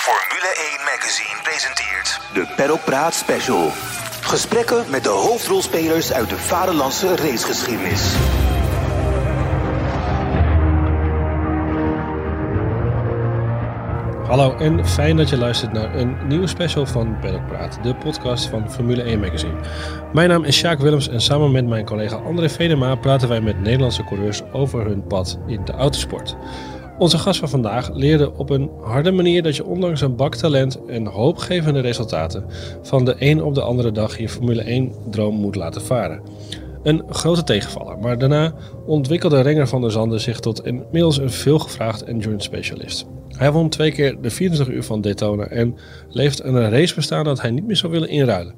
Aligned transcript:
Formule 0.00 0.54
1 0.78 0.84
Magazine 0.84 1.42
presenteert 1.42 2.20
De 2.32 2.52
Paddock 2.56 2.84
Praat 2.84 3.14
Special. 3.14 3.70
Gesprekken 4.20 4.84
met 4.90 5.04
de 5.04 5.08
hoofdrolspelers 5.08 6.12
uit 6.12 6.28
de 6.28 6.36
vaderlandse 6.36 7.16
racegeschiedenis. 7.16 8.14
Hallo 14.26 14.56
en 14.56 14.86
fijn 14.86 15.16
dat 15.16 15.28
je 15.28 15.36
luistert 15.36 15.72
naar 15.72 15.94
een 15.94 16.16
nieuwe 16.28 16.46
special 16.46 16.86
van 16.86 17.18
Paddock 17.20 17.46
Praat, 17.46 17.78
de 17.82 17.94
podcast 17.94 18.46
van 18.46 18.70
Formule 18.70 19.02
1 19.02 19.20
Magazine. 19.20 19.54
Mijn 20.12 20.28
naam 20.28 20.44
is 20.44 20.56
Sjaak 20.56 20.78
Willems 20.78 21.08
en 21.08 21.20
samen 21.20 21.52
met 21.52 21.66
mijn 21.66 21.84
collega 21.84 22.16
André 22.16 22.48
Venema 22.48 22.94
praten 22.94 23.28
wij 23.28 23.40
met 23.40 23.60
Nederlandse 23.60 24.04
coureurs 24.04 24.42
over 24.52 24.86
hun 24.86 25.06
pad 25.06 25.38
in 25.46 25.64
de 25.64 25.72
autosport. 25.72 26.36
Onze 27.00 27.18
gast 27.18 27.38
van 27.38 27.48
vandaag 27.48 27.90
leerde 27.94 28.32
op 28.36 28.50
een 28.50 28.70
harde 28.80 29.10
manier 29.10 29.42
dat 29.42 29.56
je 29.56 29.64
ondanks 29.64 30.00
een 30.00 30.16
bak 30.16 30.34
talent 30.34 30.84
en 30.86 31.06
hoopgevende 31.06 31.80
resultaten 31.80 32.44
van 32.82 33.04
de 33.04 33.14
een 33.18 33.42
op 33.42 33.54
de 33.54 33.62
andere 33.62 33.92
dag 33.92 34.18
je 34.18 34.28
Formule 34.28 34.62
1 34.62 34.92
droom 35.10 35.34
moet 35.34 35.54
laten 35.54 35.82
varen. 35.82 36.22
Een 36.82 37.02
grote 37.08 37.44
tegenvaller, 37.44 37.98
maar 37.98 38.18
daarna 38.18 38.54
ontwikkelde 38.86 39.40
Renger 39.40 39.68
van 39.68 39.80
der 39.80 39.90
Zanden 39.90 40.20
zich 40.20 40.40
tot 40.40 40.66
inmiddels 40.66 41.18
een 41.18 41.30
veelgevraagd 41.30 42.02
endurance 42.02 42.46
specialist. 42.46 43.06
Hij 43.28 43.52
won 43.52 43.68
twee 43.68 43.92
keer 43.92 44.20
de 44.20 44.30
24 44.30 44.74
uur 44.74 44.82
van 44.82 45.00
Daytona 45.00 45.44
en 45.44 45.76
leeft 46.08 46.44
een 46.44 46.70
race 46.70 46.94
bestaan 46.94 47.24
dat 47.24 47.40
hij 47.40 47.50
niet 47.50 47.66
meer 47.66 47.76
zou 47.76 47.92
willen 47.92 48.08
inruilen. 48.08 48.54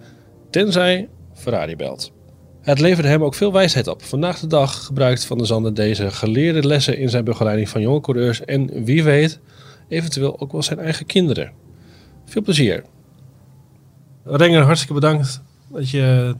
Tenzij 0.50 1.08
Ferrari 1.34 1.76
belt. 1.76 2.12
Het 2.62 2.80
leverde 2.80 3.08
hem 3.08 3.24
ook 3.24 3.34
veel 3.34 3.52
wijsheid 3.52 3.86
op. 3.86 4.02
Vandaag 4.02 4.40
de 4.40 4.46
dag 4.46 4.84
gebruikt 4.84 5.24
Van 5.24 5.38
der 5.38 5.46
Zanden 5.46 5.74
deze 5.74 6.10
geleerde 6.10 6.66
lessen 6.66 6.98
in 6.98 7.08
zijn 7.08 7.24
begeleiding 7.24 7.68
van 7.68 7.80
jonge 7.80 8.00
coureurs 8.00 8.44
en 8.44 8.84
wie 8.84 9.04
weet, 9.04 9.40
eventueel 9.88 10.40
ook 10.40 10.52
wel 10.52 10.62
zijn 10.62 10.78
eigen 10.78 11.06
kinderen. 11.06 11.52
Veel 12.24 12.42
plezier. 12.42 12.84
Renger, 14.24 14.62
hartstikke 14.62 14.94
bedankt 14.94 15.42
dat 15.68 15.90
je 15.90 16.34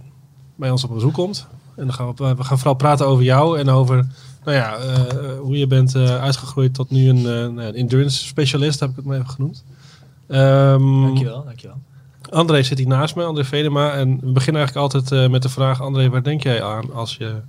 bij 0.57 0.71
ons 0.71 0.85
op 0.85 0.95
bezoek 0.95 1.15
komt. 1.15 1.47
En 1.77 1.85
dan 1.85 1.95
gaan 1.95 2.15
we, 2.15 2.35
we 2.35 2.45
gaan 2.45 2.59
vooral 2.59 2.75
praten 2.75 3.07
over 3.07 3.25
jou 3.25 3.59
en 3.59 3.69
over 3.69 4.07
nou 4.45 4.57
ja, 4.57 4.77
eh, 4.77 5.39
hoe 5.39 5.59
je 5.59 5.67
bent 5.67 5.95
eh, 5.95 6.21
uitgegroeid 6.21 6.75
tot 6.75 6.91
nu 6.91 7.09
een, 7.09 7.17
eh, 7.17 7.25
nou 7.25 7.61
een 7.61 7.75
endurance 7.75 8.27
specialist, 8.27 8.81
heb 8.81 8.91
ik 8.91 8.97
het 8.97 9.05
maar 9.05 9.17
even 9.17 9.31
genoemd. 9.31 9.65
Ehm, 10.29 11.01
Dankjewel, 11.01 11.45
dankjewel. 11.45 11.77
André 12.33 12.63
zit 12.63 12.79
hier 12.79 12.87
naast 12.87 13.15
me, 13.15 13.25
André 13.25 13.45
Vedema. 13.45 13.93
En 13.93 14.21
we 14.21 14.33
beginnen 14.33 14.63
eigenlijk 14.63 14.95
altijd 14.95 15.13
eh, 15.13 15.31
met 15.31 15.43
de 15.43 15.49
vraag, 15.49 15.81
André, 15.81 16.09
waar 16.09 16.23
denk 16.23 16.43
jij 16.43 16.63
aan 16.63 16.93
als 16.93 17.17
je 17.17 17.41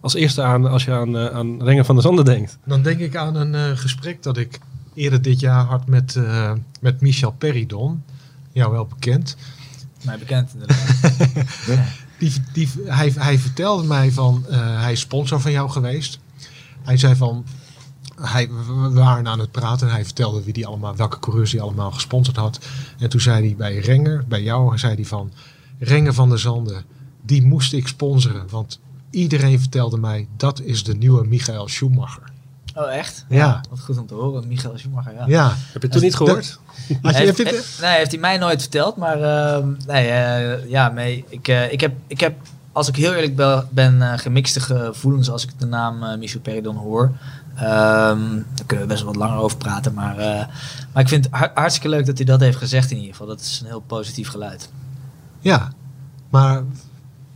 als 0.00 0.14
eerste 0.14 0.42
aan 0.42 0.66
als 0.66 0.84
je 0.84 0.92
aan, 0.92 1.16
eh, 1.16 1.26
aan 1.26 1.62
Renger 1.62 1.84
van 1.84 1.94
der 1.94 2.04
Zanden 2.04 2.24
denkt? 2.24 2.58
Dan 2.64 2.82
denk 2.82 3.00
ik 3.00 3.16
aan 3.16 3.34
een 3.34 3.54
eh, 3.54 3.76
gesprek 3.78 4.22
dat 4.22 4.36
ik 4.36 4.60
eerder 4.96 5.22
dit 5.22 5.40
jaar 5.40 5.64
had 5.64 5.86
met, 5.86 6.16
eh, 6.16 6.52
met 6.80 7.00
Michel 7.00 7.32
Peridon. 7.32 8.02
Jou 8.52 8.72
wel 8.72 8.86
bekend. 8.86 9.36
Mij 10.04 10.18
bekend 10.18 10.52
inderdaad. 10.52 10.88
Die, 12.18 12.32
die, 12.52 12.68
hij, 12.84 13.12
hij 13.14 13.38
vertelde 13.38 13.86
mij 13.86 14.12
van, 14.12 14.44
eh, 14.50 14.80
hij 14.82 14.92
is 14.92 15.00
sponsor 15.00 15.40
van 15.40 15.52
jou 15.52 15.70
geweest. 15.70 16.18
Hij 16.82 16.96
zei 16.96 17.14
van, 17.14 17.46
hij, 18.20 18.48
we 18.48 18.90
waren 18.92 19.28
aan 19.28 19.38
het 19.38 19.50
praten 19.50 19.88
en 19.88 19.92
hij 19.92 20.04
vertelde 20.04 20.42
wie 20.42 20.52
die 20.52 20.66
allemaal, 20.66 20.96
welke 20.96 21.18
coureurs 21.18 21.52
hij 21.52 21.60
allemaal 21.60 21.90
gesponsord 21.90 22.36
had. 22.36 22.58
En 22.98 23.08
toen 23.08 23.20
zei 23.20 23.46
hij 23.46 23.56
bij 23.56 23.78
Renger, 23.78 24.24
bij 24.28 24.42
jou, 24.42 24.78
zei 24.78 24.94
hij 24.94 25.04
van, 25.04 25.32
Renger 25.78 26.14
van 26.14 26.28
der 26.28 26.38
Zanden, 26.38 26.84
die 27.22 27.46
moest 27.46 27.72
ik 27.72 27.88
sponsoren. 27.88 28.46
Want 28.50 28.80
iedereen 29.10 29.60
vertelde 29.60 29.98
mij, 29.98 30.28
dat 30.36 30.60
is 30.60 30.84
de 30.84 30.94
nieuwe 30.94 31.26
Michael 31.26 31.68
Schumacher. 31.68 32.22
Oh, 32.74 32.94
echt? 32.94 33.24
Ja. 33.28 33.60
Wat 33.70 33.80
goed 33.80 33.98
om 33.98 34.06
te 34.06 34.14
horen. 34.14 34.48
Michael 34.48 34.78
Schumacher, 34.78 35.12
ja. 35.14 35.24
Ja. 35.26 35.48
Heb 35.48 35.56
je 35.72 35.78
het 35.80 35.92
toen 35.92 36.02
niet 36.02 36.16
gehoord? 36.16 36.58
Had 37.02 37.16
je, 37.16 37.22
heeft, 37.22 37.40
eh, 37.40 37.52
nee, 37.80 37.96
heeft 37.96 38.10
hij 38.10 38.20
mij 38.20 38.38
nooit 38.38 38.60
verteld. 38.60 38.96
Maar 38.96 39.20
uh, 39.20 39.66
nee, 39.86 40.08
uh, 40.08 40.70
ja, 40.70 40.88
mee, 40.88 41.24
ik, 41.28 41.48
uh, 41.48 41.72
ik, 41.72 41.80
heb, 41.80 41.92
ik 42.06 42.20
heb, 42.20 42.34
als 42.72 42.88
ik 42.88 42.96
heel 42.96 43.14
eerlijk 43.14 43.36
ben, 43.36 43.68
ben 43.70 44.18
gemixte 44.18 44.60
gevoelens 44.60 45.30
als 45.30 45.42
ik 45.42 45.50
de 45.58 45.66
naam 45.66 46.18
Michel 46.18 46.40
Peridon 46.40 46.76
hoor. 46.76 47.12
Um, 47.56 48.46
daar 48.54 48.66
kunnen 48.66 48.86
we 48.86 48.92
best 48.92 49.02
wel 49.02 49.12
wat 49.12 49.22
langer 49.22 49.38
over 49.38 49.56
praten. 49.56 49.94
Maar, 49.94 50.16
maar 50.92 51.02
ik 51.02 51.08
vind 51.08 51.28
het 51.30 51.50
hartstikke 51.54 51.88
leuk 51.88 52.06
dat 52.06 52.16
hij 52.16 52.26
dat 52.26 52.40
heeft 52.40 52.56
gezegd 52.56 52.90
in 52.90 52.96
ieder 52.96 53.10
geval. 53.10 53.26
Dat 53.26 53.40
is 53.40 53.60
een 53.60 53.66
heel 53.66 53.80
positief 53.80 54.28
geluid. 54.28 54.70
Ja, 55.40 55.72
maar 56.30 56.62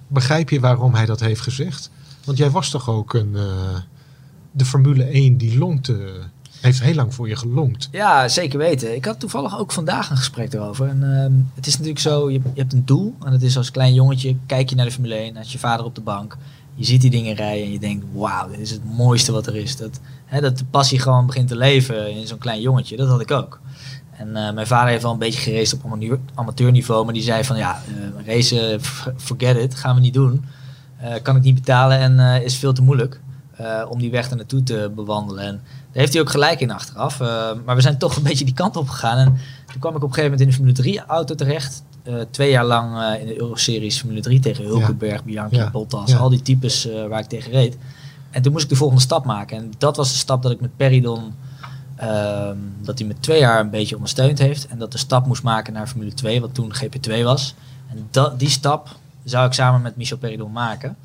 begrijp 0.06 0.50
je 0.50 0.60
waarom 0.60 0.94
hij 0.94 1.06
dat 1.06 1.20
heeft 1.20 1.40
gezegd? 1.40 1.90
Want 2.24 2.38
jij 2.38 2.50
was 2.50 2.70
toch 2.70 2.88
ook 2.88 3.14
een, 3.14 3.36
de 4.50 4.64
Formule 4.64 5.04
1 5.04 5.36
die 5.36 5.58
longte 5.58 6.28
heeft 6.60 6.80
heel 6.80 6.94
lang 6.94 7.14
voor 7.14 7.28
je 7.28 7.36
gelongd. 7.36 7.88
Ja, 7.90 8.28
zeker 8.28 8.58
weten. 8.58 8.94
Ik 8.94 9.04
had 9.04 9.20
toevallig 9.20 9.58
ook 9.58 9.72
vandaag 9.72 10.10
een 10.10 10.16
gesprek 10.16 10.52
erover. 10.52 10.88
En, 10.88 11.02
uh, 11.02 11.44
het 11.54 11.66
is 11.66 11.72
natuurlijk 11.72 12.00
zo, 12.00 12.30
je, 12.30 12.40
je, 12.54 12.60
hebt 12.60 12.72
een 12.72 12.84
doel. 12.84 13.14
En 13.24 13.32
het 13.32 13.42
is 13.42 13.56
als 13.56 13.70
klein 13.70 13.94
jongetje, 13.94 14.36
kijk 14.46 14.70
je 14.70 14.76
naar 14.76 14.84
de 14.84 14.92
Formule 14.92 15.14
1, 15.14 15.36
als 15.36 15.52
je 15.52 15.58
vader 15.58 15.84
op 15.84 15.94
de 15.94 16.00
bank. 16.00 16.36
Je 16.80 16.86
ziet 16.86 17.00
die 17.00 17.10
dingen 17.10 17.34
rijden 17.34 17.64
en 17.64 17.72
je 17.72 17.78
denkt, 17.78 18.04
wauw, 18.12 18.48
dit 18.48 18.58
is 18.58 18.70
het 18.70 18.84
mooiste 18.84 19.32
wat 19.32 19.46
er 19.46 19.56
is. 19.56 19.76
Dat, 19.76 20.00
hè, 20.24 20.40
dat 20.40 20.58
de 20.58 20.64
passie 20.64 20.98
gewoon 20.98 21.26
begint 21.26 21.48
te 21.48 21.56
leven 21.56 22.10
in 22.10 22.26
zo'n 22.26 22.38
klein 22.38 22.60
jongetje, 22.60 22.96
dat 22.96 23.08
had 23.08 23.20
ik 23.20 23.30
ook. 23.30 23.60
En 24.10 24.28
uh, 24.28 24.52
mijn 24.52 24.66
vader 24.66 24.88
heeft 24.88 25.02
wel 25.02 25.12
een 25.12 25.18
beetje 25.18 25.40
gereisd 25.40 25.72
op 25.74 25.98
amateurniveau. 26.34 27.04
Maar 27.04 27.14
die 27.14 27.22
zei 27.22 27.44
van, 27.44 27.56
ja, 27.56 27.82
uh, 27.88 28.26
racen, 28.26 28.80
forget 29.16 29.56
it, 29.56 29.74
gaan 29.74 29.94
we 29.94 30.00
niet 30.00 30.14
doen. 30.14 30.44
Uh, 31.02 31.14
kan 31.22 31.36
ik 31.36 31.42
niet 31.42 31.54
betalen 31.54 31.98
en 31.98 32.42
is 32.42 32.56
veel 32.56 32.72
te 32.72 32.82
moeilijk. 32.82 33.20
om 33.88 33.98
die 33.98 34.10
weg 34.10 34.30
er 34.30 34.36
naartoe 34.36 34.62
te 34.62 34.92
bewandelen. 34.94 35.44
En 35.44 35.54
daar 35.64 36.00
heeft 36.00 36.12
hij 36.12 36.22
ook 36.22 36.30
gelijk 36.30 36.60
in 36.60 36.70
achteraf. 36.70 37.18
Maar 37.64 37.76
we 37.76 37.80
zijn 37.80 37.98
toch 37.98 38.16
een 38.16 38.22
beetje 38.22 38.44
die 38.44 38.54
kant 38.54 38.76
op 38.76 38.88
gegaan. 38.88 39.18
En 39.18 39.38
toen 39.66 39.80
kwam 39.80 39.96
ik 39.96 40.02
op 40.02 40.08
een 40.08 40.14
gegeven 40.14 40.30
moment 40.30 40.40
in 40.40 40.46
de 40.46 40.52
Formule 40.52 40.76
3 40.76 41.00
auto 41.06 41.34
terecht. 41.34 41.82
Uh, 42.04 42.20
twee 42.30 42.50
jaar 42.50 42.64
lang 42.64 42.96
uh, 42.96 43.20
in 43.20 43.26
de 43.26 43.40
Euroseries 43.40 43.98
Formule 43.98 44.20
3 44.20 44.40
tegen 44.40 44.64
Hulkenberg. 44.64 45.24
Bianchi. 45.24 45.68
Bottas. 45.72 46.16
Al 46.16 46.28
die 46.28 46.42
types 46.42 46.88
waar 47.08 47.20
ik 47.20 47.26
tegen 47.26 47.52
reed. 47.52 47.76
En 48.30 48.42
toen 48.42 48.52
moest 48.52 48.64
ik 48.64 48.70
de 48.70 48.76
volgende 48.76 49.02
stap 49.02 49.24
maken. 49.24 49.56
En 49.56 49.72
dat 49.78 49.96
was 49.96 50.12
de 50.12 50.18
stap 50.18 50.42
dat 50.42 50.52
ik 50.52 50.60
met 50.60 50.76
Peridon... 50.76 51.34
ehm, 51.96 52.56
dat 52.82 52.98
hij 52.98 53.08
me 53.08 53.14
twee 53.20 53.38
jaar 53.38 53.60
een 53.60 53.70
beetje 53.70 53.94
ondersteund 53.94 54.38
heeft. 54.38 54.66
En 54.66 54.78
dat 54.78 54.92
de 54.92 54.98
stap 54.98 55.26
moest 55.26 55.42
maken 55.42 55.72
naar 55.72 55.86
Formule 55.86 56.14
2, 56.14 56.40
wat 56.40 56.54
toen 56.54 56.72
GP2 56.74 57.22
was. 57.22 57.54
En 57.88 58.08
dat, 58.10 58.38
die 58.38 58.48
stap 58.48 58.96
zou 59.24 59.46
ik 59.46 59.52
samen 59.52 59.82
met 59.82 59.96
Michel 59.96 60.18
Peridon 60.18 60.52
maken. 60.52 60.96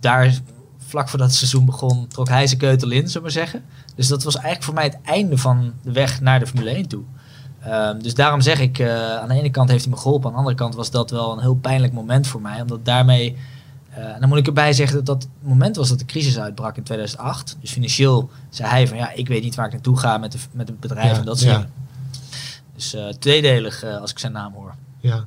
Daar 0.00 0.40
vlak 0.78 1.08
voordat 1.08 1.28
het 1.28 1.36
seizoen 1.36 1.64
begon, 1.64 2.08
trok 2.08 2.28
hij 2.28 2.46
zijn 2.46 2.60
keutel 2.60 2.90
in, 2.90 3.08
zullen 3.08 3.26
we 3.26 3.32
zeggen. 3.32 3.64
Dus 3.94 4.08
dat 4.08 4.22
was 4.22 4.34
eigenlijk 4.34 4.64
voor 4.64 4.74
mij 4.74 4.84
het 4.84 4.98
einde 5.04 5.38
van 5.38 5.72
de 5.82 5.92
weg 5.92 6.20
naar 6.20 6.38
de 6.38 6.46
Formule 6.46 6.70
1 6.70 6.88
toe. 6.88 7.02
Um, 7.66 8.02
dus 8.02 8.14
daarom 8.14 8.40
zeg 8.40 8.60
ik, 8.60 8.78
uh, 8.78 9.16
aan 9.16 9.28
de 9.28 9.34
ene 9.34 9.50
kant 9.50 9.70
heeft 9.70 9.84
hij 9.84 9.92
me 9.92 9.98
geholpen, 9.98 10.26
aan 10.26 10.32
de 10.32 10.38
andere 10.38 10.56
kant 10.56 10.74
was 10.74 10.90
dat 10.90 11.10
wel 11.10 11.32
een 11.32 11.40
heel 11.40 11.54
pijnlijk 11.54 11.92
moment 11.92 12.26
voor 12.26 12.40
mij. 12.40 12.60
Omdat 12.60 12.84
daarmee, 12.84 13.36
uh, 13.90 13.96
en 13.98 14.20
dan 14.20 14.28
moet 14.28 14.38
ik 14.38 14.46
erbij 14.46 14.72
zeggen 14.72 14.96
dat 14.96 15.06
dat 15.06 15.22
het 15.22 15.48
moment 15.48 15.76
was 15.76 15.88
dat 15.88 15.98
de 15.98 16.04
crisis 16.04 16.38
uitbrak 16.38 16.76
in 16.76 16.82
2008. 16.82 17.56
Dus 17.60 17.70
financieel 17.70 18.30
zei 18.50 18.68
hij 18.68 18.88
van 18.88 18.96
ja, 18.96 19.12
ik 19.12 19.28
weet 19.28 19.42
niet 19.42 19.54
waar 19.54 19.66
ik 19.66 19.72
naartoe 19.72 19.98
ga 19.98 20.18
met, 20.18 20.32
de, 20.32 20.38
met 20.52 20.68
het 20.68 20.80
bedrijf 20.80 21.12
ja, 21.12 21.18
en 21.18 21.24
dat 21.24 21.38
soort 21.38 21.54
dingen. 21.54 21.72
Dus 22.74 22.94
uh, 22.94 23.08
tweedelig 23.08 23.84
als 23.84 24.10
ik 24.10 24.18
zijn 24.18 24.32
naam 24.32 24.52
hoor. 24.52 24.74
Ja. 25.00 25.24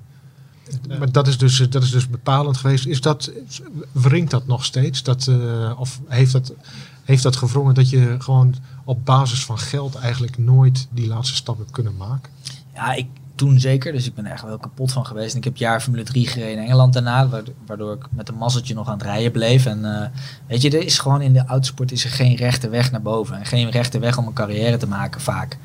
Maar 1.00 1.12
dat 1.12 1.28
is, 1.28 1.38
dus, 1.38 1.58
dat 1.70 1.84
is 1.84 1.90
dus 1.90 2.10
bepalend 2.10 2.58
geweest. 2.58 2.86
Is 2.86 3.02
dat, 3.02 3.32
wringt 3.92 4.32
dat 4.32 4.48
nog 4.48 4.66
steeds? 4.66 5.04
Dat, 5.04 5.28
uh, 5.30 5.80
of 5.80 6.00
heeft 6.08 6.32
dat, 6.32 6.54
heeft 7.04 7.24
dat 7.24 7.36
gewrongen 7.36 7.74
dat 7.74 7.90
je 7.90 8.16
gewoon 8.20 8.56
op 8.84 9.06
basis 9.06 9.46
van 9.46 9.58
geld 9.58 9.96
eigenlijk 9.96 10.38
nooit 10.38 10.88
die 10.92 11.08
laatste 11.08 11.36
stap 11.36 11.58
hebt 11.58 11.72
kunnen 11.72 11.98
maken? 11.98 12.32
Ja, 12.74 12.94
ik 12.94 13.08
toen 13.42 13.60
zeker. 13.60 13.92
Dus 13.92 14.06
ik 14.06 14.16
ben 14.16 14.26
er 14.26 14.32
echt 14.32 14.44
wel 14.44 14.58
kapot 14.58 14.92
van 14.92 15.06
geweest. 15.06 15.32
En 15.32 15.38
ik 15.38 15.44
heb 15.44 15.58
jaar 15.58 15.82
Formule 15.82 16.04
3 16.04 16.28
gereden 16.28 16.52
in 16.52 16.64
Engeland 16.64 16.94
daarna. 16.94 17.30
Waardoor 17.66 17.94
ik 17.94 18.06
met 18.10 18.30
een 18.30 18.36
mazzeltje 18.36 18.74
nog 18.74 18.88
aan 18.88 18.94
het 18.94 19.04
rijden 19.04 19.32
bleef. 19.32 19.66
En 19.66 19.80
uh, 19.80 20.06
weet 20.48 20.62
je, 20.62 20.70
er 20.70 20.86
is 20.86 21.00
gewoon 21.00 21.22
in 21.22 21.34
de 21.34 21.46
autosport 21.46 21.92
is 21.92 22.04
er 22.04 22.10
geen 22.10 22.36
rechte 22.36 22.70
weg 22.70 22.92
naar 22.92 23.02
boven. 23.02 23.38
En 23.38 23.46
geen 23.46 23.70
rechte 23.70 24.00
weg 24.00 24.18
om 24.18 24.28
een 24.28 24.34
carrière 24.34 24.78
te 24.78 24.88
maken 24.88 25.22
vaak. 25.22 25.58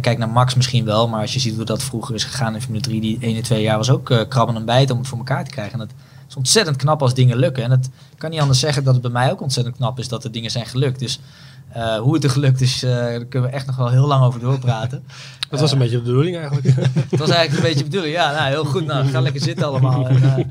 Kijk 0.00 0.18
naar 0.18 0.28
Max 0.28 0.54
misschien 0.54 0.84
wel, 0.84 1.08
maar 1.08 1.20
als 1.20 1.32
je 1.32 1.40
ziet 1.40 1.54
hoe 1.54 1.64
dat 1.64 1.82
vroeger 1.82 2.14
is 2.14 2.24
gegaan 2.24 2.54
in 2.54 2.60
Formule 2.60 2.82
3, 2.82 3.00
die 3.00 3.18
1 3.20 3.42
2 3.42 3.62
jaar 3.62 3.76
was 3.76 3.90
ook 3.90 4.10
uh, 4.10 4.20
krabben 4.28 4.56
en 4.56 4.64
bijten 4.64 4.94
om 4.94 5.00
het 5.00 5.10
voor 5.10 5.18
elkaar 5.18 5.44
te 5.44 5.50
krijgen. 5.50 5.72
En 5.72 5.80
het 5.80 5.94
is 6.28 6.36
ontzettend 6.36 6.76
knap 6.76 7.02
als 7.02 7.14
dingen 7.14 7.36
lukken. 7.36 7.64
En 7.64 7.70
het 7.70 7.90
kan 8.18 8.30
niet 8.30 8.40
anders 8.40 8.58
zeggen 8.58 8.84
dat 8.84 8.92
het 8.92 9.02
bij 9.02 9.10
mij 9.10 9.30
ook 9.30 9.40
ontzettend 9.40 9.76
knap 9.76 9.98
is 9.98 10.08
dat 10.08 10.22
de 10.22 10.30
dingen 10.30 10.50
zijn 10.50 10.66
gelukt. 10.66 10.98
Dus 10.98 11.20
uh, 11.76 11.96
hoe 11.96 12.14
het 12.14 12.24
er 12.24 12.30
gelukt 12.30 12.60
is, 12.60 12.84
uh, 12.84 12.90
daar 12.90 13.24
kunnen 13.24 13.50
we 13.50 13.56
echt 13.56 13.66
nog 13.66 13.76
wel 13.76 13.90
heel 13.90 14.06
lang 14.06 14.24
over 14.24 14.40
doorpraten. 14.40 15.04
Dat 15.48 15.60
was 15.60 15.72
een 15.72 15.78
beetje 15.78 15.96
de 15.96 16.02
bedoeling 16.02 16.36
eigenlijk. 16.36 16.66
het 17.10 17.18
was 17.18 17.30
eigenlijk 17.30 17.52
een 17.52 17.68
beetje 17.68 17.84
de 17.84 17.90
bedoeling, 17.90 18.14
ja. 18.14 18.32
Nou, 18.32 18.48
heel 18.48 18.64
goed, 18.64 18.86
nou, 18.86 19.06
ga 19.06 19.20
lekker 19.20 19.40
zitten 19.40 19.66
allemaal. 19.66 20.08
En, 20.08 20.50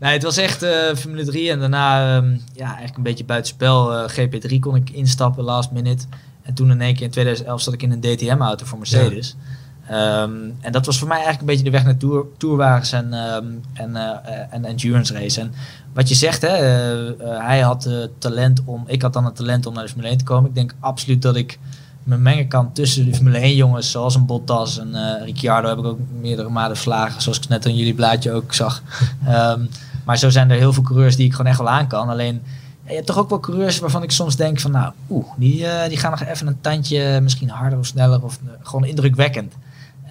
nee, 0.00 0.12
het 0.12 0.22
was 0.22 0.36
echt 0.36 0.66
Formule 0.96 1.24
3 1.24 1.50
en 1.50 1.58
daarna 1.58 2.16
um, 2.16 2.40
ja, 2.52 2.66
eigenlijk 2.66 2.96
een 2.96 3.02
beetje 3.02 3.24
buitenspel. 3.24 4.08
GP3 4.10 4.58
kon 4.60 4.76
ik 4.76 4.90
instappen, 4.90 5.44
last 5.44 5.70
minute. 5.70 6.04
En 6.42 6.54
toen 6.54 6.70
in 6.70 6.80
één 6.80 6.94
keer 6.94 7.04
in 7.04 7.10
2011 7.10 7.60
zat 7.60 7.74
ik 7.74 7.82
in 7.82 7.90
een 7.90 8.00
DTM-auto 8.00 8.66
voor 8.66 8.78
Mercedes. 8.78 9.36
Ja. 9.38 9.44
Um, 9.90 10.56
en 10.60 10.72
dat 10.72 10.86
was 10.86 10.98
voor 10.98 11.08
mij 11.08 11.16
eigenlijk 11.16 11.40
een 11.40 11.54
beetje 11.56 11.70
de 11.70 11.76
weg 11.76 11.84
naar 11.84 11.96
tour, 11.96 12.26
tourwagens 12.36 12.92
en, 12.92 13.14
um, 13.14 13.60
en, 13.72 13.90
uh, 13.90 14.10
en 14.50 14.64
endurance 14.64 15.12
race. 15.12 15.40
En 15.40 15.52
wat 15.92 16.08
je 16.08 16.14
zegt, 16.14 16.42
hè, 16.42 16.56
uh, 16.56 17.26
uh, 17.26 17.46
hij 17.46 17.60
had 17.60 17.88
talent 18.18 18.62
om, 18.64 18.84
ik 18.86 19.02
had 19.02 19.12
dan 19.12 19.24
het 19.24 19.36
talent 19.36 19.66
om 19.66 19.74
naar 19.74 19.82
de 19.82 19.88
Formule 19.88 20.08
1 20.08 20.18
te 20.18 20.24
komen. 20.24 20.48
Ik 20.48 20.54
denk 20.54 20.74
absoluut 20.80 21.22
dat 21.22 21.36
ik 21.36 21.58
me 22.06 22.16
mengen 22.16 22.48
kan 22.48 22.72
tussen 22.72 23.04
de 23.04 23.14
Formule 23.14 23.38
1 23.38 23.54
jongens, 23.54 23.90
zoals 23.90 24.14
een 24.14 24.26
Bottas 24.26 24.78
en 24.78 24.94
eh, 24.94 25.24
Ricciardo 25.24 25.68
heb 25.68 25.78
ik 25.78 25.84
ook 25.84 25.98
meerdere 26.20 26.48
malen 26.48 26.76
verslagen, 26.76 27.22
zoals 27.22 27.38
ik 27.38 27.48
net 27.48 27.66
aan 27.66 27.76
jullie 27.76 27.94
blaadje 27.94 28.32
ook 28.32 28.54
zag. 28.54 28.82
Ehm, 29.26 29.60
maar 30.04 30.18
zo 30.18 30.30
zijn 30.30 30.50
er 30.50 30.56
heel 30.56 30.72
veel 30.72 30.82
coureurs 30.82 31.16
die 31.16 31.26
ik 31.26 31.32
gewoon 31.32 31.46
echt 31.46 31.58
wel 31.58 31.68
aan 31.68 31.86
kan. 31.86 32.08
Alleen, 32.08 32.42
je 32.86 32.94
hebt 32.94 33.06
toch 33.06 33.18
ook 33.18 33.28
wel 33.28 33.40
coureurs 33.40 33.78
waarvan 33.78 34.02
ik 34.02 34.10
soms 34.10 34.36
denk 34.36 34.60
van, 34.60 34.70
nou, 34.70 34.92
oeh, 35.10 35.26
die, 35.36 35.66
eh, 35.66 35.88
die 35.88 35.98
gaan 35.98 36.10
nog 36.10 36.22
even 36.22 36.46
een 36.46 36.60
tandje 36.60 37.20
misschien 37.20 37.48
harder 37.48 37.78
of 37.78 37.86
sneller 37.86 38.22
of 38.22 38.38
eh, 38.44 38.52
gewoon 38.62 38.84
indrukwekkend. 38.84 39.54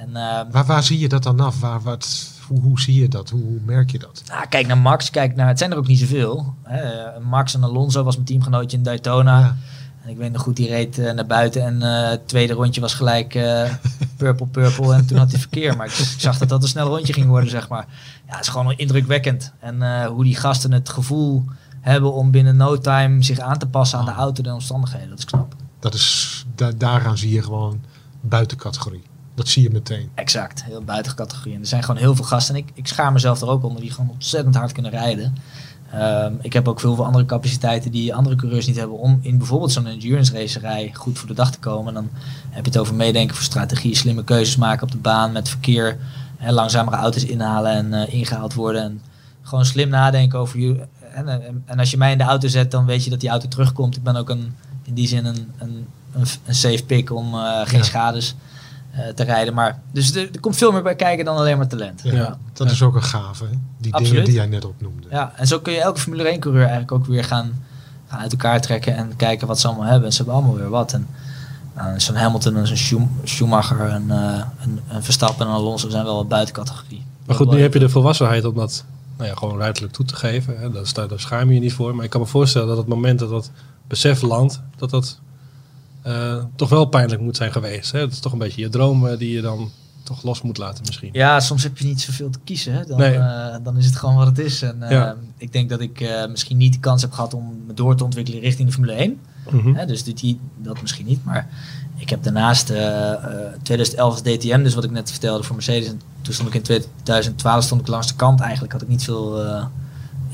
En 0.05 0.15
ehm, 0.15 0.51
Waar, 0.51 0.65
waar 0.65 0.83
zie 0.83 0.99
je 0.99 1.09
dat 1.09 1.23
dan 1.23 1.39
af? 1.39 1.59
Waar, 1.59 1.81
wat, 1.81 2.29
hoe, 2.47 2.61
hoe 2.61 2.79
zie 2.79 3.01
je 3.01 3.07
dat? 3.07 3.29
Hoe, 3.29 3.43
hoe 3.43 3.59
merk 3.65 3.91
je 3.91 3.99
dat? 3.99 4.23
nou, 4.27 4.47
kijk 4.47 4.67
naar 4.67 4.77
Max, 4.77 5.09
kijk 5.09 5.35
naar, 5.35 5.47
het 5.47 5.57
zijn 5.57 5.71
er 5.71 5.77
ook 5.77 5.87
niet 5.87 5.99
zoveel. 5.99 6.53
Hè. 6.63 7.19
Max 7.19 7.53
en 7.53 7.63
Alonso 7.63 8.03
was 8.03 8.15
mijn 8.15 8.27
teamgenootje 8.27 8.77
in 8.77 8.83
Daytona. 8.83 9.39
Ja. 9.39 9.55
En 10.03 10.11
ik 10.11 10.17
weet 10.17 10.31
nog 10.31 10.41
goed, 10.41 10.55
die 10.55 10.67
reed 10.67 10.97
eh, 10.97 11.13
naar 11.13 11.25
buiten 11.25 11.61
en 11.63 11.81
eh, 11.81 12.09
het 12.09 12.27
tweede 12.27 12.53
rondje 12.53 12.81
was 12.81 12.93
gelijk 12.93 13.35
eh, 13.35 13.73
purple, 14.17 14.47
purple. 14.47 14.93
En 14.93 15.05
toen 15.05 15.17
had 15.17 15.31
hij 15.31 15.39
verkeer. 15.39 15.75
Maar 15.77 15.85
ik, 15.85 15.93
ik 15.93 16.19
zag 16.27 16.37
dat 16.37 16.49
dat 16.49 16.61
een 16.63 16.67
snel 16.69 16.87
rondje 16.87 17.13
ging 17.13 17.27
worden, 17.27 17.49
zeg 17.49 17.69
maar. 17.69 17.85
Ja, 18.27 18.35
het 18.35 18.41
is 18.41 18.47
gewoon 18.47 18.77
indrukwekkend. 18.77 19.53
En 19.59 20.05
hoe 20.05 20.23
die 20.23 20.35
gasten 20.35 20.71
het 20.71 20.89
gevoel 20.89 21.43
hebben 21.81 22.13
om 22.13 22.31
binnen 22.31 22.55
no 22.57 22.77
time 22.77 23.23
zich 23.23 23.39
aan 23.39 23.57
te 23.57 23.67
passen 23.67 23.99
aan 23.99 24.05
de 24.05 24.11
auto 24.11 24.37
en 24.37 24.49
de 24.49 24.53
omstandigheden. 24.53 25.09
Dat 25.09 25.17
is 25.17 25.25
knap. 25.25 25.55
Dat 25.79 25.93
is, 25.93 26.45
da- 26.55 26.71
daaraan 26.77 27.17
zie 27.17 27.33
je 27.33 27.43
gewoon 27.43 27.81
buitencategorie. 28.21 29.03
Dat 29.35 29.47
zie 29.47 29.63
je 29.63 29.69
meteen. 29.69 30.09
Exact, 30.13 30.63
heel 30.63 30.81
buiten 30.83 31.15
categorie. 31.15 31.53
En 31.53 31.61
er 31.61 31.67
zijn 31.67 31.83
gewoon 31.83 32.01
heel 32.01 32.15
veel 32.15 32.25
gasten. 32.25 32.55
En 32.55 32.61
ik, 32.61 32.69
ik 32.73 32.87
schaar 32.87 33.11
mezelf 33.11 33.41
er 33.41 33.47
ook 33.47 33.63
onder 33.63 33.81
die 33.81 33.91
gewoon 33.91 34.09
ontzettend 34.09 34.55
hard 34.55 34.71
kunnen 34.71 34.91
rijden. 34.91 35.35
Ehm, 35.91 36.33
ik 36.41 36.53
heb 36.53 36.67
ook 36.67 36.79
veel, 36.79 36.95
veel 36.95 37.05
andere 37.05 37.25
capaciteiten 37.25 37.91
die 37.91 38.13
andere 38.15 38.35
coureurs 38.35 38.67
niet 38.67 38.75
hebben 38.75 38.97
om 38.97 39.19
in 39.21 39.37
bijvoorbeeld 39.37 39.71
zo'n 39.71 39.87
endurance 39.87 40.33
racerij 40.33 40.91
goed 40.93 41.17
voor 41.19 41.27
de 41.27 41.33
dag 41.33 41.51
te 41.51 41.59
komen. 41.59 41.87
En 41.87 41.93
dan 41.93 42.09
heb 42.49 42.65
je 42.65 42.71
het 42.71 42.79
over 42.79 42.95
meedenken 42.95 43.35
voor 43.35 43.45
strategie, 43.45 43.95
slimme 43.95 44.23
keuzes 44.23 44.55
maken 44.55 44.83
op 44.83 44.91
de 44.91 44.97
baan 44.97 45.31
met 45.31 45.49
verkeer, 45.49 45.97
hè, 46.37 46.51
langzamere 46.51 46.95
auto's 46.97 47.23
inhalen 47.25 47.71
en 47.71 47.93
eh, 47.93 48.13
ingehaald 48.13 48.53
worden. 48.53 48.81
En 48.83 49.01
gewoon 49.41 49.65
slim 49.65 49.89
nadenken 49.89 50.39
over 50.39 50.59
je. 50.59 50.85
En, 51.13 51.27
en, 51.27 51.63
en 51.65 51.79
als 51.79 51.91
je 51.91 51.97
mij 51.97 52.11
in 52.11 52.17
de 52.17 52.23
auto 52.23 52.47
zet, 52.47 52.71
dan 52.71 52.85
weet 52.85 53.03
je 53.03 53.09
dat 53.09 53.19
die 53.19 53.29
auto 53.29 53.47
terugkomt. 53.47 53.95
Ik 53.95 54.03
ben 54.03 54.15
ook 54.15 54.29
een, 54.29 54.55
in 54.83 54.93
die 54.93 55.07
zin 55.07 55.25
een, 55.25 55.51
een, 55.57 55.87
een, 56.13 56.25
een 56.45 56.55
safe 56.55 56.83
pick 56.85 57.11
om 57.11 57.33
eh, 57.33 57.61
geen 57.63 57.79
Ja. 57.79 57.85
schades 57.85 58.35
te 59.15 59.23
rijden. 59.23 59.53
Maar, 59.53 59.79
dus 59.91 60.15
er, 60.15 60.29
er 60.33 60.39
komt 60.39 60.57
veel 60.57 60.71
meer 60.71 60.83
bij 60.83 60.95
kijken 60.95 61.25
dan 61.25 61.37
alleen 61.37 61.57
maar 61.57 61.67
talent. 61.67 62.01
Ja, 62.03 62.13
Ja. 62.13 62.37
Dat 62.53 62.71
is 62.71 62.81
ook 62.81 62.95
een 62.95 63.03
gave. 63.03 63.43
hè? 63.43 63.49
Die 63.77 63.93
Absoluut. 63.93 64.11
dingen 64.11 64.25
die 64.25 64.35
jij 64.35 64.45
net 64.45 64.65
opnoemde. 64.65 65.07
Ja, 65.09 65.31
en 65.35 65.47
zo 65.47 65.59
kun 65.59 65.73
je 65.73 65.79
elke 65.81 65.99
Formule 65.99 66.23
1 66.29 66.39
coureur 66.39 66.61
eigenlijk 66.63 66.91
ook 66.91 67.05
weer 67.05 67.23
gaan, 67.23 67.63
gaan 68.07 68.19
uit 68.19 68.31
elkaar 68.31 68.61
trekken 68.61 68.95
en 68.95 69.15
kijken 69.15 69.47
wat 69.47 69.59
ze 69.59 69.67
allemaal 69.67 69.85
hebben. 69.87 70.11
Ze 70.11 70.17
hebben 70.17 70.35
allemaal 70.35 70.55
weer 70.55 70.69
wat. 70.69 70.93
En 70.93 71.07
nou, 71.75 71.99
zo'n 71.99 72.15
Hamilton 72.15 72.55
en 72.57 72.67
zo'n 72.67 72.77
Schum- 72.77 73.11
Schumacher 73.23 73.79
en 73.89 74.11
eh, 74.11 74.41
een, 74.63 74.79
een 74.89 75.03
Verstappen 75.03 75.45
en 75.45 75.51
een 75.51 75.57
Alonso 75.57 75.89
zijn 75.89 76.03
wel 76.03 76.15
wat 76.15 76.27
buiten 76.27 76.53
categorie. 76.53 77.05
Maar 77.25 77.35
goed, 77.35 77.51
nu 77.51 77.61
heb 77.61 77.73
je 77.73 77.79
de 77.79 77.89
volwassenheid 77.89 78.45
om 78.45 78.55
dat 78.55 78.85
nou 79.17 79.29
ja, 79.29 79.35
gewoon 79.35 79.57
ruiterlijk 79.57 79.93
toe 79.93 80.05
te 80.05 80.15
geven. 80.15 80.59
Hè. 80.59 80.71
Daar, 80.71 81.07
daar 81.07 81.19
schaam 81.19 81.47
je 81.49 81.53
je 81.53 81.59
niet 81.59 81.73
voor. 81.73 81.95
Maar 81.95 82.03
ik 82.05 82.09
kan 82.09 82.21
me 82.21 82.27
voorstellen 82.27 82.67
dat 82.67 82.77
het 82.77 82.87
moment 82.87 83.19
dat 83.19 83.29
dat 83.29 83.51
besef 83.87 84.21
landt, 84.21 84.61
dat 84.75 84.89
dat 84.89 85.19
eh, 86.05 86.43
toch 86.55 86.69
wel 86.69 86.85
pijnlijk 86.85 87.21
moet 87.21 87.35
zijn 87.35 87.51
geweest. 87.51 87.91
Hè. 87.91 87.99
Dat 87.99 88.11
is 88.11 88.19
toch 88.19 88.31
een 88.31 88.37
beetje 88.39 88.61
je 88.61 88.69
droom 88.69 89.07
eh, 89.07 89.17
die 89.17 89.31
je 89.31 89.41
dan 89.41 89.71
toch 90.03 90.23
los 90.23 90.41
moet 90.41 90.57
laten 90.57 90.83
misschien. 90.85 91.09
Ja, 91.11 91.39
soms 91.39 91.63
heb 91.63 91.77
je 91.77 91.85
niet 91.85 92.01
zoveel 92.01 92.29
te 92.29 92.39
kiezen. 92.43 92.73
Hè? 92.73 92.85
Dan, 92.85 92.97
Nee. 92.97 93.15
eh, 93.15 93.55
dan 93.63 93.77
is 93.77 93.85
het 93.85 93.95
gewoon 93.95 94.15
wat 94.15 94.27
het 94.27 94.39
is. 94.39 94.61
En, 94.61 94.77
Ja. 94.89 95.15
Ik 95.37 95.53
denk 95.53 95.69
dat 95.69 95.79
ik 95.81 96.25
misschien 96.29 96.57
niet 96.57 96.73
de 96.73 96.79
kans 96.79 97.01
heb 97.01 97.11
gehad 97.11 97.33
om 97.33 97.63
me 97.67 97.73
door 97.73 97.95
te 97.95 98.03
ontwikkelen 98.03 98.39
richting 98.39 98.67
de 98.67 98.73
Formule 98.73 98.93
1. 99.01 99.19
Mhm. 99.49 99.73
Hè, 99.73 99.85
dus 99.85 100.03
die, 100.03 100.39
dat 100.57 100.81
misschien 100.81 101.05
niet. 101.05 101.23
Maar 101.25 101.49
ik 101.97 102.09
heb 102.09 102.23
daarnaast 102.23 102.69
eh, 102.69 103.11
eh, 103.11 103.19
2011 103.63 104.11
als 104.11 104.21
DTM, 104.21 104.63
dus 104.63 104.73
wat 104.73 104.83
ik 104.83 104.91
net 104.91 105.11
vertelde 105.11 105.43
voor 105.43 105.55
Mercedes. 105.55 105.87
En 105.87 106.01
toen 106.21 106.33
stond 106.33 106.49
ik 106.49 106.55
in 106.55 106.61
2012 107.03 107.63
stond 107.63 107.81
ik 107.81 107.87
langs 107.87 108.07
de 108.07 108.15
kant. 108.15 108.39
Eigenlijk 108.39 108.73
had 108.73 108.81
ik 108.81 108.87
niet 108.87 109.03
veel 109.03 109.43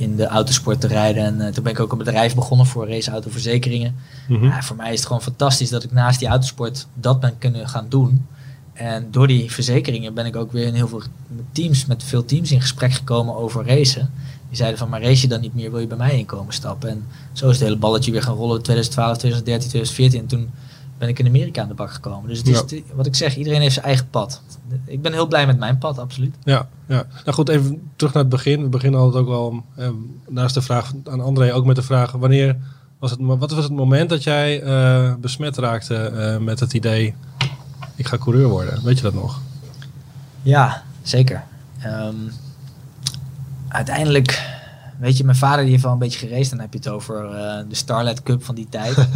in 0.02 0.16
de 0.16 0.28
autosport 0.28 0.82
te 0.82 0.88
rijden. 0.88 1.24
En 1.24 1.42
eh, 1.42 1.54
toen 1.54 1.64
ben 1.64 1.74
ik 1.74 1.80
ook 1.80 1.92
een 1.92 1.98
bedrijf 1.98 2.36
begonnen 2.36 2.66
voor 2.66 2.90
raceautoverzekeringen. 2.90 3.96
Ja, 4.28 4.62
voor 4.62 4.76
mij 4.76 4.92
is 4.92 4.98
het 4.98 5.08
gewoon 5.08 5.22
fantastisch 5.22 5.70
dat 5.70 5.84
ik 5.84 5.92
naast 5.92 6.20
die 6.20 6.28
autosport 6.28 6.88
dat 6.94 7.20
ben 7.20 7.38
kunnen 7.38 7.70
gaan 7.70 7.86
doen. 7.90 8.26
En 8.74 9.08
door 9.12 9.28
die 9.28 9.52
verzekeringen 9.52 10.14
ben 10.14 10.26
ik 10.26 10.36
ook 10.36 10.52
weer 10.52 10.66
in 10.66 10.74
heel 10.74 10.88
veel 10.88 11.02
teams, 11.52 11.86
met 11.86 12.04
veel 12.04 12.26
teams 12.26 12.52
in 12.52 12.62
gesprek 12.62 12.92
gekomen 12.92 13.36
over 13.36 13.66
racen. 13.66 14.12
Die 14.48 14.58
zeiden 14.58 14.80
van, 14.80 14.90
maar 14.90 15.02
race 15.02 15.22
je 15.22 15.28
dan 15.28 15.42
niet 15.42 15.54
meer, 15.56 15.72
wil 15.72 15.80
je 15.80 15.88
bij 15.88 15.98
mij 15.98 16.18
inkomen 16.18 16.54
stappen? 16.54 16.90
En 16.90 17.06
zo 17.34 17.50
is 17.50 17.56
het 17.56 17.64
hele 17.64 17.78
balletje 17.78 18.12
weer 18.12 18.22
gaan 18.22 18.36
rollen 18.36 18.62
2012, 18.62 19.18
2013, 19.18 19.70
2014. 19.70 20.20
En 20.20 20.28
toen 20.28 20.50
ben 21.02 21.10
ik 21.10 21.20
in 21.20 21.28
Amerika 21.28 21.62
aan 21.62 21.68
de 21.68 21.74
bak 21.74 21.92
gekomen. 21.92 22.30
Dus 22.30 22.38
het 22.38 22.48
is, 22.48 22.78
Ja. 22.78 22.82
wat 22.96 23.06
ik 23.06 23.16
zeg, 23.16 23.36
iedereen 23.36 23.62
heeft 23.62 23.74
zijn 23.74 23.86
eigen 23.86 24.10
pad. 24.10 24.42
Ik 24.86 25.02
ben 25.02 25.12
heel 25.14 25.28
blij 25.28 25.46
met 25.46 25.60
mijn 25.60 25.78
pad, 25.78 25.98
absoluut. 25.98 26.36
Ja, 26.44 26.68
ja. 26.88 27.06
Nou 27.24 27.34
goed, 27.34 27.50
even 27.50 27.82
terug 27.96 28.14
naar 28.14 28.22
het 28.24 28.32
begin. 28.32 28.62
We 28.62 28.70
beginnen 28.70 29.00
altijd 29.00 29.24
ook 29.24 29.30
wel, 29.30 29.64
eh, 29.76 29.90
naast 30.28 30.54
de 30.54 30.62
vraag 30.62 30.94
aan 31.10 31.22
André, 31.22 31.54
ook 31.54 31.66
met 31.66 31.76
de 31.76 31.82
vraag: 31.82 32.12
wanneer 32.12 32.58
was 33.00 33.12
het, 33.12 33.20
wat 33.22 33.52
was 33.52 33.64
het 33.64 33.74
moment 33.74 34.10
dat 34.10 34.24
jij 34.24 34.62
eh, 34.62 35.14
besmet 35.20 35.58
raakte 35.58 35.96
eh, 35.96 36.38
met 36.38 36.60
het 36.60 36.74
idee: 36.74 37.16
ik 37.96 38.08
ga 38.08 38.18
coureur 38.18 38.48
worden? 38.48 38.84
Weet 38.84 38.98
je 38.98 39.04
dat 39.04 39.14
nog? 39.14 39.40
Ja, 40.42 40.84
zeker. 41.02 41.44
Ehm, 41.80 42.16
uiteindelijk, 43.68 44.42
weet 45.00 45.18
je, 45.18 45.24
mijn 45.24 45.38
vader 45.38 45.62
die 45.62 45.72
heeft 45.72 45.84
wel 45.84 45.92
een 45.92 45.98
beetje 46.00 46.28
geraced. 46.28 46.50
Dan 46.50 46.60
heb 46.60 46.74
je 46.74 46.80
het 46.80 46.88
over 46.90 47.26
eh, 47.26 47.64
de 47.70 47.76
Starlet 47.76 48.24
Cup 48.24 48.44
van 48.44 48.56
die 48.56 48.68
tijd. 48.70 48.96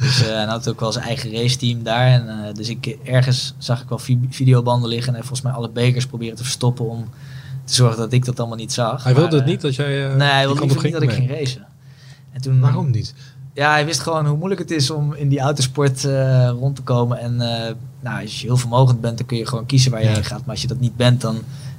dus 0.00 0.22
eh, 0.22 0.28
hij 0.34 0.44
had 0.44 0.68
ook 0.68 0.80
wel 0.80 0.92
zijn 0.92 1.04
eigen 1.04 1.32
raceteam 1.32 1.82
daar. 1.82 2.06
En, 2.06 2.28
eh, 2.28 2.54
dus 2.54 2.68
ik, 2.68 2.96
ergens 3.04 3.54
zag 3.58 3.82
ik 3.82 3.88
wel 3.88 3.98
vi- 3.98 4.26
videobanden 4.30 4.88
liggen. 4.88 5.12
En 5.14 5.20
volgens 5.20 5.42
mij 5.42 5.52
alle 5.52 5.68
bekers 5.70 6.06
proberen 6.06 6.36
te 6.36 6.42
verstoppen 6.42 6.88
om 6.88 7.08
te 7.64 7.74
zorgen 7.74 7.98
dat 7.98 8.12
ik 8.12 8.24
dat 8.24 8.38
allemaal 8.38 8.56
niet 8.56 8.72
zag. 8.72 9.04
Hij 9.04 9.14
wilde 9.14 9.28
Maar, 9.28 9.38
het 9.38 9.44
eh, 9.48 9.52
niet 9.54 9.60
dat 9.60 9.74
jij. 9.74 10.14
nee, 10.14 10.28
hij 10.28 10.46
wilde 10.46 10.66
niet 10.82 10.92
dat 10.92 11.02
ik 11.02 11.10
ging 11.12 11.30
racen. 11.30 11.66
En 12.32 12.40
toen, 12.40 12.60
Waarom 12.60 12.90
niet? 12.90 13.14
ja, 13.54 13.70
hij 13.70 13.84
wist 13.84 14.00
gewoon 14.00 14.26
hoe 14.26 14.36
moeilijk 14.36 14.60
het 14.60 14.70
is 14.70 14.90
om 14.90 15.14
in 15.14 15.28
die 15.28 15.40
autosport 15.40 16.04
rond 16.58 16.76
te 16.76 16.82
komen. 16.82 17.18
En 17.18 17.36
nou, 18.00 18.22
als 18.22 18.40
je 18.40 18.46
heel 18.46 18.56
vermogend 18.56 19.00
bent, 19.00 19.18
dan 19.18 19.26
kun 19.26 19.36
je 19.36 19.46
gewoon 19.46 19.66
kiezen 19.66 19.90
waar 19.90 20.00
je 20.00 20.06
Ja. 20.08 20.14
heen 20.14 20.24
gaat. 20.24 20.40
Maar 20.40 20.50
als 20.50 20.62
je 20.62 20.68
dat 20.68 20.80
niet 20.80 20.96
bent, 20.96 21.20
dan 21.20 21.38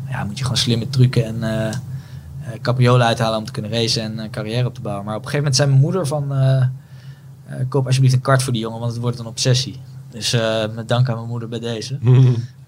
ja, 0.09 0.23
moet 0.23 0.37
je 0.37 0.43
gewoon 0.43 0.57
slimme 0.59 0.89
trucken 0.89 1.25
en 1.25 1.67
eh, 1.69 1.75
capriolen 2.61 3.05
uithalen 3.07 3.37
om 3.39 3.45
te 3.45 3.51
kunnen 3.51 3.71
racen 3.71 4.03
en 4.03 4.17
een 4.17 4.29
carrière 4.29 4.67
op 4.67 4.73
te 4.75 4.81
bouwen. 4.81 5.05
Maar 5.05 5.15
op 5.15 5.23
een 5.25 5.29
gegeven 5.29 5.51
moment 5.51 5.55
zei 5.55 5.69
mijn 5.69 5.81
moeder 5.81 6.07
van, 6.07 6.31
eh, 7.51 7.65
koop 7.69 7.85
alsjeblieft 7.85 8.15
een 8.15 8.21
kart 8.21 8.43
voor 8.43 8.53
die 8.53 8.61
jongen, 8.61 8.79
want 8.79 8.91
het 8.91 9.01
wordt 9.01 9.19
een 9.19 9.25
obsessie. 9.25 9.79
Dus 10.11 10.33
eh, 10.33 10.63
met 10.75 10.87
dank 10.87 11.09
aan 11.09 11.15
mijn 11.15 11.27
moeder 11.27 11.49
bij 11.49 11.59
deze. 11.59 11.97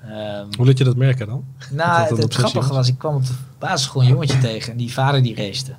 Ehm, 0.03 0.45
Hoe 0.57 0.65
liet 0.65 0.77
je 0.77 0.83
dat 0.83 0.95
merken 0.95 1.27
dan? 1.27 1.43
nou, 1.71 2.09
dat 2.09 2.17
het, 2.17 2.33
grappige 2.33 2.67
was? 2.67 2.77
was, 2.77 2.87
ik 2.87 2.97
kwam 2.97 3.15
op 3.15 3.25
de 3.25 3.33
basisschool 3.59 4.01
een 4.01 4.07
jongetje 4.07 4.37
tegen 4.49 4.71
en 4.71 4.77
die 4.77 4.93
vader 4.93 5.23
die 5.23 5.35
racete. 5.35 5.73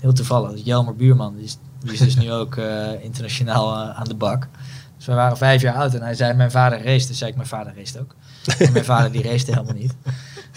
Heel 0.00 0.12
toevallig, 0.12 0.64
Jelmer 0.64 0.96
Buurman. 0.96 1.34
Die 1.34 1.44
is, 1.44 1.58
die 1.78 1.92
is 1.92 1.98
dus 1.98 2.16
nu 2.16 2.32
ook 2.32 2.56
eh, 2.56 3.04
internationaal 3.04 3.76
aan 3.76 4.04
de 4.04 4.14
bak. 4.14 4.48
Dus 4.96 5.06
we 5.06 5.12
waren 5.12 5.36
vijf 5.36 5.62
jaar 5.62 5.74
oud 5.74 5.94
en 5.94 6.02
hij 6.02 6.14
zei, 6.14 6.34
mijn 6.34 6.50
vader 6.50 6.84
race. 6.84 7.06
Dus 7.06 7.18
zei 7.18 7.30
ik, 7.30 7.36
mijn 7.36 7.48
vader 7.48 7.72
race 7.76 8.00
ook. 8.00 8.14
Maar 8.58 8.72
mijn 8.72 8.84
vader 8.84 9.12
die 9.12 9.22
race 9.22 9.44
helemaal 9.44 9.74
niet. 9.74 9.94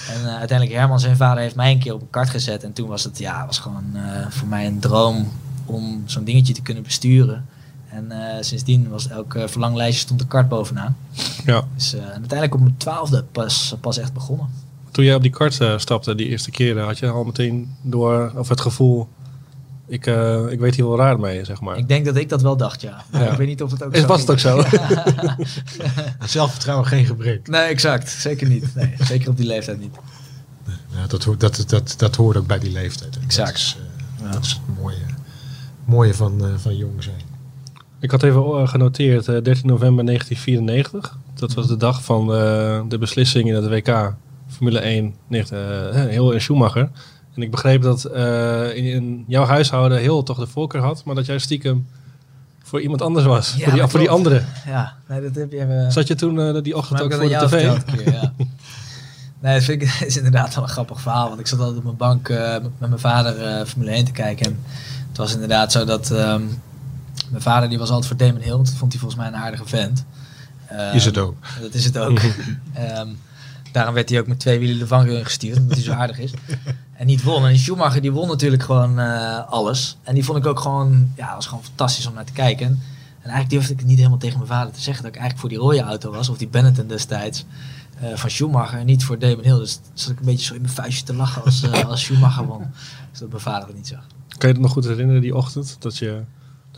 En 0.10 0.27
eh, 0.27 0.38
uiteindelijk 0.38 0.77
Herman, 0.77 1.00
zijn 1.00 1.15
vader, 1.15 1.44
heeft 1.44 1.56
mij 1.56 1.72
een 1.72 1.79
keer 1.79 1.94
op 1.94 2.01
een 2.01 2.10
kart 2.10 2.29
gezet. 2.29 2.63
En 2.63 2.74
toen 2.74 2.88
was 2.88 3.03
het, 3.03 3.17
ja, 3.17 3.46
was 3.46 3.60
gewoon 3.60 3.96
voor 4.29 4.48
mij 4.48 4.65
een 4.65 4.79
droom 4.79 5.32
om 5.65 6.03
zo'n 6.06 6.24
dingetje 6.24 6.53
te 6.53 6.62
kunnen 6.62 6.84
besturen. 6.84 7.46
En 7.93 8.12
eh, 8.12 8.41
sindsdien 8.43 8.89
was 8.89 9.07
elk 9.07 9.35
eh, 9.35 9.47
verlanglijstje 9.47 10.01
stond 10.05 10.19
de 10.19 10.27
kart 10.27 10.50
bovenaan. 10.50 10.97
Ja. 11.45 11.63
Dus 11.75 11.93
eh, 11.93 12.00
en 12.01 12.09
uiteindelijk 12.12 12.53
op 12.53 12.59
mijn 12.59 12.77
twaalfde 12.77 13.23
pas, 13.31 13.75
pas 13.81 13.97
echt 13.97 14.13
begonnen. 14.13 14.47
Toen 14.91 15.03
jij 15.05 15.15
op 15.15 15.21
die 15.21 15.31
kart 15.31 15.59
eh, 15.62 15.77
stapte, 15.77 16.15
die 16.15 16.27
eerste 16.27 16.51
keren, 16.51 16.85
had 16.85 17.00
je 17.00 17.09
al 17.09 17.23
meteen 17.23 17.75
door, 17.81 18.31
of 18.35 18.50
het 18.50 18.62
gevoel: 18.62 19.07
ik, 19.88 20.05
eh, 20.07 20.45
ik 20.50 20.59
weet 20.59 20.75
hier 20.75 20.88
wel 20.88 20.97
raar 20.97 21.19
mee, 21.19 21.45
zeg 21.45 21.62
maar. 21.62 21.77
Ik 21.77 21.88
denk 21.88 22.05
dat 22.05 22.15
ik 22.15 22.29
dat 22.29 22.41
wel 22.41 22.57
dacht, 22.57 22.81
ja. 22.81 23.03
Ik 23.31 23.38
weet 23.38 23.47
niet 23.47 23.62
of 23.62 23.71
het 23.71 23.83
ook 23.83 23.93
Is, 23.93 24.01
zo 24.01 24.07
was 24.07 24.21
het 24.21 24.31
ook 24.31 24.39
zo? 24.39 24.63
Zelfvertrouwen 26.25 26.88
geen 26.88 27.05
gebrek. 27.05 27.47
Nee, 27.47 27.62
exact. 27.62 28.09
Zeker 28.09 28.47
niet. 28.47 28.75
Nee, 28.75 28.93
zeker 29.00 29.29
op 29.29 29.38
die 29.38 29.45
leeftijd 29.45 29.79
niet. 29.79 29.95
Ja, 30.89 31.07
dat, 31.07 31.23
hoort, 31.23 31.39
dat, 31.39 31.63
dat, 31.67 31.93
dat 31.97 32.15
hoort 32.15 32.38
ook 32.38 32.47
bij 32.47 32.59
die 32.59 32.71
leeftijd. 32.71 33.19
Exact. 33.19 33.47
Dat 33.47 33.55
is, 33.57 33.77
eh, 34.17 34.25
Ja. 34.25 34.31
dat 34.31 34.43
is 34.45 34.51
het 34.51 34.79
mooie, 34.81 35.05
mooie 35.85 36.13
van, 36.13 36.45
eh, 36.45 36.51
van 36.57 36.75
jong 36.77 37.03
zijn. 37.03 37.21
Ik 38.03 38.12
had 38.12 38.24
even 38.24 38.41
eh, 38.41 38.67
genoteerd, 38.67 39.27
eh, 39.27 39.41
13 39.43 39.67
november 39.67 40.05
1994. 40.05 41.17
Dat 41.33 41.53
was 41.53 41.67
de 41.67 41.77
dag 41.77 42.03
van 42.03 42.22
eh, 42.33 42.81
de 42.89 42.98
beslissing 42.98 43.48
in 43.48 43.53
het 43.55 43.67
WK 43.67 44.13
Formule 44.48 44.79
1, 44.79 45.13
negen- 45.27 45.93
eh, 45.93 46.01
heel 46.05 46.31
in 46.31 46.41
Schumacher. 46.41 46.89
En 47.36 47.41
ik 47.41 47.51
begreep 47.51 47.81
dat 47.81 48.03
eh, 48.05 48.75
in, 48.75 48.83
in 48.86 49.24
jouw 49.27 49.45
huishouden 49.45 49.98
heel 49.98 50.24
toch 50.24 50.38
de 50.39 50.48
voorkeur 50.48 50.81
had, 50.81 51.03
maar 51.05 51.15
dat 51.15 51.25
jij 51.25 51.38
stiekem 51.39 51.88
voor 52.63 52.81
iemand 52.81 53.01
anders 53.01 53.25
was. 53.25 53.53
Ja, 53.57 53.63
voor, 53.63 53.74
die, 53.74 53.88
voor 53.88 54.00
die 54.00 54.10
andere. 54.10 54.41
Ja, 54.65 54.93
nee, 55.07 55.22
dat 55.22 55.36
heb 55.36 55.51
je... 55.51 55.57
eh, 55.60 55.89
Zat 55.89 56.07
je 56.07 56.15
toen 56.15 56.39
eh, 56.39 56.62
die 56.63 56.77
ochtend 56.77 57.01
ook 57.01 57.13
voor 57.13 57.29
de 57.29 57.36
tv? 57.48 57.83
keer, 57.83 58.13
ja. 58.13 58.33
Nee, 59.41 59.53
dat 59.55 59.63
vind 59.63 59.81
ik 59.81 59.89
is 60.07 60.17
inderdaad 60.17 60.55
wel 60.55 60.63
een 60.63 60.69
grappig 60.69 61.01
verhaal. 61.01 61.27
Want 61.27 61.39
ik 61.39 61.48
zat 61.48 61.60
altijd 61.60 61.77
op 61.77 61.83
mijn 61.83 61.98
bank 61.98 62.29
eh, 62.29 62.51
met 62.51 62.62
met 62.77 62.89
mijn 62.89 63.00
vader 63.01 63.41
eh, 63.41 63.65
Formule 63.65 63.91
1 63.91 64.05
te 64.05 64.12
kijken. 64.12 64.45
En 64.45 64.60
het 65.07 65.17
was 65.17 65.33
inderdaad 65.33 65.72
zo 65.72 65.86
dat... 65.86 66.12
ehm, 66.12 66.41
mijn 67.29 67.41
vader 67.41 67.70
die 67.70 67.77
was 67.77 67.89
altijd 67.89 68.08
voor 68.08 68.17
Damon 68.17 68.41
Hill. 68.41 68.51
Want 68.51 68.65
dat 68.65 68.75
vond 68.75 68.91
hij 68.91 69.01
volgens 69.01 69.22
mij 69.22 69.29
een 69.32 69.38
aardige 69.39 69.65
vent. 69.65 70.05
Ehm, 70.67 70.96
Is 70.96 71.05
het 71.05 71.17
ook. 71.17 71.36
Dat 71.62 71.74
is 71.74 71.86
het 71.86 71.98
ook. 71.98 72.20
Ehm, 72.74 73.08
daarom 73.72 73.93
werd 73.93 74.10
hij 74.10 74.20
ook 74.20 74.27
met 74.27 74.39
twee 74.39 74.60
wielen 74.60 74.79
de 74.79 74.88
vangrail 74.88 75.17
ingestuurd, 75.17 75.58
omdat 75.58 75.74
hij 75.75 75.84
zo 75.84 75.91
aardig 75.91 76.20
is. 76.20 76.32
En 76.93 77.05
niet 77.05 77.24
won. 77.24 77.48
En 77.48 77.58
Schumacher 77.58 78.01
die 78.01 78.12
won 78.12 78.27
natuurlijk 78.27 78.63
gewoon 78.63 79.00
eh, 79.00 79.50
alles. 79.50 79.98
En 80.03 80.13
die 80.13 80.24
vond 80.25 80.38
ik 80.38 80.46
ook 80.46 80.60
gewoon, 80.60 81.12
ja, 81.15 81.36
was 81.36 81.48
gewoon 81.48 81.63
fantastisch 81.63 82.05
om 82.08 82.13
naar 82.13 82.25
te 82.25 82.32
kijken. 82.34 82.67
En 82.67 83.29
eigenlijk 83.29 83.50
durfde 83.50 83.74
ik 83.74 83.79
het 83.79 83.88
niet 83.88 83.98
helemaal 83.98 84.17
tegen 84.17 84.38
mijn 84.38 84.50
vader 84.50 84.74
te 84.74 84.82
zeggen 84.82 85.03
dat 85.03 85.13
ik 85.15 85.20
eigenlijk 85.20 85.39
voor 85.39 85.50
die 85.60 85.67
rode 85.67 85.89
auto 85.89 86.12
was, 86.12 86.29
of 86.29 86.38
die 86.38 86.48
Benetton 86.48 86.88
destijds. 86.88 87.46
eh, 88.00 88.15
van 88.15 88.29
Schumacher 88.29 88.79
en 88.79 88.86
niet 88.86 89.03
voor 89.03 89.20
Damon 89.20 89.43
Hill. 89.43 89.58
Dus 89.58 89.79
zat 89.93 90.12
ik 90.12 90.20
een 90.20 90.25
beetje 90.25 90.46
zo 90.46 90.53
in 90.53 90.62
mijn 90.62 90.74
vuistje 90.74 91.03
te 91.05 91.13
lachen 91.13 91.43
als, 91.43 91.63
eh, 91.63 91.86
als 91.86 92.01
Schumacher 92.01 92.46
won. 92.46 92.65
Zodat 93.12 93.29
mijn 93.29 93.41
vader 93.41 93.67
het 93.67 93.75
niet 93.77 93.88
zag. 93.88 94.05
Kan 94.38 94.50
je 94.50 94.55
het 94.55 94.63
nog 94.63 94.72
goed 94.72 94.86
herinneren, 94.86 95.22
die 95.22 95.36
ochtend? 95.36 95.75
Dat 95.79 95.98
je, 95.98 96.22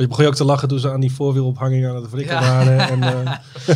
je 0.04 0.08
begon 0.08 0.24
je 0.24 0.30
ook 0.30 0.36
te 0.36 0.44
lachen 0.46 0.68
toen 0.68 0.80
ze 0.80 0.92
aan 0.92 1.00
die 1.00 1.12
voorwielophanging 1.12 1.88
aan 1.88 1.96
het 1.96 2.06
Ja. 2.26 2.40
waren. 2.40 2.80
En, 2.90 3.04
eh, 3.04 3.32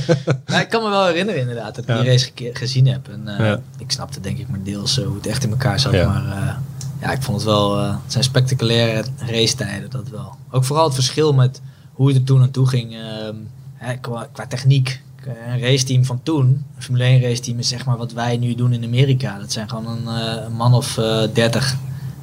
Nou, 0.45 0.61
ik 0.61 0.69
kan 0.69 0.83
me 0.83 0.89
wel 0.89 1.05
herinneren 1.05 1.41
inderdaad 1.41 1.75
dat 1.75 1.83
ik 1.83 1.89
Ja. 1.89 2.01
die 2.01 2.09
race 2.09 2.31
gezien 2.53 2.87
heb. 2.87 3.07
En 3.07 3.27
eh, 3.27 3.45
Ja. 3.45 3.59
ik 3.77 3.91
snapte 3.91 4.19
denk 4.19 4.37
ik 4.37 4.49
maar 4.49 4.63
deels 4.63 4.97
hoe 4.97 5.15
het 5.15 5.27
echt 5.27 5.43
in 5.43 5.49
elkaar 5.49 5.79
zat. 5.79 5.93
Ja. 5.93 6.07
Maar 6.07 6.37
eh, 6.37 6.53
ja, 7.01 7.11
ik 7.11 7.21
vond 7.21 7.37
het 7.37 7.45
wel, 7.45 7.77
het 7.77 7.97
zijn 8.07 8.23
spectaculaire 8.23 9.03
racetijden, 9.17 9.89
dat 9.89 10.09
wel. 10.09 10.35
Ook 10.51 10.63
vooral 10.65 10.85
het 10.85 10.93
verschil 10.93 11.33
met 11.33 11.61
hoe 11.93 12.07
het 12.07 12.17
er 12.17 12.23
toen 12.23 12.41
aan 12.41 12.51
toe 12.51 12.67
ging. 12.67 12.93
ehm, 12.93 13.35
hè, 13.75 13.95
qua, 13.97 14.27
qua 14.31 14.47
techniek. 14.47 15.01
Een 15.47 15.59
raceteam 15.59 16.05
van 16.05 16.19
toen, 16.23 16.45
een 16.75 16.81
Formule 16.83 17.03
1 17.03 17.21
raceteam 17.21 17.59
is 17.59 17.67
zeg 17.67 17.85
maar 17.85 17.97
wat 17.97 18.11
wij 18.11 18.37
nu 18.37 18.55
doen 18.55 18.73
in 18.73 18.83
Amerika. 18.83 19.37
Dat 19.39 19.51
zijn 19.51 19.69
gewoon 19.69 19.87
een, 19.87 20.07
een 20.45 20.51
man 20.53 20.73
of 20.73 20.93
dertig 21.33 21.75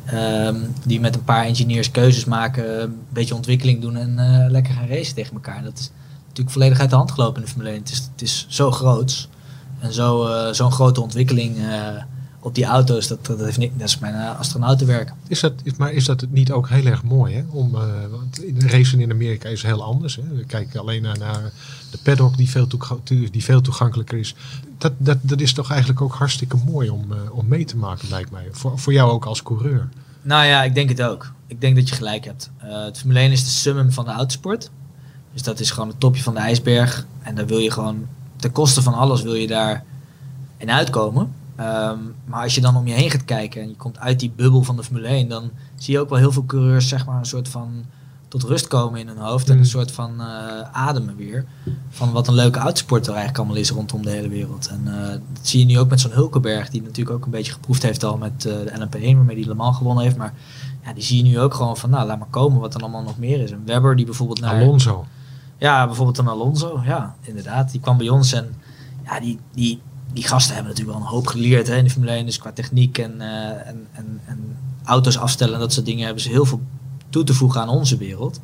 ehm, 0.07 0.57
die 0.85 1.01
met 1.01 1.15
een 1.15 1.25
paar 1.25 1.45
engineers 1.45 1.91
keuzes 1.91 2.25
maken, 2.25 2.83
een 2.83 2.99
beetje 3.09 3.35
ontwikkeling 3.35 3.81
doen 3.81 3.97
en 3.97 4.19
eh, 4.19 4.51
lekker 4.51 4.75
gaan 4.75 4.89
racen 4.89 5.15
tegen 5.15 5.35
elkaar. 5.35 5.63
Dat 5.63 5.79
is 5.79 5.91
natuurlijk 6.27 6.51
volledig 6.51 6.81
uit 6.81 6.91
de 6.91 6.97
hand 6.97 7.11
gelopen 7.11 7.37
in 7.37 7.43
de 7.43 7.53
Formule 7.53 7.71
1. 7.71 7.79
Het 7.79 7.91
is, 7.91 8.09
het 8.13 8.23
is 8.23 8.47
zo 8.49 8.71
groot 8.71 9.29
en 9.81 9.89
eh, 9.89 10.53
zo'n 10.53 10.73
grote 10.73 11.01
ontwikkeling 11.01 11.57
eh, 11.59 11.89
op 12.47 12.55
die 12.55 12.65
auto's. 12.65 13.07
Dat, 13.07 13.27
dat, 13.27 13.39
heeft 13.39 13.59
niet, 13.59 13.73
dat 13.77 13.89
is 13.89 13.99
mijn 13.99 14.15
uh, 14.15 14.39
astronautenwerk. 14.39 15.13
Is 15.29 15.41
dat, 15.41 15.53
is, 15.63 15.77
maar 15.77 15.93
is 15.93 16.05
dat 16.05 16.27
niet 16.29 16.53
ook 16.53 16.69
heel 16.69 16.85
erg 16.85 17.03
mooi? 17.03 17.35
Hè? 17.35 17.45
Om, 17.51 17.75
eh, 17.75 17.81
want 18.11 18.41
racen 18.59 19.01
in 19.01 19.11
Amerika 19.11 19.49
is 19.49 19.63
heel 19.63 19.83
anders. 19.83 20.17
Hè? 20.17 20.23
We 20.23 20.45
kijken 20.45 20.81
alleen 20.81 21.03
naar, 21.03 21.19
naar 21.19 21.53
de 21.91 21.99
paddock 22.03 22.37
die 22.37 22.51
veel, 22.51 22.69
die 23.05 23.45
veel 23.45 23.61
toegankelijker 23.61 24.19
is. 24.19 24.35
Dat, 24.79 24.93
dat, 24.99 25.19
dat 25.21 25.41
is 25.41 25.53
toch 25.53 25.71
eigenlijk 25.71 26.01
ook 26.01 26.15
hartstikke 26.15 26.57
mooi 26.57 26.91
om, 26.91 27.13
eh, 27.13 27.19
om 27.37 27.49
mee 27.49 27.65
te 27.65 27.77
maken, 27.77 28.09
lijkt 28.09 28.31
mij. 28.31 28.49
Voor, 28.51 28.79
voor 28.79 28.93
jou 28.93 29.11
ook 29.11 29.25
als 29.25 29.43
coureur. 29.43 29.89
Nou 30.23 30.47
ja, 30.47 30.63
ik 30.63 30.75
denk 30.75 30.89
het 30.89 31.03
ook. 31.03 31.33
Ik 31.47 31.61
denk 31.61 31.77
dat 31.77 31.89
je 31.89 31.95
gelijk 31.95 32.25
hebt. 32.25 32.51
Uh, 32.65 32.85
het 32.85 32.99
Formule 32.99 33.21
1 33.21 33.33
is 33.33 33.45
de 33.45 33.51
summum 33.51 33.93
van 33.93 34.05
de 34.05 34.11
autosport. 34.11 34.71
Dus 35.33 35.43
dat 35.43 35.61
is 35.61 35.71
gewoon 35.71 35.89
het 35.89 36.01
topje 36.01 36.23
van 36.23 36.35
de 36.35 36.41
ijsberg. 36.41 37.07
En 37.23 37.35
daar 37.35 37.47
wil 37.47 37.59
je 37.59 37.71
gewoon, 37.71 38.07
ten 38.37 38.53
koste 38.53 38.83
van 38.83 38.95
alles 38.95 39.23
wil 39.23 39.35
je 39.35 39.47
daar 39.47 39.85
in 40.57 40.71
uitkomen. 40.71 41.36
Um, 41.61 42.15
maar 42.25 42.43
als 42.43 42.55
je 42.55 42.61
dan 42.61 42.77
om 42.77 42.87
je 42.87 42.95
heen 42.95 43.11
gaat 43.11 43.25
kijken 43.25 43.63
en 43.63 43.69
je 43.69 43.77
komt 43.77 43.99
uit 43.99 44.21
die 44.21 44.33
bubbel 44.37 44.63
van 44.63 44.77
de 44.77 44.83
Formule 44.83 45.07
1, 45.07 45.29
dan 45.29 45.51
zie 45.75 45.95
je 45.95 46.01
ook 46.01 46.09
wel 46.09 46.19
heel 46.19 46.33
veel 46.33 46.45
coureurs 46.45 46.89
zeg 46.89 47.07
maar 47.07 47.19
een 47.19 47.27
soort 47.27 47.49
van 47.49 47.85
tot 48.29 48.43
rust 48.43 48.67
komen 48.67 49.01
in 49.01 49.09
hun 49.09 49.19
hoofd. 49.19 49.47
Mm. 49.47 49.53
En 49.53 49.59
een 49.59 49.67
soort 49.67 49.93
van 49.93 50.15
uh, 50.21 50.61
ademen 50.73 51.17
weer. 51.17 51.45
Van 51.89 52.13
wat 52.13 52.29
een 52.29 52.35
leuke 52.35 52.59
autosport 52.59 53.07
er 53.07 53.13
eigenlijk 53.13 53.39
allemaal 53.39 53.57
is 53.57 53.71
rondom 53.71 54.03
de 54.03 54.11
hele 54.11 54.29
wereld. 54.29 54.69
En 54.69 54.83
uh, 54.85 55.09
dat 55.09 55.21
zie 55.41 55.61
je 55.61 55.67
nu 55.67 55.79
ook 55.79 55.89
met 55.89 56.01
zo'n 56.01 56.11
Hulkenberg, 56.11 56.71
die 56.71 56.83
natuurlijk 56.83 57.17
ook 57.17 57.25
een 57.25 57.31
beetje 57.31 57.53
geproefd 57.53 57.83
heeft 57.83 58.05
al 58.05 58.17
met 58.17 58.45
uh, 58.47 58.53
de 58.53 58.87
LMP1, 58.87 59.17
waarmee 59.17 59.37
die 59.37 59.47
Le 59.47 59.55
Mans 59.55 59.77
gewonnen 59.77 60.05
heeft. 60.05 60.17
Maar 60.17 60.33
ja, 60.85 60.93
die 60.93 61.03
zie 61.03 61.17
je 61.17 61.31
nu 61.31 61.41
ook 61.41 61.55
gewoon 61.55 61.77
van, 61.77 61.91
nou 61.91 62.07
laat 62.07 62.19
maar 62.19 62.29
komen 62.31 62.61
wat 62.61 62.75
er 62.75 62.81
allemaal 62.81 63.03
nog 63.03 63.19
meer 63.19 63.41
is. 63.41 63.51
En 63.51 63.63
Webber 63.65 63.97
die 63.97 64.05
bijvoorbeeld 64.05 64.41
naar... 64.41 64.63
Alonso. 64.63 65.07
Ja, 65.59 65.87
bijvoorbeeld 65.87 66.19
een 66.19 66.29
Alonso. 66.29 66.81
Ja, 66.85 67.15
inderdaad. 67.21 67.71
Die 67.71 67.81
kwam 67.81 67.97
bij 67.97 68.09
ons 68.09 68.33
en 68.33 68.55
ja, 69.05 69.21
die... 69.21 69.39
die 69.53 69.81
die 70.17 70.27
gasten 70.27 70.55
hebben 70.55 70.73
natuurlijk 70.73 70.99
wel 70.99 71.07
een 71.07 71.15
hoop 71.15 71.27
geleerd 71.27 71.67
hè, 71.67 71.77
in 71.77 71.85
de 71.85 71.91
Formule 71.91 72.13
1. 72.13 72.27
Dus 72.27 72.39
qua 72.39 72.53
techniek 72.53 72.99
en, 72.99 73.15
uh, 73.19 73.67
en, 73.67 73.87
en, 73.93 74.21
en, 74.25 74.57
auto's 74.85 75.19
afstellen 75.19 75.55
en 75.55 75.61
dat 75.61 75.73
soort 75.73 75.87
dingen 75.87 76.05
hebben 76.05 76.23
ze 76.23 76.29
heel 76.29 76.45
veel 76.45 76.61
toe 77.09 77.25
te 77.25 77.35
voegen 77.35 77.61
aan 77.61 77.69
onze 77.69 77.97
wereld. 77.97 78.41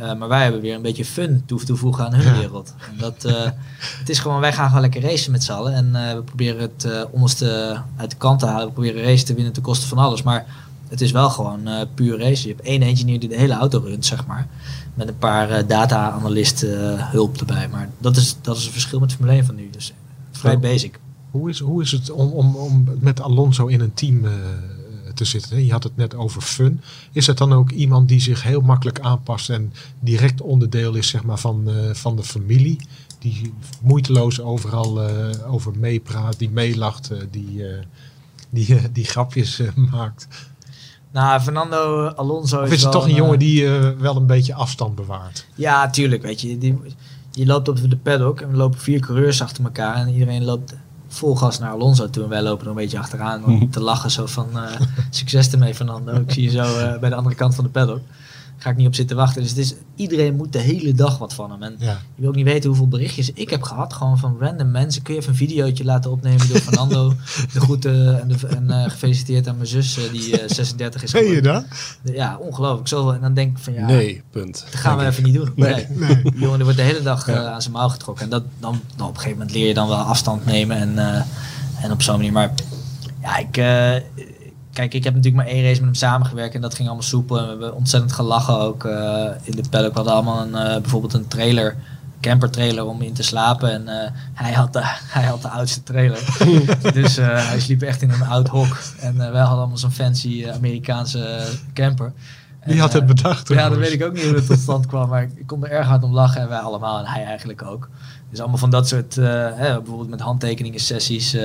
Uh, 0.00 0.14
maar 0.14 0.28
wij 0.28 0.42
hebben 0.42 0.60
weer 0.60 0.74
een 0.74 0.82
beetje 0.82 1.04
fun 1.04 1.42
toe 1.46 1.64
te 1.64 1.76
voegen 1.76 2.04
aan 2.04 2.14
hun 2.14 2.34
ja. 2.34 2.38
wereld. 2.38 2.74
En 2.90 2.98
dat, 2.98 3.24
uh, 3.24 3.32
het 3.98 4.08
is 4.08 4.18
gewoon, 4.18 4.40
wij 4.40 4.52
gaan 4.52 4.66
gewoon 4.66 4.80
lekker 4.80 5.02
racen 5.02 5.32
met 5.32 5.44
z'n 5.44 5.52
allen. 5.52 5.74
En 5.74 6.16
we 6.16 6.22
proberen 6.22 6.60
het 6.60 7.06
onderste 7.10 7.80
uit 7.96 8.10
de 8.10 8.16
kant 8.16 8.38
te 8.38 8.46
halen. 8.46 8.66
We 8.66 8.72
proberen 8.72 9.02
race 9.02 9.24
te 9.24 9.34
winnen 9.34 9.52
ten 9.52 9.62
koste 9.62 9.86
van 9.86 9.98
alles. 9.98 10.22
Maar 10.22 10.46
het 10.88 11.00
is 11.00 11.10
wel 11.10 11.30
gewoon 11.30 11.68
puur 11.94 12.18
race. 12.18 12.48
Je 12.48 12.54
hebt 12.54 12.66
één 12.66 12.82
engineer 12.82 13.20
die 13.20 13.28
de 13.28 13.36
hele 13.36 13.54
auto 13.54 13.78
runt, 13.78 14.06
zeg 14.06 14.26
maar. 14.26 14.46
Met 14.94 15.08
een 15.08 15.18
paar 15.18 15.66
data-analysten 15.66 17.08
hulp 17.10 17.40
erbij. 17.40 17.68
Maar 17.68 17.88
dat 17.98 18.16
is, 18.16 18.36
dat 18.40 18.56
is 18.56 18.62
het 18.62 18.72
verschil 18.72 19.00
met 19.00 19.12
Formule 19.12 19.32
1 19.32 19.44
van 19.44 19.54
nu. 19.54 19.70
Dus 19.70 19.92
vrij 20.30 20.58
basic. 20.58 20.98
Hoe 21.30 21.50
is, 21.50 21.60
hoe 21.60 21.82
is 21.82 21.92
het 21.92 22.10
om, 22.10 22.30
om, 22.30 22.56
om 22.56 22.88
met 22.98 23.20
Alonso 23.20 23.66
in 23.66 23.80
een 23.80 23.94
team 23.94 24.24
uh, 24.24 24.30
te 25.14 25.24
zitten? 25.24 25.64
Je 25.64 25.72
had 25.72 25.82
het 25.82 25.96
net 25.96 26.14
over 26.14 26.42
fun. 26.42 26.80
Is 27.12 27.26
het 27.26 27.38
dan 27.38 27.52
ook 27.52 27.70
iemand 27.70 28.08
die 28.08 28.20
zich 28.20 28.42
heel 28.42 28.60
makkelijk 28.60 29.00
aanpast 29.00 29.50
en 29.50 29.72
direct 30.00 30.40
onderdeel 30.40 30.94
is 30.94 31.08
zeg 31.08 31.24
maar, 31.24 31.38
van, 31.38 31.68
uh, 31.68 31.94
van 31.94 32.16
de 32.16 32.22
familie? 32.22 32.78
Die 33.18 33.54
moeiteloos 33.82 34.40
overal 34.40 35.08
uh, 35.08 35.52
over 35.52 35.72
meepraat, 35.78 36.38
die 36.38 36.50
meelacht, 36.50 37.10
die, 37.30 37.64
die, 38.50 38.90
die 38.92 39.04
grapjes 39.04 39.60
maakt? 39.90 40.28
Nou, 41.12 41.40
Fernando 41.40 42.06
Alonso 42.06 42.60
of 42.60 42.66
is, 42.66 42.72
is 42.72 42.82
het 42.82 42.92
wel 42.92 42.92
toch 42.92 43.10
een 43.10 43.16
jongen 43.16 43.38
die 43.38 43.68
wel 43.98 44.16
een 44.16 44.26
beetje 44.26 44.54
afstand 44.54 44.94
bewaart? 44.94 45.46
Ja, 45.54 45.90
tuurlijk. 45.90 46.22
Weet 46.22 46.40
je, 46.40 46.58
die, 46.58 46.78
je 47.32 47.46
loopt 47.46 47.68
op 47.68 47.90
de 47.90 47.96
paddock 47.96 48.40
en 48.40 48.50
we 48.50 48.56
lopen 48.56 48.78
vier 48.78 49.00
coureurs 49.00 49.42
achter 49.42 49.64
elkaar 49.64 49.96
en 49.96 50.08
iedereen 50.08 50.44
loopt 50.44 50.74
vol 51.12 51.36
gas 51.36 51.58
naar 51.58 51.70
Alonso 51.70 52.10
toe 52.10 52.22
en 52.22 52.28
wij 52.28 52.42
lopen 52.42 52.64
er 52.64 52.70
een 52.70 52.76
beetje 52.76 52.98
achteraan 52.98 53.44
om 53.44 53.70
te 53.70 53.80
lachen 53.80 54.10
zo 54.10 54.26
van 54.26 54.48
uh, 54.54 54.62
succes 55.10 55.52
ermee 55.52 55.74
Fernando. 55.74 56.14
Ik 56.14 56.32
zie 56.32 56.42
je 56.42 56.50
zo 56.50 56.62
uh, 56.62 56.98
bij 56.98 57.08
de 57.08 57.14
andere 57.14 57.34
kant 57.34 57.54
van 57.54 57.64
de 57.64 57.70
paddock. 57.70 58.00
Ga 58.62 58.70
ik 58.70 58.76
niet 58.76 58.86
op 58.86 58.94
zitten 58.94 59.16
wachten. 59.16 59.42
Dus 59.42 59.50
het 59.50 59.58
is, 59.58 59.74
iedereen 59.94 60.36
moet 60.36 60.52
de 60.52 60.58
hele 60.58 60.92
dag 60.92 61.18
wat 61.18 61.34
van 61.34 61.50
hem. 61.50 61.62
En 61.62 61.76
ja. 61.78 61.92
je 62.14 62.20
wil 62.20 62.28
ook 62.28 62.34
niet 62.34 62.44
weten 62.44 62.68
hoeveel 62.68 62.88
berichtjes 62.88 63.32
ik 63.32 63.50
heb 63.50 63.62
gehad. 63.62 63.92
Gewoon 63.92 64.18
van 64.18 64.36
random 64.40 64.70
mensen. 64.70 65.02
Kun 65.02 65.14
je 65.14 65.20
even 65.20 65.32
een 65.32 65.38
videootje 65.38 65.84
laten 65.84 66.10
opnemen 66.10 66.48
door 66.48 66.56
Fernando. 66.56 67.08
de 67.52 67.60
groeten 67.60 68.20
en, 68.20 68.28
de, 68.28 68.46
en 68.46 68.64
uh, 68.68 68.82
gefeliciteerd 68.82 69.48
aan 69.48 69.56
mijn 69.56 69.68
zus 69.68 69.98
die 70.12 70.40
36 70.46 71.02
is 71.02 71.10
geworden. 71.10 71.34
Je 71.34 71.42
dat? 71.42 71.64
Ja, 72.02 72.36
ongelooflijk. 72.36 72.88
Zoveel. 72.88 73.14
En 73.14 73.20
dan 73.20 73.34
denk 73.34 73.56
ik 73.56 73.62
van 73.62 73.72
ja... 73.72 73.86
Nee, 73.86 74.22
punt. 74.30 74.64
Dat 74.70 74.80
gaan 74.80 74.98
we 74.98 75.06
even 75.06 75.22
niet 75.22 75.34
doen. 75.34 75.52
Nee. 75.56 75.74
nee. 75.74 75.86
nee. 75.88 76.22
Die 76.30 76.40
jongen 76.40 76.56
die 76.56 76.64
wordt 76.64 76.78
de 76.78 76.84
hele 76.84 77.02
dag 77.02 77.26
ja. 77.26 77.44
aan 77.44 77.62
zijn 77.62 77.74
mouw 77.74 77.88
getrokken. 77.88 78.24
En 78.24 78.30
dat, 78.30 78.42
dan, 78.58 78.80
dan 78.96 79.06
op 79.06 79.14
een 79.14 79.20
gegeven 79.20 79.38
moment 79.38 79.56
leer 79.56 79.66
je 79.66 79.74
dan 79.74 79.88
wel 79.88 79.96
afstand 79.96 80.46
nemen. 80.46 80.76
En, 80.76 80.98
en 81.82 81.92
op 81.92 82.02
zo'n 82.02 82.16
manier. 82.16 82.32
Maar 82.32 82.52
ja, 83.22 83.36
ik 83.36 83.56
kijk, 84.72 84.94
ik 84.94 85.04
heb 85.04 85.14
natuurlijk 85.14 85.44
maar 85.44 85.52
één 85.52 85.62
race 85.62 85.74
met 85.74 85.84
hem 85.84 85.94
samengewerkt 85.94 86.54
en 86.54 86.60
dat 86.60 86.74
ging 86.74 86.88
allemaal 86.88 87.06
soepel. 87.06 87.38
En 87.38 87.42
we 87.42 87.50
hebben 87.50 87.74
ontzettend 87.74 88.12
gelachen 88.12 88.58
ook 88.58 88.84
uh, 88.84 89.26
in 89.42 89.56
de 89.56 89.62
paddock. 89.70 89.90
We 89.90 89.96
hadden 89.96 90.12
allemaal 90.12 90.42
een, 90.42 90.74
uh, 90.74 90.80
bijvoorbeeld 90.80 91.12
een 91.12 91.28
trailer, 91.28 91.76
camper 92.20 92.50
trailer 92.50 92.86
om 92.86 93.02
in 93.02 93.12
te 93.12 93.22
slapen. 93.22 93.70
En 93.70 93.82
uh, 93.82 94.10
hij, 94.34 94.52
had 94.52 94.72
de, 94.72 94.80
hij 95.16 95.24
had 95.24 95.42
de 95.42 95.48
oudste 95.48 95.82
trailer. 95.82 96.18
dus 97.02 97.16
hij 97.16 97.60
sliep 97.60 97.82
echt 97.82 98.02
in 98.02 98.10
een 98.10 98.26
oud 98.26 98.48
hok. 98.48 98.78
En 99.00 99.16
wij 99.16 99.26
hadden 99.26 99.58
allemaal 99.58 99.78
zo'n 99.78 99.90
fancy 99.90 100.46
Amerikaanse 100.54 101.46
camper. 101.74 102.12
Wie 102.64 102.74
en, 102.74 102.80
had 102.80 102.92
het 102.92 103.06
bedacht? 103.06 103.48
Ja, 103.48 103.68
dat 103.68 103.78
weet 103.78 103.92
ik 103.92 104.04
ook 104.04 104.12
niet 104.12 104.24
hoe 104.24 104.34
het 104.34 104.46
tot 104.46 104.58
stand 104.58 104.86
kwam. 104.86 105.08
Maar 105.08 105.22
ik 105.22 105.46
kon 105.46 105.64
er 105.64 105.70
erg 105.70 105.86
hard 105.86 106.02
om 106.02 106.12
lachen 106.12 106.40
en 106.40 106.48
wij 106.48 106.58
allemaal 106.58 106.98
en 106.98 107.06
hij 107.06 107.24
eigenlijk 107.24 107.62
ook. 107.62 107.88
Dus 108.30 108.38
allemaal 108.38 108.58
van 108.58 108.70
dat 108.70 108.88
soort, 108.88 109.14
hè, 109.14 109.76
bijvoorbeeld 109.76 110.10
met 110.10 110.20
handtekeningen 110.20 110.80
sessies 110.80 111.36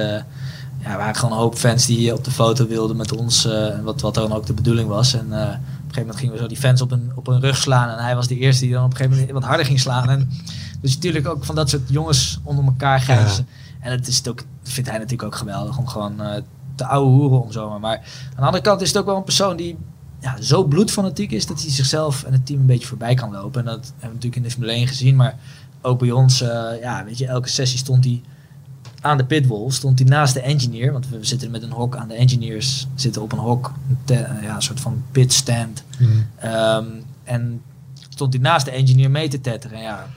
ja, 0.85 0.91
er 0.91 0.97
waren 0.97 1.15
gewoon 1.15 1.31
een 1.31 1.43
hoop 1.43 1.55
fans 1.55 1.85
die 1.85 2.13
op 2.13 2.23
de 2.23 2.31
foto 2.31 2.67
wilden 2.67 2.97
met 2.97 3.17
ons. 3.17 3.45
Uh, 3.45 3.79
wat, 3.79 4.01
wat 4.01 4.13
dan 4.13 4.33
ook 4.33 4.45
de 4.45 4.53
bedoeling 4.53 4.87
was. 4.87 5.13
En 5.13 5.27
uh, 5.29 5.33
op 5.33 5.39
een 5.39 5.47
gegeven 5.47 5.99
moment 5.99 6.15
gingen 6.15 6.33
we 6.33 6.39
zo 6.39 6.47
die 6.47 6.57
fans 6.57 6.81
op 6.81 6.91
een, 6.91 7.11
op 7.15 7.27
een 7.27 7.39
rug 7.39 7.57
slaan. 7.57 7.89
En 7.89 8.03
hij 8.03 8.15
was 8.15 8.27
de 8.27 8.37
eerste 8.37 8.63
die 8.65 8.73
dan 8.73 8.83
op 8.83 8.89
een 8.89 8.97
gegeven 8.97 9.17
moment 9.17 9.33
wat 9.33 9.43
harder 9.43 9.65
ging 9.65 9.79
slaan. 9.79 10.09
En 10.09 10.31
dus 10.81 10.93
natuurlijk 10.93 11.27
ook 11.27 11.45
van 11.45 11.55
dat 11.55 11.69
soort 11.69 11.89
jongens 11.89 12.39
onder 12.43 12.65
elkaar 12.65 13.01
grijzen. 13.01 13.47
Ja. 13.49 13.85
En 13.85 13.91
het 13.91 14.07
is 14.07 14.17
het 14.17 14.27
ook, 14.27 14.43
vindt 14.63 14.89
hij 14.89 14.97
natuurlijk 14.97 15.23
ook 15.23 15.35
geweldig 15.35 15.77
om 15.77 15.87
gewoon 15.87 16.21
uh, 16.21 16.29
te 16.75 16.85
ouwe 16.85 17.09
hoeren 17.09 17.41
om 17.41 17.51
zomaar. 17.51 17.79
Maar 17.79 17.97
aan 17.97 18.35
de 18.35 18.41
andere 18.41 18.63
kant 18.63 18.81
is 18.81 18.87
het 18.87 18.97
ook 18.97 19.05
wel 19.05 19.15
een 19.15 19.23
persoon 19.23 19.55
die 19.55 19.77
ja, 20.19 20.41
zo 20.41 20.63
bloedfanatiek 20.63 21.31
is 21.31 21.45
dat 21.45 21.61
hij 21.61 21.71
zichzelf 21.71 22.23
en 22.23 22.33
het 22.33 22.45
team 22.45 22.59
een 22.59 22.65
beetje 22.65 22.87
voorbij 22.87 23.13
kan 23.13 23.31
lopen. 23.31 23.59
En 23.59 23.65
dat 23.65 23.85
hebben 23.85 23.99
we 23.99 24.07
natuurlijk 24.07 24.35
in 24.35 24.41
de 24.41 24.51
Formule 24.51 24.71
1 24.71 24.87
gezien. 24.87 25.15
Maar 25.15 25.37
ook 25.81 25.99
bij 25.99 26.11
ons, 26.11 26.39
ja, 26.81 27.03
weet 27.05 27.17
je, 27.17 27.27
elke 27.27 27.49
sessie 27.49 27.79
stond 27.79 28.03
hij 28.03 28.21
aan 29.05 29.17
de 29.17 29.25
pitwall 29.25 29.71
stond 29.71 29.99
hij 29.99 30.07
naast 30.07 30.33
de 30.33 30.41
engineer, 30.41 30.91
want 30.91 31.09
we 31.09 31.17
zitten 31.21 31.51
met 31.51 31.63
een 31.63 31.71
hok 31.71 31.95
aan 31.95 32.07
de 32.07 32.13
engineers, 32.13 32.87
zitten 32.95 33.21
op 33.21 33.31
een 33.31 33.39
hok, 33.39 33.73
een, 33.89 33.97
te, 34.03 34.13
ja, 34.41 34.55
een 34.55 34.61
soort 34.61 34.79
van 34.79 35.03
pitstand. 35.11 35.83
Mm. 35.99 36.27
Um, 36.43 37.03
en 37.23 37.61
stond 38.09 38.33
hij 38.33 38.41
naast 38.41 38.65
de 38.65 38.71
engineer 38.71 39.11
mee 39.11 39.27
te 39.27 39.41
tetteren. 39.41 39.81
Ja, 39.81 40.07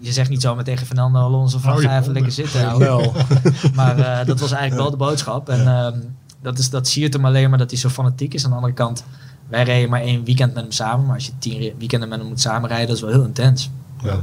je 0.00 0.12
zegt 0.12 0.30
niet 0.30 0.40
zomaar 0.40 0.64
tegen 0.64 0.86
Fernando 0.86 1.18
Alonso 1.18 1.58
van 1.58 1.78
ga 1.78 1.98
even 1.98 2.12
lekker 2.12 2.32
zitten. 2.32 2.78
Wel. 2.78 3.12
maar 3.74 3.98
uh, 3.98 4.24
dat 4.24 4.40
was 4.40 4.52
eigenlijk 4.52 4.82
wel 4.82 4.90
de 4.90 4.96
boodschap. 4.96 5.48
En 5.48 5.68
um, 5.68 6.16
dat, 6.42 6.58
is, 6.58 6.70
dat 6.70 6.88
siert 6.88 7.12
hem 7.12 7.24
alleen 7.24 7.48
maar 7.50 7.58
dat 7.58 7.70
hij 7.70 7.78
zo 7.78 7.88
fanatiek 7.88 8.34
is. 8.34 8.44
Aan 8.44 8.50
de 8.50 8.56
andere 8.56 8.74
kant, 8.74 9.04
wij 9.48 9.62
reden 9.62 9.90
maar 9.90 10.00
één 10.00 10.24
weekend 10.24 10.54
met 10.54 10.62
hem 10.62 10.72
samen. 10.72 11.06
Maar 11.06 11.14
als 11.14 11.26
je 11.26 11.32
tien 11.38 11.72
weekenden 11.78 12.08
met 12.08 12.18
hem 12.18 12.28
moet 12.28 12.40
samenrijden, 12.40 12.86
dat 12.86 12.96
is 12.96 13.02
wel 13.02 13.12
heel 13.12 13.24
intens. 13.24 13.70
Ja. 14.02 14.22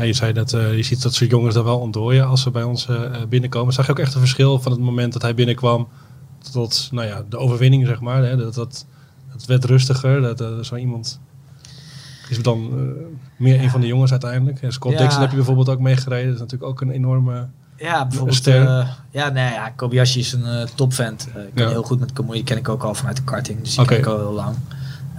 Ja, 0.00 0.06
je 0.06 0.12
zei 0.12 0.32
dat 0.32 0.52
eh, 0.52 0.76
je 0.76 0.82
ziet 0.82 1.02
dat 1.02 1.14
soort 1.14 1.30
jongens 1.30 1.54
daar 1.54 1.64
wel 1.64 1.78
ontdooien 1.78 2.26
als 2.26 2.42
ze 2.42 2.50
bij 2.50 2.62
ons 2.62 2.88
eh, 2.88 3.04
eh, 3.04 3.28
binnenkomen. 3.28 3.72
Zag 3.72 3.86
je 3.86 3.92
ook 3.92 3.98
echt 3.98 4.14
een 4.14 4.20
verschil 4.20 4.60
van 4.60 4.72
het 4.72 4.80
moment 4.80 5.12
dat 5.12 5.22
hij 5.22 5.34
binnenkwam 5.34 5.88
tot 6.52 6.88
nou 6.92 7.06
ja, 7.06 7.24
de 7.28 7.38
overwinning, 7.38 7.86
zeg 7.86 8.00
maar. 8.00 8.22
Hè? 8.22 8.36
Dat, 8.36 8.54
dat, 8.54 8.86
het 9.28 9.46
werd 9.46 9.64
rustiger. 9.64 10.20
Dat, 10.20 10.38
dat 10.38 10.66
zo 10.66 10.76
iemand 10.76 11.20
is 12.28 12.42
dan 12.42 12.70
meer 13.36 13.60
een 13.60 13.70
van 13.70 13.80
de 13.80 13.86
jongens 13.86 14.10
uiteindelijk. 14.10 14.62
En 14.62 14.72
Scott 14.72 14.94
Ja. 14.94 15.00
Dixon 15.00 15.20
heb 15.20 15.30
je 15.30 15.36
bijvoorbeeld 15.36 15.68
ook 15.68 15.78
meegereden. 15.80 16.26
Dat 16.26 16.34
is 16.34 16.40
natuurlijk 16.40 16.70
ook 16.70 16.80
een 16.80 16.90
enorme... 16.90 17.48
Ja, 17.76 18.06
bijvoorbeeld. 18.06 18.36
ster. 18.36 18.86
ja, 19.10 19.28
nee, 19.28 19.52
ja, 19.52 19.70
Kobayashi 19.70 20.20
is 20.20 20.32
een 20.32 20.68
topvent. 20.74 21.28
Ik 21.46 21.54
ken 21.54 21.68
heel 21.68 21.82
goed 21.82 22.00
met 22.00 22.12
Kamui, 22.12 22.34
die 22.34 22.44
ken 22.44 22.56
ik 22.56 22.68
ook 22.68 22.82
al 22.82 22.94
vanuit 22.94 23.16
de 23.16 23.24
karting. 23.24 23.60
Dus 23.60 23.70
die 23.70 23.80
Oké. 23.80 23.88
ken 23.88 23.98
ik 23.98 24.06
al 24.06 24.18
heel 24.18 24.32
lang. 24.32 24.56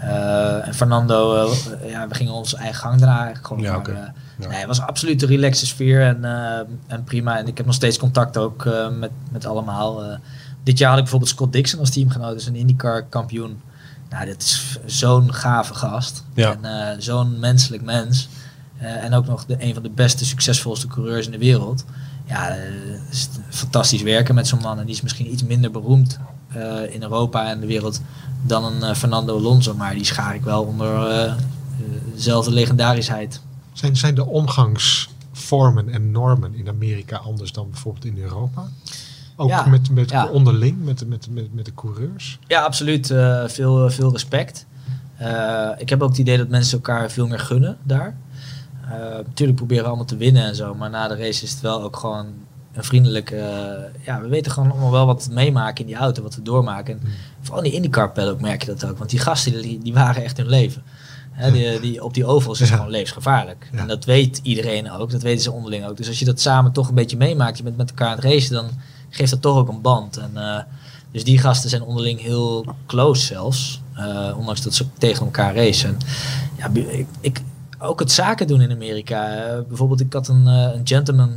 Eh, 0.02 0.68
en 0.68 0.74
Fernando, 0.74 1.36
eh, 1.36 1.90
ja, 1.92 2.08
we 2.08 2.16
gingen 2.16 2.34
onze 2.34 2.58
eigen 2.58 2.80
gang 2.82 3.00
daarna 3.00 3.16
eigenlijk 3.16 3.48
gewoon. 3.48 3.64
Ja, 3.64 3.70
maar, 3.72 3.80
oké. 3.80 3.92
eh, 3.92 3.98
Ja. 4.38 4.48
Nee, 4.48 4.58
het 4.58 4.68
was 4.68 4.82
absoluut 4.82 5.22
een 5.22 5.28
relaxe 5.28 5.66
sfeer 5.66 6.02
en, 6.02 6.26
en 6.88 7.04
prima. 7.04 7.38
En 7.38 7.48
ik 7.48 7.58
heb 7.58 7.66
nog 7.66 7.76
steeds 7.76 7.98
contact 7.98 8.38
ook 8.38 8.70
met, 9.00 9.12
met 9.32 9.46
allemaal. 9.46 10.04
Dit 10.64 10.78
jaar 10.78 10.88
had 10.90 10.98
ik 10.98 11.04
bijvoorbeeld 11.04 11.32
Scott 11.32 11.54
Dixon 11.54 11.80
als 11.80 11.90
teamgenoot, 11.90 12.34
dus 12.34 12.46
een 12.46 12.56
IndyCar 12.56 13.04
kampioen. 13.04 13.62
Nou, 14.10 14.26
dit 14.26 14.42
is 14.42 14.80
zo'n 14.86 15.34
gave 15.34 15.74
gast. 15.74 16.24
Ja. 16.34 16.56
En 16.62 17.02
zo'n 17.04 17.40
menselijk 17.40 17.84
mens. 17.84 18.30
En 18.78 19.14
ook 19.14 19.26
nog 19.26 19.46
de, 19.46 19.56
een 19.60 19.74
van 19.74 19.84
de 19.84 19.90
beste, 19.90 20.26
succesvolste 20.26 20.88
coureurs 20.88 21.26
in 21.26 21.32
de 21.32 21.38
wereld. 21.38 21.86
Ja, 22.26 22.56
fantastisch 23.50 24.02
werken 24.02 24.36
met 24.36 24.48
zo'n 24.48 24.62
man. 24.62 24.80
En 24.80 24.86
die 24.86 24.96
is 24.96 25.02
misschien 25.02 25.32
iets 25.32 25.44
minder 25.44 25.72
beroemd 25.72 26.20
eh, 26.54 26.94
in 26.94 27.02
Europa 27.02 27.48
en 27.48 27.60
de 27.60 27.68
wereld 27.68 28.02
dan 28.42 28.64
een 28.64 28.84
eh, 28.84 28.96
Fernando 28.96 29.38
Alonso. 29.38 29.74
Maar 29.74 29.94
die 29.94 30.04
schaar 30.04 30.36
ik 30.36 30.42
wel 30.42 30.64
onder 30.64 31.08
eh, 31.10 31.34
dezelfde 32.14 32.52
legendarisheid. 32.52 33.42
Zijn, 33.74 33.96
zijn 33.96 34.16
de 34.16 34.26
omgangsvormen 34.26 35.90
en 35.90 36.12
normen 36.12 36.56
in 36.56 36.68
Amerika 36.68 37.18
anders 37.18 37.52
dan 37.52 37.70
bijvoorbeeld 37.70 38.06
in 38.06 38.18
Europa? 38.18 38.68
Ook 39.36 39.50
Ja, 39.50 39.66
met, 39.66 39.90
met 39.90 40.10
ja. 40.10 40.28
onderling, 40.28 40.84
met, 40.84 41.08
met, 41.08 41.28
met, 41.30 41.54
met 41.54 41.66
de 41.66 41.74
coureurs? 41.74 42.40
Ja, 42.48 42.62
absoluut. 42.62 43.08
veel, 43.46 43.90
veel 43.90 44.12
respect. 44.12 44.66
Ik 45.78 45.90
heb 45.90 46.02
ook 46.02 46.10
het 46.10 46.18
idee 46.18 46.38
dat 46.38 46.48
mensen 46.48 46.78
elkaar 46.78 47.12
veel 47.12 47.28
meer 47.28 47.40
gunnen 47.40 47.78
daar. 47.84 48.18
Natuurlijk 49.26 49.58
proberen 49.58 49.84
we 49.84 49.90
allemaal 49.90 50.08
te 50.08 50.18
winnen 50.18 50.44
en 50.44 50.56
zo. 50.56 50.76
Maar 50.76 50.90
na 50.90 51.08
de 51.08 51.16
race 51.16 51.44
is 51.44 51.52
het 51.52 51.62
wel 51.62 51.82
ook 51.82 51.98
gewoon 51.98 52.28
een 52.74 52.84
vriendelijke... 52.84 53.36
eh, 53.36 54.06
ja, 54.06 54.22
we 54.22 54.28
weten 54.28 54.52
gewoon 54.52 54.72
allemaal 54.72 54.92
wel 54.92 55.06
wat 55.06 55.26
we 55.28 55.34
meemaken 55.34 55.82
in 55.82 55.86
die 55.86 55.96
auto. 55.96 56.24
Wat 56.24 56.36
we 56.36 56.42
doormaken. 56.42 56.94
En 56.94 57.02
vooral 57.42 57.64
in 57.64 57.70
die 57.70 57.78
IndyCar 57.80 58.12
paddock 58.12 58.42
merk 58.42 58.62
je 58.64 58.68
dat 58.76 58.86
ook. 58.90 58.98
Want 58.98 59.10
die 59.10 59.20
gasten 59.20 59.62
die, 59.62 59.80
die 59.84 59.94
waren 59.94 60.24
echt 60.24 60.38
hun 60.38 60.50
leven. 60.50 60.84
Hè, 61.32 61.52
die, 61.52 61.80
die, 61.80 62.04
op 62.04 62.14
die 62.14 62.26
ovals 62.26 62.62
is 62.62 62.70
Ja. 62.70 62.76
gewoon 62.76 62.92
levensgevaarlijk. 62.92 63.70
Ja. 63.72 63.78
En 63.80 63.88
dat 63.88 64.06
weet 64.06 64.40
iedereen 64.44 64.92
ook. 64.92 65.12
Dat 65.12 65.22
weten 65.22 65.42
ze 65.44 65.52
onderling 65.52 65.86
ook. 65.86 65.98
Dus 65.98 66.08
als 66.08 66.20
je 66.20 66.26
dat 66.26 66.40
samen 66.40 66.72
toch 66.72 66.90
een 66.90 66.96
beetje 66.96 67.18
meemaakt. 67.18 67.58
Je 67.58 67.64
bent 67.64 67.78
met 67.78 67.90
elkaar 67.90 68.08
aan 68.08 68.16
het 68.16 68.24
racen. 68.24 68.54
Dan 68.54 68.70
geeft 69.10 69.32
dat 69.32 69.42
toch 69.42 69.58
ook 69.58 69.68
een 69.70 69.82
band. 69.82 70.18
En, 70.18 70.32
eh, 70.36 70.60
dus 71.12 71.24
die 71.24 71.38
gasten 71.40 71.70
zijn 71.70 71.82
onderling 71.82 72.22
heel 72.22 72.66
close 72.88 73.26
zelfs. 73.26 73.82
eh, 73.96 74.34
ondanks 74.38 74.62
dat 74.62 74.74
ze 74.74 74.86
tegen 74.98 75.26
elkaar 75.26 75.56
racen. 75.56 75.90
En 75.90 75.98
Ja, 76.58 76.82
ik, 76.92 77.08
ik, 77.20 77.42
ook 77.80 78.00
het 78.00 78.12
zaken 78.12 78.48
doen 78.48 78.62
in 78.62 78.72
Amerika. 78.72 79.36
bijvoorbeeld, 79.68 80.00
ik 80.02 80.14
had 80.14 80.28
een, 80.28 80.46
een 80.46 80.82
gentleman 80.84 81.32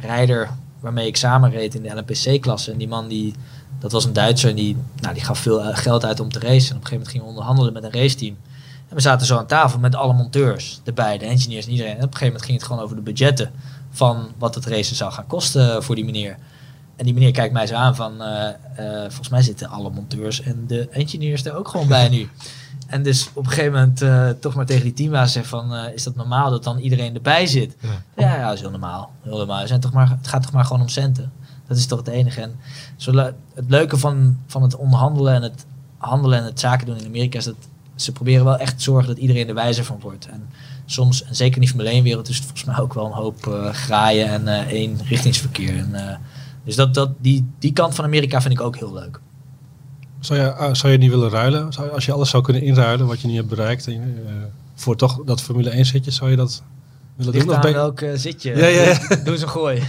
rijder 0.00 0.48
waarmee 0.80 1.06
ik 1.06 1.16
samen 1.16 1.50
reed 1.50 1.74
in 1.74 1.82
de 1.82 1.94
LMPC-klasse. 1.94 2.72
En 2.72 2.78
die 2.78 2.88
man, 2.88 3.08
die, 3.08 3.34
dat 3.78 3.92
was 3.92 4.04
een 4.04 4.12
Duitser, 4.12 4.50
en 4.50 4.56
die, 4.56 4.76
nou, 5.00 5.14
die 5.14 5.24
gaf 5.24 5.38
veel 5.38 5.62
eh, 5.62 5.76
geld 5.76 6.04
uit 6.04 6.20
om 6.20 6.32
te 6.32 6.38
racen. 6.38 6.70
En 6.70 6.76
op 6.76 6.82
een 6.82 6.88
gegeven 6.88 6.92
moment 6.92 7.10
gingen 7.10 7.26
we 7.26 7.32
onderhandelen 7.32 7.72
met 7.72 7.84
een 7.84 8.00
raceteam. 8.00 8.36
En 8.88 8.96
we 8.96 9.02
zaten 9.02 9.26
zo 9.26 9.36
aan 9.36 9.46
tafel 9.46 9.78
met 9.78 9.94
alle 9.94 10.12
monteurs 10.12 10.80
erbij, 10.84 11.18
de 11.18 11.24
engineers 11.24 11.66
en 11.66 11.72
iedereen. 11.72 11.96
En 11.96 12.04
op 12.04 12.12
een 12.12 12.12
gegeven 12.12 12.26
moment 12.26 12.44
ging 12.44 12.58
het 12.58 12.66
gewoon 12.66 12.82
over 12.82 12.96
de 12.96 13.02
budgetten 13.02 13.50
van 13.90 14.28
wat 14.38 14.54
het 14.54 14.66
racen 14.66 14.96
zou 14.96 15.12
gaan 15.12 15.26
kosten 15.26 15.82
voor 15.82 15.94
die 15.94 16.04
meneer. 16.04 16.36
En 16.96 17.04
die 17.04 17.14
meneer 17.14 17.32
kijkt 17.32 17.52
mij 17.52 17.66
zo 17.66 17.74
aan 17.74 17.96
van, 17.96 18.22
eh, 18.22 18.48
eh, 18.48 19.00
volgens 19.00 19.28
mij 19.28 19.42
zitten 19.42 19.68
alle 19.68 19.90
monteurs 19.90 20.42
en 20.42 20.64
de 20.66 20.88
engineers 20.88 21.44
er 21.44 21.54
ook 21.54 21.68
gewoon 21.68 21.88
bij 21.88 22.08
nu. 22.08 22.28
En 22.90 23.02
dus 23.02 23.30
op 23.34 23.44
een 23.44 23.50
gegeven 23.52 23.72
moment 23.72 24.02
eh, 24.02 24.28
toch 24.40 24.54
maar 24.54 24.66
tegen 24.66 24.82
die 24.84 24.92
teambaas 24.92 25.32
zeggen 25.32 25.50
van, 25.58 25.74
eh, 25.74 25.94
is 25.94 26.02
dat 26.02 26.14
normaal 26.16 26.50
dat 26.50 26.64
dan 26.64 26.78
iedereen 26.78 27.14
erbij 27.14 27.46
zit? 27.46 27.76
Ja. 27.80 27.88
Ja, 28.16 28.36
ja, 28.36 28.44
dat 28.46 28.54
is 28.54 28.60
heel 28.60 28.70
normaal. 28.70 29.10
Heel 29.22 29.36
normaal. 29.36 29.66
Zijn 29.66 29.80
toch 29.80 29.92
maar, 29.92 30.08
het 30.10 30.28
gaat 30.28 30.42
toch 30.42 30.52
maar 30.52 30.64
gewoon 30.64 30.82
om 30.82 30.88
centen. 30.88 31.32
Dat 31.68 31.76
is 31.76 31.86
toch 31.86 31.98
het 31.98 32.08
enige. 32.08 32.40
En 32.40 32.56
zo 32.96 33.12
le- 33.14 33.34
het 33.54 33.64
leuke 33.68 33.96
van, 33.98 34.38
van 34.46 34.62
het 34.62 34.76
onderhandelen 34.76 35.34
en 35.34 35.42
het 35.42 35.66
handelen 35.96 36.38
en 36.38 36.44
het 36.44 36.60
zaken 36.60 36.86
doen 36.86 36.96
in 36.98 37.06
Amerika 37.06 37.38
is 37.38 37.44
dat 37.44 37.54
ze 37.94 38.12
proberen 38.12 38.44
wel 38.44 38.56
echt 38.58 38.76
te 38.76 38.82
zorgen 38.82 39.08
dat 39.08 39.18
iedereen 39.18 39.48
er 39.48 39.54
wijzer 39.54 39.84
van 39.84 40.00
wordt. 40.00 40.26
En 40.28 40.46
soms, 40.86 41.24
en 41.24 41.36
zeker 41.36 41.54
in 41.54 41.60
die 41.60 41.68
Formule 41.70 41.90
1 41.90 42.02
wereld, 42.02 42.28
is 42.28 42.34
het 42.36 42.44
volgens 42.44 42.64
mij 42.64 42.78
ook 42.78 42.94
wel 42.94 43.06
een 43.06 43.12
hoop 43.12 43.46
eh, 43.46 43.68
graaien 43.72 44.28
en 44.28 44.48
eh 44.48 44.66
één 44.66 44.98
richtingsverkeer. 45.04 45.76
En, 45.78 46.20
dus 46.64 46.76
dat, 46.76 46.94
dat, 46.94 47.10
die, 47.18 47.50
die 47.58 47.72
kant 47.72 47.94
van 47.94 48.04
Amerika 48.04 48.40
vind 48.40 48.54
ik 48.54 48.60
ook 48.60 48.76
heel 48.76 48.92
leuk. 48.92 49.20
Zou 50.20 50.40
je, 50.40 50.52
ah, 50.52 50.74
zou 50.74 50.92
je 50.92 50.98
niet 50.98 51.10
willen 51.10 51.30
ruilen? 51.30 51.72
Zou, 51.72 51.90
als 51.90 52.04
je 52.06 52.12
alles 52.12 52.30
zou 52.30 52.42
kunnen 52.42 52.62
inruilen 52.62 53.06
wat 53.06 53.20
je 53.20 53.26
niet 53.26 53.36
hebt 53.36 53.48
bereikt 53.48 53.86
en, 53.86 54.22
eh, 54.26 54.32
voor 54.74 54.96
toch 54.96 55.24
dat 55.24 55.42
Formule 55.42 55.70
1 55.70 55.86
zitje, 55.86 56.10
zou 56.10 56.30
je 56.30 56.36
dat 56.36 56.62
willen 57.16 57.32
Ligt 57.32 57.46
doen? 57.46 57.56
Of 57.56 57.62
ben 57.62 57.72
welk 57.72 58.00
eh, 58.00 58.10
zit 58.14 58.42
je. 58.42 58.56
Ja, 58.56 58.66
ja, 58.66 58.82
ja. 58.82 58.98
Doe 59.24 59.32
eens 59.32 59.42
een 59.42 59.48
gooi. 59.48 59.82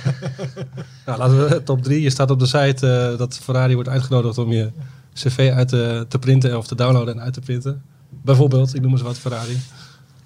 Nou, 1.06 1.18
laten 1.18 1.50
we 1.50 1.64
top 1.64 1.84
3. 1.84 2.02
Je 2.02 2.10
staat 2.10 2.32
op 2.32 2.40
de 2.40 2.46
site 2.46 2.88
eh, 2.88 3.18
dat 3.18 3.40
Ferrari 3.44 3.74
wordt 3.74 3.90
uitgenodigd 3.90 4.38
om 4.38 4.52
je 4.52 4.72
cv 5.14 5.52
uit 5.56 5.68
te, 5.68 6.06
te 6.08 6.20
printen 6.20 6.58
of 6.58 6.68
te 6.68 6.76
downloaden 6.76 7.14
en 7.14 7.22
uit 7.22 7.34
te 7.34 7.40
printen. 7.40 7.82
Bijvoorbeeld, 8.10 8.76
ik 8.76 8.82
noem 8.82 8.92
eens 8.92 9.02
wat 9.02 9.18
Ferrari. 9.18 9.58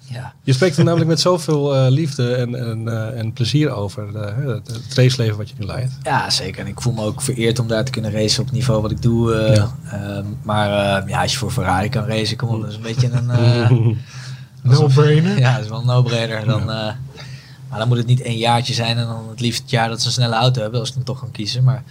Ja. 0.08 0.32
Je 0.42 0.52
spreekt 0.52 0.76
er 0.76 0.84
namelijk 0.84 1.08
met 1.10 1.20
zoveel 1.20 1.74
eh, 1.76 1.86
liefde 1.90 2.34
en, 2.34 2.54
en, 2.54 2.88
eh, 2.88 3.18
en 3.18 3.32
plezier 3.32 3.70
over 3.70 4.16
eh, 4.16 4.46
het, 4.54 4.66
het 4.66 4.94
raceleven 4.94 5.36
wat 5.36 5.48
je 5.48 5.54
nu 5.58 5.66
leidt. 5.66 5.92
Ja, 6.02 6.30
zeker. 6.30 6.60
En 6.60 6.66
ik 6.66 6.80
voel 6.80 6.92
me 6.92 7.02
ook 7.02 7.22
vereerd 7.22 7.58
om 7.58 7.68
daar 7.68 7.84
te 7.84 7.90
kunnen 7.90 8.10
racen 8.10 8.40
op 8.40 8.46
het 8.46 8.54
niveau 8.54 8.82
wat 8.82 8.90
ik 8.90 9.02
doe. 9.02 9.34
eh, 9.34 9.54
Ja. 9.56 9.74
ehm, 9.92 10.24
maar 10.42 11.02
eh, 11.02 11.08
ja, 11.08 11.22
als 11.22 11.32
je 11.32 11.38
voor 11.38 11.50
Ferrari 11.50 11.88
kan 11.88 12.04
racen, 12.06 12.36
kom 12.36 12.48
op, 12.48 12.60
dat 12.60 12.70
is 12.70 12.76
een 12.76 12.82
beetje 12.82 13.10
een... 13.10 13.30
eh, 13.30 13.70
No-brainer? 14.62 15.38
ja, 15.38 15.54
dat 15.54 15.64
is 15.64 15.70
wel 15.70 15.80
een 15.80 15.86
no-brainer. 15.86 16.44
Dan, 16.46 16.60
eh, 16.60 16.92
maar 17.68 17.78
dan 17.78 17.88
moet 17.88 17.96
het 17.96 18.06
niet 18.06 18.22
één 18.22 18.38
jaartje 18.38 18.74
zijn 18.74 18.96
en 18.98 19.06
dan 19.06 19.28
het 19.30 19.40
liefst 19.40 19.60
het 19.62 19.70
jaar 19.70 19.88
dat 19.88 20.00
ze 20.00 20.06
een 20.06 20.12
snelle 20.12 20.34
auto 20.34 20.62
hebben, 20.62 20.80
als 20.80 20.88
ik 20.88 20.94
dan 20.94 21.04
toch 21.04 21.18
kan 21.20 21.30
kiezen. 21.30 21.64
Maar 21.64 21.82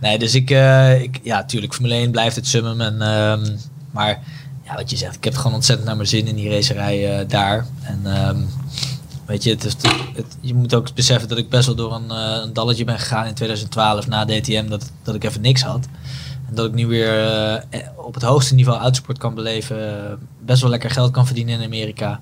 nee, 0.00 0.18
dus 0.18 0.34
ik, 0.34 0.50
eh, 0.50 1.02
ik 1.02 1.20
ja, 1.22 1.44
tuurlijk, 1.44 1.74
Formule 1.74 1.94
1 1.94 2.10
blijft 2.10 2.36
het 2.36 2.46
summum. 2.46 2.80
En, 2.80 3.02
ehm, 3.02 3.56
maar 3.90 4.18
ja, 4.64 4.74
wat 4.74 4.90
je 4.90 4.96
zegt, 4.96 5.16
ik 5.16 5.24
heb 5.24 5.36
gewoon 5.36 5.54
ontzettend 5.54 5.86
naar 5.86 5.96
mijn 5.96 6.08
zin 6.08 6.26
in 6.26 6.34
die 6.34 6.50
racerij 6.50 7.18
eh, 7.18 7.28
daar. 7.28 7.66
En 7.82 8.00
ehm, 8.04 8.40
weet 9.26 9.42
je, 9.42 9.50
het 9.50 9.64
is, 9.64 9.74
het, 10.14 10.36
je 10.40 10.54
moet 10.54 10.74
ook 10.74 10.94
beseffen 10.94 11.28
dat 11.28 11.38
ik 11.38 11.48
best 11.48 11.66
wel 11.66 11.74
door 11.74 11.94
een, 11.94 12.10
eh, 12.10 12.42
een 12.42 12.52
dalletje 12.52 12.84
ben 12.84 12.98
gegaan 12.98 13.26
in 13.26 13.34
2012 13.34 14.06
na 14.06 14.24
DTM, 14.24 14.68
dat, 14.68 14.90
dat 15.02 15.14
ik 15.14 15.24
even 15.24 15.40
niks 15.40 15.62
had. 15.62 15.86
En 16.48 16.54
dat 16.54 16.66
ik 16.66 16.72
nu 16.74 16.86
weer 16.86 17.28
eh, 17.70 17.80
op 17.96 18.14
het 18.14 18.22
hoogste 18.22 18.54
niveau 18.54 18.78
autosport 18.78 19.18
kan 19.18 19.34
beleven. 19.34 20.18
best 20.44 20.60
wel 20.60 20.70
lekker 20.70 20.90
geld 20.90 21.10
kan 21.10 21.26
verdienen 21.26 21.58
in 21.58 21.64
Amerika. 21.64 22.20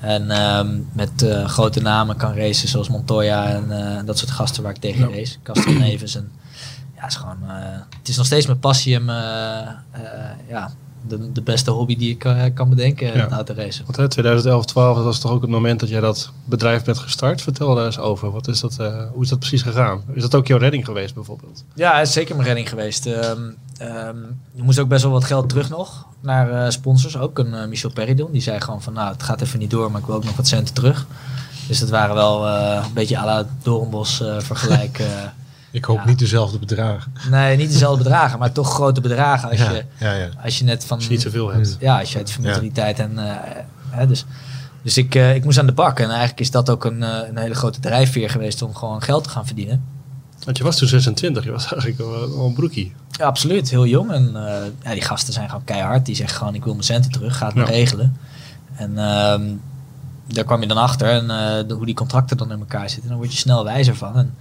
En 0.00 0.30
ehm, 0.30 0.80
met 0.92 1.26
grote 1.46 1.80
namen 1.80 2.16
kan 2.16 2.34
racen 2.34 2.68
zoals 2.68 2.88
Montoya 2.88 3.46
en 3.46 4.06
dat 4.06 4.18
soort 4.18 4.30
gasten 4.30 4.62
waar 4.62 4.72
ik 4.72 4.80
tegen 4.80 5.08
Ja. 5.08 5.16
race. 5.16 5.36
Castro 5.42 5.72
Neves. 5.72 6.14
En, 6.14 6.30
ja, 6.94 7.02
het 7.02 7.10
is 7.10 7.16
gewoon... 7.16 7.38
het 7.98 8.08
is 8.08 8.16
nog 8.16 8.26
steeds 8.26 8.46
mijn 8.46 8.58
passie 8.58 8.94
en 8.94 9.04
ja, 10.48 10.70
de, 11.08 11.32
de 11.32 11.42
beste 11.42 11.70
hobby 11.70 11.96
die 11.96 12.10
ik 12.10 12.24
eh, 12.24 12.42
kan 12.54 12.68
bedenken, 12.68 13.06
Ja. 13.06 13.12
het 13.12 13.30
autoracen. 13.32 13.84
Want 13.84 13.96
hè, 13.96 14.08
2011, 14.08 14.64
12, 14.64 14.96
dat 14.96 15.04
was 15.04 15.18
toch 15.20 15.30
ook 15.30 15.40
het 15.42 15.50
moment 15.50 15.80
dat 15.80 15.88
jij 15.88 16.00
dat 16.00 16.30
bedrijf 16.44 16.84
bent 16.84 16.98
gestart. 16.98 17.42
Vertel 17.42 17.74
daar 17.74 17.86
eens 17.86 17.98
over. 17.98 18.30
Wat 18.30 18.48
is 18.48 18.60
dat, 18.60 18.76
eh, 18.78 19.02
hoe 19.12 19.22
is 19.22 19.28
dat 19.28 19.38
precies 19.38 19.62
gegaan? 19.62 20.02
Is 20.12 20.22
dat 20.22 20.34
ook 20.34 20.46
jouw 20.46 20.58
redding 20.58 20.84
geweest 20.84 21.14
bijvoorbeeld? 21.14 21.64
Ja, 21.74 21.98
het 21.98 22.06
is 22.06 22.12
zeker 22.12 22.34
mijn 22.34 22.46
redding 22.46 22.68
geweest. 22.68 23.06
Ehm 23.06 23.40
ehm, 23.78 24.16
je 24.52 24.62
moest 24.62 24.78
ook 24.78 24.88
best 24.88 25.02
wel 25.02 25.12
wat 25.12 25.24
geld 25.24 25.48
terug 25.48 25.68
nog 25.70 26.06
naar 26.20 26.64
eh, 26.64 26.70
sponsors. 26.70 27.16
Ook 27.18 27.38
een 27.38 27.54
eh, 27.54 27.66
Michel 27.68 27.90
Perry 27.90 28.14
doen. 28.14 28.32
Die 28.32 28.42
zei 28.42 28.60
gewoon 28.60 28.82
van 28.82 28.92
nou, 28.92 29.12
het 29.12 29.22
gaat 29.22 29.40
even 29.40 29.58
niet 29.58 29.70
door, 29.70 29.90
maar 29.90 30.00
ik 30.00 30.06
wil 30.06 30.14
ook 30.16 30.24
nog 30.24 30.36
wat 30.36 30.46
centen 30.48 30.74
terug. 30.74 31.06
Dus 31.68 31.78
dat 31.80 31.88
waren 31.88 32.14
wel 32.14 32.46
eh, 32.46 32.84
een 32.86 32.92
beetje 32.92 33.18
à 33.18 33.24
la 33.24 33.46
Doornbos 33.62 34.20
eh, 34.20 34.38
vergelijk. 34.40 35.00
Ik 35.74 35.84
hoop 35.84 35.96
Ja. 35.98 36.04
niet 36.06 36.18
dezelfde 36.18 36.58
bedragen. 36.58 37.12
nee, 37.30 37.56
niet 37.56 37.70
dezelfde 37.72 38.02
bedragen, 38.02 38.38
maar 38.38 38.52
toch 38.52 38.74
grote 38.74 39.00
bedragen. 39.00 39.50
Als, 39.50 39.58
ja, 39.58 39.70
je, 39.70 39.84
ja, 39.98 40.12
ja. 40.12 40.28
als 40.44 40.58
je 40.58 40.64
net 40.64 40.84
van... 40.84 40.96
Als 40.96 41.06
je 41.06 41.12
niet 41.12 41.22
zoveel 41.22 41.48
hebt. 41.52 41.76
Ja, 41.80 41.98
als 41.98 42.12
je 42.12 42.18
uit 42.18 42.30
familiariteit 42.32 42.98
en... 42.98 43.18
eh, 43.18 43.34
hè, 43.90 44.06
dus 44.06 44.24
dus 44.82 44.96
ik, 44.96 45.14
eh, 45.14 45.34
ik 45.34 45.44
moest 45.44 45.58
aan 45.58 45.66
de 45.66 45.72
bak. 45.72 45.98
En 45.98 46.08
eigenlijk 46.08 46.40
is 46.40 46.50
dat 46.50 46.70
ook 46.70 46.84
een, 46.84 47.02
eh, 47.02 47.28
een 47.28 47.36
hele 47.36 47.54
grote 47.54 47.80
drijfveer 47.80 48.30
geweest 48.30 48.62
om 48.62 48.74
gewoon 48.74 49.02
geld 49.02 49.24
te 49.24 49.30
gaan 49.30 49.46
verdienen. 49.46 49.84
Want 50.44 50.56
je 50.58 50.64
was 50.64 50.76
toen 50.76 50.88
26, 50.88 51.44
je 51.44 51.50
was 51.50 51.62
eigenlijk 51.72 51.98
wel 52.30 52.46
een 52.46 52.54
broekie. 52.54 52.92
Ja, 53.10 53.26
absoluut. 53.26 53.70
Heel 53.70 53.86
jong. 53.86 54.10
En 54.12 54.26
eh, 54.46 54.64
ja, 54.82 54.92
die 54.92 55.02
gasten 55.02 55.32
zijn 55.32 55.48
gewoon 55.48 55.64
keihard. 55.64 56.06
Die 56.06 56.14
zeggen 56.14 56.36
gewoon, 56.38 56.54
ik 56.54 56.64
wil 56.64 56.72
mijn 56.72 56.84
centen 56.84 57.10
terug. 57.10 57.36
Ga 57.36 57.46
het 57.46 57.54
maar 57.54 57.66
regelen. 57.66 58.16
En 58.76 58.98
ehm, 58.98 59.42
daar 60.32 60.44
kwam 60.44 60.60
je 60.60 60.66
dan 60.66 60.76
achter. 60.76 61.08
En 61.08 61.30
eh, 61.30 61.68
de- 61.68 61.74
hoe 61.74 61.86
die 61.86 61.94
contracten 61.94 62.36
dan 62.36 62.52
in 62.52 62.58
elkaar 62.58 62.90
zitten. 62.90 63.08
Dan 63.08 63.18
word 63.18 63.32
je 63.32 63.38
snel 63.38 63.64
wijzer 63.64 63.96
van. 63.96 64.16
En 64.16 64.34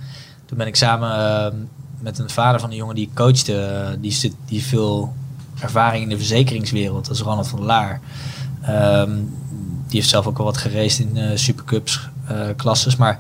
toen 0.54 0.62
ben 0.62 0.72
ik 0.72 0.76
samen 0.80 1.12
ehm, 1.16 1.56
met 2.00 2.20
een 2.20 2.30
vader 2.30 2.60
van 2.60 2.70
een 2.70 2.76
jongen 2.76 2.96
die 2.96 3.08
ik 3.08 3.16
coachte. 3.16 3.62
eh, 3.62 3.88
die, 4.00 4.12
zit, 4.12 4.34
die 4.46 4.64
veel 4.64 5.14
ervaring 5.60 6.04
in 6.04 6.10
de 6.10 6.18
verzekeringswereld. 6.18 7.06
Dat 7.06 7.16
is 7.16 7.22
Ronald 7.22 7.48
van 7.48 7.62
Laar. 7.62 8.02
Ehm, 8.62 9.16
die 9.88 10.00
heeft 10.00 10.10
zelf 10.10 10.28
ook 10.28 10.38
al 10.38 10.46
wat 10.46 10.58
geraced 10.58 11.06
in 11.06 11.18
eh, 11.18 11.38
supercups. 11.38 12.10
eh, 12.28 12.48
klasses. 12.56 12.96
Maar 12.96 13.18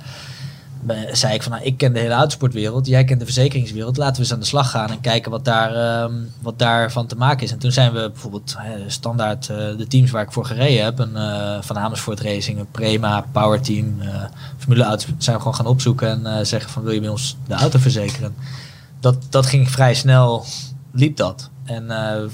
zei 1.11 1.33
ik 1.33 1.43
van, 1.43 1.51
nou, 1.51 1.63
ik 1.63 1.77
ken 1.77 1.93
de 1.93 1.99
hele 1.99 2.13
autosportwereld, 2.13 2.87
jij 2.87 3.03
kent 3.03 3.19
de 3.19 3.25
verzekeringswereld. 3.25 3.97
Laten 3.97 4.15
we 4.15 4.21
eens 4.21 4.33
aan 4.33 4.39
de 4.39 4.45
slag 4.45 4.69
gaan 4.69 4.89
en 4.89 5.01
kijken 5.01 5.31
wat, 5.31 5.45
daar, 5.45 5.75
ehm, 5.75 6.13
wat 6.41 6.59
daarvan 6.59 7.07
te 7.07 7.15
maken 7.15 7.43
is. 7.43 7.51
En 7.51 7.57
toen 7.57 7.71
zijn 7.71 7.93
we 7.93 8.09
bijvoorbeeld 8.11 8.55
standaard 8.87 9.49
eh, 9.49 9.57
de 9.77 9.87
teams 9.87 10.11
waar 10.11 10.23
ik 10.23 10.31
voor 10.31 10.45
gereden 10.45 10.83
heb. 10.83 10.99
Een, 10.99 11.15
eh, 11.15 11.61
van 11.61 11.77
Amersfoort 11.77 12.19
Racing, 12.19 12.59
een 12.59 12.71
Prema, 12.71 13.25
Power 13.31 13.61
Team, 13.61 14.01
eh 14.01 14.23
Formule 14.57 14.83
Auto's. 14.83 15.07
Zijn 15.17 15.35
we 15.35 15.41
gewoon 15.41 15.57
gaan 15.57 15.65
opzoeken 15.65 16.25
en 16.25 16.47
zeggen 16.47 16.71
van, 16.71 16.83
wil 16.83 16.93
je 16.93 16.99
bij 16.99 17.09
ons 17.09 17.37
de 17.47 17.53
auto 17.53 17.79
verzekeren? 17.79 18.35
Dat, 18.99 19.17
dat 19.29 19.45
ging 19.45 19.71
vrij 19.71 19.93
snel, 19.93 20.45
liep 20.91 21.17
dat. 21.17 21.49
En 21.63 21.87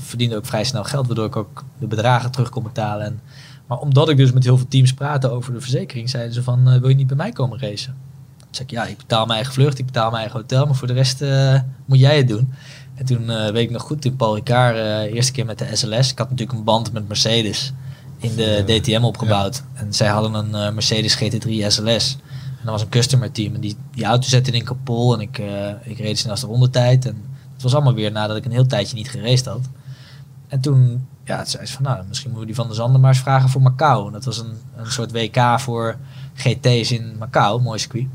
verdiende 0.04 0.36
ook 0.36 0.46
vrij 0.46 0.64
snel 0.64 0.84
geld, 0.84 1.06
waardoor 1.08 1.26
ik 1.26 1.36
ook 1.36 1.64
de 1.80 1.88
bedragen 1.88 2.32
terug 2.32 2.50
kon 2.50 2.64
betalen. 2.64 3.06
En, 3.06 3.20
maar 3.68 3.78
omdat 3.78 4.10
ik 4.10 4.18
dus 4.18 4.32
met 4.32 4.44
heel 4.44 4.58
veel 4.58 4.68
teams 4.68 4.94
praatte 4.94 5.30
over 5.30 5.54
de 5.54 5.62
verzekering, 5.62 6.10
zeiden 6.10 6.34
ze 6.34 6.44
van, 6.44 6.80
wil 6.80 6.90
je 6.90 6.96
niet 6.96 7.08
bij 7.08 7.18
mij 7.18 7.32
komen 7.32 7.60
racen? 7.60 8.09
Zei 8.50 8.68
ik, 8.68 8.74
ja, 8.74 8.86
ik 8.86 8.98
betaal 8.98 9.26
mijn 9.26 9.36
eigen 9.36 9.54
vlucht, 9.54 9.80
ik 9.80 9.86
betaal 9.86 10.10
mijn 10.10 10.22
eigen 10.22 10.40
hotel, 10.40 10.66
maar 10.66 10.76
voor 10.76 10.88
de 10.88 10.94
rest 10.94 11.22
eh, 11.22 11.60
moet 11.86 12.00
jij 12.00 12.18
het 12.18 12.28
doen. 12.28 12.54
En 12.96 13.06
toen 13.06 13.30
eh, 13.30 13.52
weet 13.52 13.64
ik 13.64 13.70
nog 13.70 13.82
goed, 13.82 14.02
toen 14.02 14.16
Paul 14.16 14.36
Ricard, 14.36 14.76
eh 14.76 15.14
eerste 15.14 15.32
keer 15.32 15.46
met 15.46 15.58
de 15.58 15.76
SLS, 15.76 16.12
ik 16.12 16.18
had 16.18 16.30
natuurlijk 16.30 16.58
een 16.58 16.64
band 16.64 16.92
met 16.94 17.08
Mercedes 17.08 17.74
in 18.18 18.36
de 18.36 18.64
DTM 18.66 19.04
opgebouwd. 19.04 19.64
En 19.74 19.94
zij 19.94 20.08
hadden 20.08 20.34
een 20.34 20.74
Mercedes 20.74 21.16
GT3 21.16 21.50
SLS. 21.68 22.18
En 22.44 22.66
dat 22.66 22.72
was 22.74 22.82
een 22.82 22.90
customer 22.90 23.32
team. 23.32 23.54
En 23.56 23.62
die, 23.62 23.76
die 23.92 24.06
auto 24.06 24.28
zette 24.28 24.52
in 24.52 24.64
kapot 24.64 25.14
en 25.14 25.22
ik, 25.22 25.42
ik 25.84 25.98
reed 25.98 26.20
snelste 26.20 26.46
rondetijd. 26.46 27.06
En 27.06 27.24
het 27.54 27.64
was 27.64 27.74
allemaal 27.74 27.94
weer 27.94 28.12
nadat 28.12 28.38
ik 28.38 28.46
een 28.46 28.52
heel 28.52 28.66
tijdje 28.66 28.96
niet 28.96 29.10
geraced 29.10 29.46
had. 29.46 29.70
En 30.48 30.60
toen 30.60 31.08
ja, 31.30 31.46
zei 31.46 31.66
ze 31.66 31.74
van, 31.74 31.84
nou, 31.84 32.06
misschien 32.08 32.32
moeten 32.32 32.48
we 32.48 32.54
die 32.54 32.64
van 32.64 32.72
de 32.72 32.76
Zanden 32.76 33.02
maar 33.02 33.10
eens 33.10 33.20
vragen 33.20 33.50
voor 33.50 33.62
Macau. 33.62 34.08
En 34.08 34.14
dat 34.14 34.26
was 34.26 34.38
een, 34.38 34.58
een 34.76 34.92
soort 34.92 35.12
WK 35.12 35.60
voor 35.60 35.98
GT's 36.34 36.92
in 36.92 37.16
Macau, 37.20 37.62
mooi 37.62 37.80
circuit. 37.80 38.08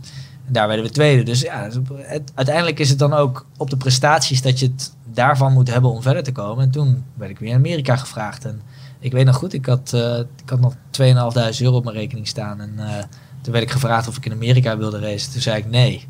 En 0.46 0.52
daar 0.52 0.66
werden 0.66 0.86
we 0.86 0.90
tweede. 0.92 1.22
Dus 1.22 1.40
ja, 1.40 1.68
het, 1.96 2.32
uiteindelijk 2.34 2.78
is 2.78 2.88
het 2.88 2.98
dan 2.98 3.12
ook 3.12 3.46
op 3.56 3.70
de 3.70 3.76
prestaties 3.76 4.42
dat 4.42 4.58
je 4.58 4.66
het 4.66 4.92
daarvan 5.12 5.52
moet 5.52 5.70
hebben 5.70 5.90
om 5.90 6.02
verder 6.02 6.22
te 6.22 6.32
komen. 6.32 6.64
En 6.64 6.70
toen 6.70 7.04
werd 7.14 7.30
ik 7.30 7.38
weer 7.38 7.50
in 7.50 7.56
Amerika 7.56 7.96
gevraagd. 7.96 8.44
En 8.44 8.60
ik 9.00 9.12
weet 9.12 9.24
nog 9.24 9.36
goed, 9.36 9.52
ik 9.52 9.66
had, 9.66 9.92
eh, 9.92 10.18
ik 10.18 10.50
had 10.50 10.60
nog 10.60 10.74
2.500 10.90 11.60
euro 11.60 11.76
op 11.76 11.84
mijn 11.84 11.96
rekening 11.96 12.28
staan. 12.28 12.60
En 12.60 12.72
eh, 12.78 13.02
toen 13.40 13.52
werd 13.52 13.64
ik 13.64 13.70
gevraagd 13.70 14.08
of 14.08 14.16
ik 14.16 14.24
in 14.26 14.32
Amerika 14.32 14.76
wilde 14.76 14.98
racen. 14.98 15.32
Toen 15.32 15.40
zei 15.40 15.56
ik 15.56 15.70
nee. 15.70 16.08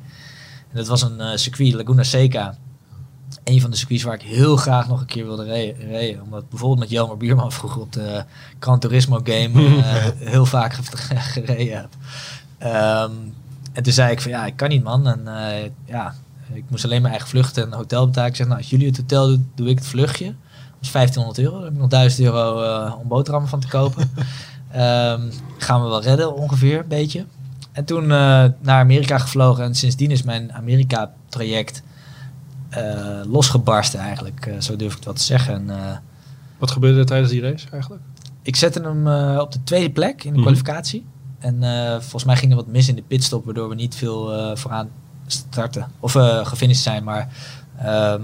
En 0.71 0.77
dat 0.77 0.87
was 0.87 1.03
een 1.03 1.21
eh, 1.21 1.37
circuit, 1.37 1.73
Laguna 1.75 2.03
Seca. 2.03 2.57
Een 3.45 3.61
van 3.61 3.71
de 3.71 3.77
circuits 3.77 4.03
waar 4.03 4.15
ik 4.15 4.23
heel 4.23 4.57
graag 4.57 4.89
nog 4.89 5.01
een 5.01 5.07
keer 5.07 5.25
wilde 5.25 5.45
re- 5.45 5.75
rijden. 5.89 6.23
Omdat 6.23 6.49
bijvoorbeeld 6.49 6.81
met 6.81 6.91
Jelmer 6.91 7.17
Bierman 7.17 7.53
vroeger 7.53 7.81
op 7.81 7.93
de 7.93 8.25
Gran 8.59 8.79
Turismo 8.79 9.21
game 9.25 9.83
heel 10.19 10.47
vaak 10.47 10.73
ge- 10.73 11.17
gereden 11.41 11.77
heb. 11.77 11.89
Ehm, 12.59 13.11
en 13.75 13.83
toen 13.83 13.93
zei 13.93 14.11
ik 14.13 14.21
van 14.21 14.31
ja, 14.31 14.47
ik 14.47 14.57
kan 14.57 14.69
niet 14.69 14.83
man. 14.83 15.07
En 15.09 15.21
eh, 15.37 15.71
ja, 15.85 16.15
ik 16.53 16.65
moest 16.69 16.85
alleen 16.85 17.01
mijn 17.01 17.13
eigen 17.13 17.31
vlucht 17.31 17.59
en 17.59 17.73
hotel 17.73 18.07
betalen. 18.07 18.31
Ik 18.31 18.37
zeg 18.37 18.47
nou, 18.47 18.59
als 18.59 18.71
jullie 18.71 18.87
het 18.87 18.97
hotel 18.97 19.27
doen, 19.27 19.51
doe 19.55 19.69
ik 19.69 19.79
het 19.79 19.87
vluchtje. 19.87 20.25
Dat 20.27 20.81
is 20.81 20.91
1500 20.91 21.39
euro. 21.39 21.55
Dan 21.55 21.65
heb 21.65 21.73
ik 21.73 21.79
nog 21.79 21.89
1000 21.89 22.23
euro 22.27 22.63
eh, 22.63 22.95
om 23.01 23.09
boterhammen 23.09 23.51
van 23.51 23.61
te 23.61 23.69
kopen. 23.69 24.11
Ehm, 24.71 25.21
gaan 25.59 25.83
we 25.83 25.89
wel 25.89 26.03
redden 26.03 26.35
ongeveer, 26.37 26.79
een 26.79 26.89
beetje. 26.89 27.25
En 27.73 27.85
toen 27.85 28.03
eh, 28.03 28.09
naar 28.61 28.81
Amerika 28.81 29.19
gevlogen. 29.19 29.65
En 29.65 29.75
sindsdien 29.75 30.11
is 30.11 30.23
mijn 30.23 30.53
Amerika-traject 30.53 31.83
losgebarsten 33.27 34.01
eigenlijk. 34.01 34.51
Zo 34.59 34.77
durf 34.77 34.91
ik 34.91 34.97
het 34.97 35.05
wel 35.05 35.15
te 35.15 35.23
zeggen. 35.23 35.69
En, 35.71 36.01
Wat 36.59 36.71
gebeurde 36.71 36.99
er 36.99 37.07
tijdens 37.07 37.31
die 37.31 37.41
race 37.41 37.69
eigenlijk? 37.71 38.03
ik 38.43 38.57
zette 38.57 38.81
hem 38.81 39.07
op 39.39 39.53
de 39.53 39.63
tweede 39.65 39.91
plek 39.91 40.25
in 40.25 40.31
de 40.31 40.39
Mhm. 40.39 40.41
kwalificatie. 40.41 41.07
En 41.45 41.63
eh, 41.63 41.93
volgens 42.01 42.25
mij 42.25 42.37
ging 42.37 42.51
er 42.51 42.57
wat 42.57 42.67
mis 42.67 42.89
in 42.89 42.95
de 42.95 43.03
pitstop, 43.03 43.45
waardoor 43.45 43.69
we 43.69 43.75
niet 43.75 43.95
veel 43.95 44.33
eh, 44.33 44.57
vooraan 44.57 44.89
starten. 45.27 45.87
Of 46.01 46.15
eh 46.15 46.47
gefinished 46.47 46.83
zijn, 46.83 47.05
maar 47.05 47.29
ehm, 47.79 48.23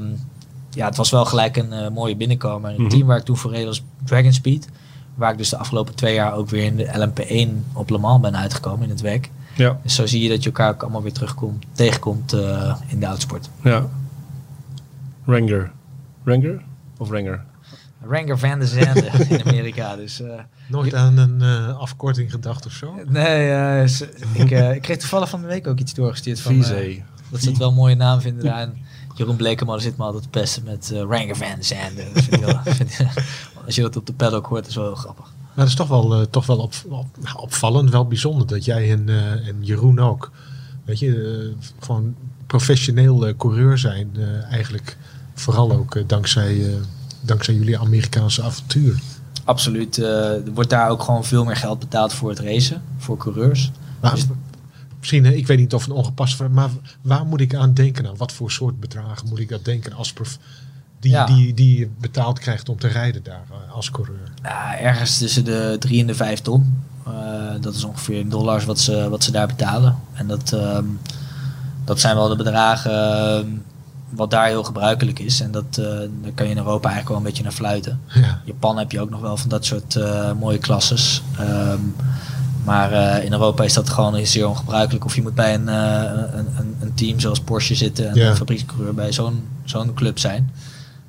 ja, 0.71 0.87
het 0.87 0.97
was 0.97 1.11
wel 1.11 1.25
gelijk 1.25 1.57
een 1.57 1.93
mooie 1.93 2.17
binnenkomer. 2.17 2.71
Het 2.71 2.79
Mhm. 2.79 2.89
team 2.89 3.07
waar 3.07 3.17
ik 3.19 3.25
toen 3.25 3.37
voor 3.37 3.51
reed 3.51 3.65
was 3.67 3.83
Dragon 4.05 4.33
Speed. 4.33 4.69
Waar 5.15 5.33
ik 5.33 5.39
dus 5.39 5.49
de 5.49 5.57
afgelopen 5.57 5.95
twee 5.95 6.15
jaar 6.15 6.35
ook 6.35 6.49
weer 6.49 6.65
in 6.65 6.77
de 6.77 6.87
LMP1 6.99 7.65
op 7.73 7.91
Le 7.91 7.99
Mans 7.99 8.21
ben 8.21 8.37
uitgekomen 8.37 8.85
in 8.85 8.91
het 8.91 9.01
werk. 9.01 9.31
Ja. 9.57 9.79
Dus 9.83 9.95
zo 9.95 10.07
zie 10.07 10.23
je 10.23 10.29
dat 10.29 10.43
je 10.43 10.49
elkaar 10.49 10.71
ook 10.73 10.83
allemaal 10.83 11.03
weer 11.03 11.13
terugkomt, 11.13 11.65
tegenkomt 11.73 12.33
in 12.87 13.01
de 13.01 13.07
autosport. 13.07 13.51
ja. 13.63 13.87
Ranger. 15.27 15.71
Ranger? 16.25 16.63
Of 16.99 17.11
Ranger? 17.11 17.45
Ranger 18.09 18.39
van 18.39 18.59
der 18.59 18.69
Zande 18.69 19.11
in 19.29 19.45
Amerika. 19.47 19.97
Dus, 19.97 20.21
eh, 20.21 20.29
Nooit 20.69 20.95
aan 20.95 21.17
een 21.19 21.43
eh, 21.43 21.79
afkorting 21.79 22.31
gedacht 22.31 22.67
of 22.67 22.73
zo? 22.73 22.95
nee, 23.09 23.51
eh, 23.51 23.87
ze- 23.89 24.13
ik, 24.33 24.51
eh, 24.51 24.75
ik 24.75 24.83
kreeg 24.83 24.97
toevallig 24.99 25.29
van 25.29 25.41
de 25.41 25.47
week 25.47 25.67
ook 25.67 25.79
iets 25.79 25.95
doorgestuurd 25.95 26.41
van... 26.41 26.59
Dat 27.31 27.41
ze 27.43 27.49
het 27.49 27.59
wel 27.59 27.69
een 27.69 27.75
mooie 27.75 27.95
naam 27.95 28.21
vinden 28.21 28.45
daar. 28.45 28.61
En 28.61 28.75
Jeroen 29.15 29.37
Blekeman 29.37 29.81
zit 29.81 29.97
me 29.97 30.05
altijd 30.05 30.23
het 30.23 30.33
beste 30.33 30.63
met 30.65 30.91
uh, 30.93 30.99
Ranger 30.99 31.37
van 31.37 31.47
Zande. 31.61 32.05
Dat 32.15 32.23
vind 32.23 32.33
ik 32.33 32.45
wel, 32.45 32.61
vind 32.75 32.99
ik- 32.99 33.25
als 33.67 33.75
je 33.75 33.83
dat 33.83 33.97
op 33.97 34.07
de 34.07 34.13
paddock 34.13 34.47
hoort, 34.47 34.67
is 34.67 34.75
wel 34.75 34.85
heel 34.85 34.95
grappig. 34.95 35.25
Maar 35.25 35.53
dat 35.55 35.67
is 35.67 35.75
toch 35.75 35.89
wel, 35.89 36.15
eh, 36.15 36.27
toch 36.31 36.47
wel 36.47 36.59
op, 36.59 36.75
op- 36.89 37.17
nou, 37.21 37.39
opvallend, 37.39 37.91
wel 37.91 38.07
bijzonder 38.07 38.47
dat 38.47 38.65
jij 38.65 38.91
en, 38.93 39.09
eh, 39.09 39.49
en 39.49 39.57
Jeroen 39.61 39.99
ook, 39.99 40.31
weet 40.85 40.99
je, 40.99 41.53
gewoon 41.81 42.15
professioneel 42.47 43.27
eh, 43.27 43.35
coureur 43.37 43.79
zijn. 43.79 44.11
eh, 44.17 44.53
eigenlijk 44.53 44.97
vooral 45.35 45.73
ook 45.73 46.09
dankzij, 46.09 46.67
eh, 46.67 46.73
dankzij 47.21 47.55
jullie 47.55 47.79
Amerikaanse 47.79 48.43
avontuur. 48.43 49.01
Absoluut. 49.45 49.99
eh, 49.99 50.07
er 50.47 50.53
wordt 50.55 50.71
daar 50.71 50.89
ook 50.89 51.03
gewoon 51.03 51.25
veel 51.25 51.45
meer 51.45 51.57
geld 51.57 51.79
betaald 51.79 52.13
voor 52.13 52.31
het 52.31 52.39
racen, 52.39 52.83
voor 52.99 53.17
coureurs. 53.17 53.71
Maar, 54.01 54.15
Dus- 54.15 54.27
misschien, 54.99 55.25
ik 55.25 55.47
weet 55.47 55.59
niet 55.59 55.75
of 55.75 55.87
een 55.87 55.93
ongepast 55.93 56.37
vraag, 56.37 56.49
maar 56.51 56.71
waar 57.03 57.27
moet 57.27 57.41
ik 57.41 57.55
aan 57.55 57.75
denken? 57.75 58.07
Aan 58.07 58.17
wat 58.17 58.33
voor 58.33 58.51
soort 58.51 58.81
bedragen 58.81 59.29
moet 59.29 59.39
ik 59.39 59.49
dat 59.49 59.65
denken 59.65 59.93
als 59.93 60.13
prof, 60.13 60.39
die, 61.01 61.11
Ja. 61.11 61.27
die, 61.27 61.55
die 61.55 61.79
je 61.79 61.89
betaald 62.01 62.39
krijgt 62.39 62.69
om 62.69 62.79
te 62.79 62.89
rijden 62.89 63.23
daar 63.23 63.43
eh, 63.51 63.75
als 63.75 63.91
coureur? 63.91 64.33
Ja, 64.43 64.79
ergens 64.79 65.19
tussen 65.19 65.45
de 65.45 65.77
3 65.79 66.01
en 66.01 66.07
de 66.07 66.15
5 66.15 66.41
ton. 66.41 66.83
Eh, 67.07 67.13
dat 67.61 67.75
is 67.75 67.85
ongeveer 67.85 68.19
in 68.19 68.29
dollars 68.29 68.65
wat 68.65 68.79
ze, 68.81 69.09
wat 69.09 69.25
ze 69.25 69.31
daar 69.31 69.47
betalen. 69.47 69.97
En 70.13 70.27
dat, 70.27 70.53
ehm, 70.53 70.85
dat 71.85 72.01
zijn 72.01 72.15
wel 72.17 72.29
de 72.29 72.37
bedragen 72.37 72.93
ehm, 72.93 73.47
wat 74.11 74.31
daar 74.31 74.47
heel 74.47 74.63
gebruikelijk 74.65 75.19
is. 75.19 75.41
En 75.41 75.51
dat, 75.51 75.65
eh, 75.71 75.85
daar 76.23 76.33
kan 76.35 76.47
je 76.47 76.51
in 76.53 76.57
Europa 76.59 76.89
eigenlijk 76.89 77.09
wel 77.09 77.17
een 77.17 77.23
beetje 77.23 77.43
naar 77.43 77.53
fluiten. 77.53 78.01
Ja. 78.09 78.41
Japan 78.45 78.79
heb 78.79 78.93
je 78.93 79.01
ook 79.01 79.11
nog 79.11 79.21
wel 79.21 79.37
van 79.37 79.49
dat 79.49 79.65
soort 79.65 79.97
eh, 79.97 80.33
mooie 80.33 80.59
klasses. 80.59 81.23
Ehm, 81.39 81.81
maar 82.65 82.93
eh, 82.93 83.25
in 83.25 83.33
Europa 83.33 83.65
is 83.65 83.73
dat 83.73 83.89
gewoon 83.89 84.27
zeer 84.27 84.49
ongebruikelijk. 84.49 85.05
Of 85.05 85.15
je 85.15 85.23
moet 85.23 85.35
bij 85.35 85.55
een, 85.55 85.67
een, 85.67 86.47
een, 86.59 86.77
een 86.81 86.95
team 86.95 87.21
zoals 87.21 87.41
Porsche 87.41 87.75
zitten 87.75 88.09
en 88.09 88.15
Ja. 88.15 88.29
een 88.31 88.37
fabriekscoureur 88.37 88.95
bij 88.95 89.13
zo'n 89.13 89.49
zo'n 89.65 89.95
club 89.95 90.19
zijn. 90.19 90.51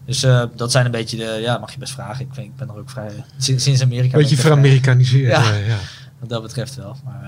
Dus 0.06 0.20
dat 0.56 0.72
zijn 0.72 0.86
een 0.86 0.92
beetje 0.92 1.18
de, 1.18 1.40
ja, 1.42 1.58
mag 1.58 1.72
je 1.72 1.80
best 1.80 1.94
vragen. 1.94 2.26
Ik, 2.26 2.34
vind, 2.34 2.48
ik 2.48 2.56
ben 2.56 2.68
er 2.70 2.78
ook 2.78 2.90
vrij, 2.90 3.12
sinds, 3.38 3.64
sinds 3.64 3.82
Amerika. 3.82 4.18
Beetje 4.18 4.36
er 4.36 4.42
veramerikaniseerd. 4.42 5.32
Ja. 5.32 5.54
ja. 5.54 5.78
Wat 6.20 6.30
dat 6.30 6.42
betreft 6.42 6.76
wel. 6.76 6.96
Maar 7.06 7.22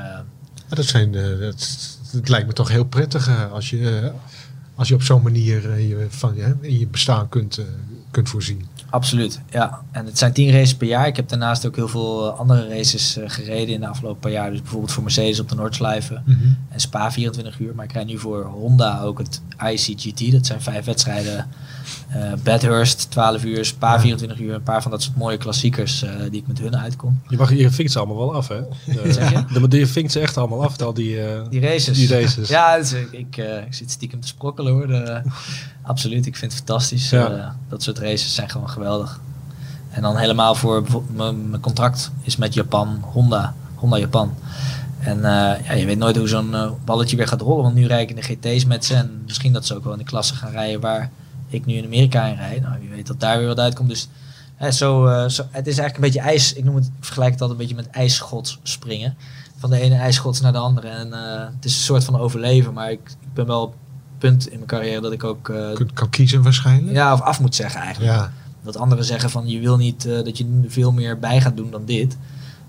Maar 0.67 0.77
dat 0.77 0.85
zijn, 0.85 1.11
dat, 1.11 1.69
het 2.11 2.29
lijkt 2.29 2.47
me 2.47 2.53
toch 2.53 2.69
heel 2.69 2.85
prettig 2.85 3.51
als 3.51 3.69
je, 3.69 4.11
als 4.75 4.87
je 4.87 4.93
op 4.93 5.01
zo'n 5.01 5.21
manier 5.21 5.71
eh, 5.71 5.89
je, 5.89 6.05
van, 6.09 6.35
je, 6.35 6.55
in 6.61 6.79
je 6.79 6.87
bestaan 6.87 7.29
kunt, 7.29 7.57
eh, 7.57 7.65
kunt 8.11 8.29
voorzien. 8.29 8.65
Absoluut, 8.89 9.41
ja. 9.49 9.81
En 9.91 10.05
het 10.05 10.17
zijn 10.17 10.33
tien 10.33 10.51
races 10.51 10.75
per 10.75 10.87
jaar. 10.87 11.07
Ik 11.07 11.15
heb 11.15 11.29
daarnaast 11.29 11.65
ook 11.65 11.75
heel 11.75 11.87
veel 11.87 12.31
eh, 12.31 12.39
andere 12.39 12.67
races 12.67 13.17
gereden 13.25 13.73
in 13.73 13.79
de 13.79 13.87
afgelopen 13.87 14.19
paar 14.19 14.31
jaar. 14.31 14.51
Dus 14.51 14.61
bijvoorbeeld 14.61 14.91
voor 14.91 15.03
Mercedes 15.03 15.39
op 15.39 15.49
de 15.49 15.55
Noordslijven 15.55 16.23
en 16.69 16.79
Spa 16.79 17.11
24 17.11 17.59
uur. 17.59 17.75
Maar 17.75 17.85
ik 17.85 17.91
rijd 17.91 18.07
nu 18.07 18.17
voor 18.17 18.45
Honda 18.45 19.01
ook 19.01 19.17
het 19.17 19.41
ICGT. 19.71 20.31
Dat 20.31 20.45
zijn 20.45 20.61
vijf 20.61 20.85
wedstrijden. 20.85 21.47
Eh 22.13 22.33
Bathurst 22.43 23.11
12 23.11 23.43
uur, 23.43 23.65
Spa 23.65 23.99
24 23.99 24.39
uur. 24.39 24.53
Een 24.53 24.63
paar 24.63 24.81
van 24.81 24.91
dat 24.91 25.01
soort 25.03 25.15
mooie 25.17 25.37
klassiekers 25.37 26.03
eh, 26.03 26.09
die 26.31 26.39
ik 26.41 26.47
met 26.47 26.59
hun 26.59 26.77
uitkom. 26.77 27.19
Je, 27.27 27.37
mag, 27.37 27.53
je 27.53 27.69
vinkt 27.71 27.91
ze 27.91 27.97
allemaal 27.99 28.17
wel 28.17 28.35
af, 28.35 28.47
hè? 28.47 28.55
Eh, 28.87 29.11
Zeg 29.13 29.31
je? 29.31 29.67
de, 29.67 29.77
je 29.77 29.87
vinkt 29.87 30.11
ze 30.11 30.19
echt 30.19 30.37
allemaal 30.37 30.63
af, 30.63 30.81
al 30.81 30.93
die... 30.93 31.21
eh, 31.21 31.41
Die 31.49 31.61
races. 31.61 31.97
Die 31.97 32.07
races. 32.07 32.49
Ja, 32.57 32.77
dus 32.77 32.93
ik, 32.93 33.11
ik, 33.11 33.37
eh, 33.37 33.57
ik 33.65 33.73
zit 33.73 33.91
stiekem 33.91 34.19
te 34.21 34.27
sprokkelen 34.27 34.73
hoor. 34.73 34.87
De- 34.87 35.21
absoluut, 35.81 36.25
ik 36.25 36.35
vind 36.35 36.51
het 36.51 36.63
fantastisch. 36.65 37.09
Ja. 37.09 37.29
Eh, 37.31 37.47
dat 37.69 37.83
soort 37.83 37.99
races 37.99 38.35
zijn 38.35 38.49
gewoon 38.49 38.69
geweldig. 38.69 39.19
En 39.89 40.01
dan 40.01 40.17
helemaal 40.17 40.55
voor 40.55 40.83
mijn 41.15 41.59
contract 41.59 42.11
is 42.21 42.35
met 42.35 42.53
Japan, 42.53 42.99
Honda, 43.11 43.53
Honda 43.75 43.97
Japan. 43.97 44.33
En 44.99 45.17
eh, 45.17 45.65
ja, 45.67 45.73
je 45.73 45.85
weet 45.85 45.97
nooit 45.97 46.17
hoe 46.17 46.27
zo'n 46.27 46.53
eh, 46.55 46.71
balletje 46.85 47.15
weer 47.17 47.27
gaat 47.27 47.41
rollen. 47.41 47.63
Want 47.63 47.75
nu 47.75 47.87
rijd 47.87 48.09
ik 48.09 48.15
in 48.17 48.37
de 48.39 48.51
GT's 48.53 48.65
met 48.65 48.85
ze. 48.85 48.93
En 48.95 49.21
misschien 49.25 49.53
dat 49.53 49.65
ze 49.65 49.75
ook 49.75 49.83
wel 49.83 49.93
in 49.93 49.99
de 49.99 50.05
klasse 50.05 50.35
gaan 50.35 50.51
rijden 50.51 50.79
waar 50.81 51.11
ik 51.53 51.65
nu 51.65 51.73
in 51.73 51.85
Amerika 51.85 52.25
in 52.25 52.35
rijd. 52.35 52.61
Nou, 52.61 52.79
wie 52.79 52.89
weet 52.89 53.07
dat 53.07 53.19
daar 53.19 53.37
weer 53.37 53.47
wat 53.47 53.59
uitkomt. 53.59 53.89
Dus 53.89 54.07
hè, 54.55 54.71
zo, 54.71 55.05
eh, 55.05 55.29
zo, 55.29 55.43
het 55.51 55.67
is 55.67 55.77
eigenlijk 55.77 55.95
een 55.95 56.01
beetje 56.01 56.19
ijs. 56.19 56.53
Ik 56.53 56.63
noem 56.63 56.75
het, 56.75 56.85
ik 56.85 56.91
vergelijk 56.99 57.31
het 57.31 57.41
altijd 57.41 57.59
een 57.59 57.67
beetje 57.67 57.83
met 57.83 57.95
ijsschots 57.95 58.59
springen. 58.63 59.15
Van 59.57 59.69
de 59.69 59.79
ene 59.79 59.95
ijsschots 59.95 60.41
naar 60.41 60.51
de 60.51 60.57
andere. 60.57 60.87
En 60.87 61.13
eh, 61.13 61.45
het 61.55 61.65
is 61.65 61.75
een 61.75 61.83
soort 61.83 62.03
van 62.03 62.19
overleven. 62.19 62.73
Maar 62.73 62.91
ik, 62.91 62.99
ik 63.21 63.33
ben 63.33 63.45
wel 63.45 63.61
op 63.61 63.71
het 63.71 64.17
punt 64.17 64.47
in 64.47 64.55
mijn 64.55 64.67
carrière 64.67 65.01
dat 65.01 65.11
ik 65.11 65.23
ook 65.23 65.43
Kunt 65.73 65.93
kan 65.93 66.09
kiezen 66.09 66.43
waarschijnlijk. 66.43 66.95
ja, 66.95 67.13
of 67.13 67.21
af 67.21 67.39
moet 67.39 67.55
zeggen 67.55 67.81
eigenlijk. 67.81 68.13
Ja. 68.13 68.31
Dat 68.63 68.77
anderen 68.77 69.05
zeggen 69.05 69.29
van 69.29 69.47
je 69.47 69.59
wil 69.59 69.77
niet 69.77 70.03
dat 70.03 70.37
je 70.37 70.61
veel 70.67 70.91
meer 70.91 71.19
bij 71.19 71.41
gaat 71.41 71.57
doen 71.57 71.71
dan 71.71 71.85
dit. 71.85 72.17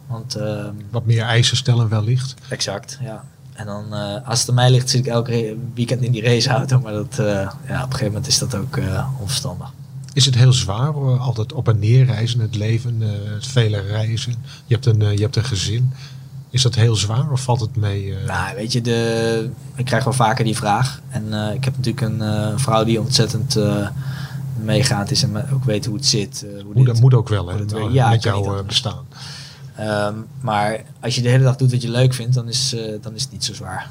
Want 0.06 0.34
ehm, 0.34 0.74
Wat 0.90 1.06
meer 1.06 1.22
eisen 1.22 1.56
stellen 1.56 1.88
wellicht. 1.88 2.34
Exact, 2.48 2.98
ja. 3.02 3.24
En 3.54 3.66
dan, 3.66 3.94
eh, 3.94 4.28
als 4.28 4.40
het 4.40 4.48
aan 4.48 4.54
mij 4.54 4.70
ligt, 4.70 4.90
zit 4.90 5.06
ik 5.06 5.12
elke 5.12 5.56
weekend 5.74 6.02
in 6.02 6.12
die 6.12 6.22
raceauto. 6.22 6.80
Maar 6.80 6.92
dat, 6.92 7.18
eh, 7.18 7.26
ja, 7.26 7.48
op 7.48 7.68
een 7.68 7.80
gegeven 7.80 8.06
moment 8.06 8.26
is 8.26 8.38
dat 8.38 8.54
ook 8.54 8.76
eh, 8.76 9.08
onverstandig. 9.20 9.72
Is 10.12 10.24
het 10.24 10.34
heel 10.34 10.52
zwaar, 10.52 11.18
altijd 11.18 11.52
op 11.52 11.68
en 11.68 11.78
neer 11.78 12.04
reizen, 12.04 12.40
het 12.40 12.54
leven, 12.54 13.00
het 13.34 13.46
vele 13.46 13.80
reizen. 13.80 14.34
Je 14.66 14.74
hebt, 14.74 14.86
een, 14.86 15.00
je 15.00 15.22
hebt 15.22 15.36
een 15.36 15.44
gezin. 15.44 15.92
Is 16.50 16.62
dat 16.62 16.74
heel 16.74 16.94
zwaar 16.94 17.30
of 17.30 17.40
valt 17.40 17.60
het 17.60 17.76
mee? 17.76 18.14
Nou, 18.26 18.56
weet 18.56 18.72
je, 18.72 18.80
de, 18.80 19.50
ik 19.74 19.84
krijg 19.84 20.04
wel 20.04 20.12
vaker 20.12 20.44
die 20.44 20.56
vraag. 20.56 21.00
En 21.08 21.32
ik 21.54 21.64
heb 21.64 21.76
natuurlijk 21.76 22.00
een 22.00 22.60
vrouw 22.60 22.84
die 22.84 23.00
ontzettend 23.00 23.58
meegaand 24.62 25.10
is 25.10 25.22
en 25.22 25.52
ook 25.52 25.64
weet 25.64 25.86
hoe 25.86 25.96
het 25.96 26.06
zit. 26.06 26.46
hoe 26.72 26.84
dat 26.84 27.00
moet 27.00 27.14
ook 27.14 27.28
wel, 27.28 27.48
hè, 27.48 27.64
nou. 27.64 27.92
Ja, 27.92 28.10
met 28.10 28.22
jouw 28.22 28.64
bestaan. 28.64 29.04
Ehm, 29.76 30.14
maar 30.40 30.80
als 31.00 31.14
je 31.14 31.22
de 31.22 31.28
hele 31.28 31.44
dag 31.44 31.56
doet 31.56 31.70
wat 31.70 31.82
je 31.82 31.90
leuk 31.90 32.14
vindt, 32.14 32.34
dan 32.34 32.48
is, 32.48 32.74
eh, 32.74 32.92
dan 33.00 33.14
is 33.14 33.22
het 33.22 33.32
niet 33.32 33.44
zo 33.44 33.54
zwaar. 33.54 33.90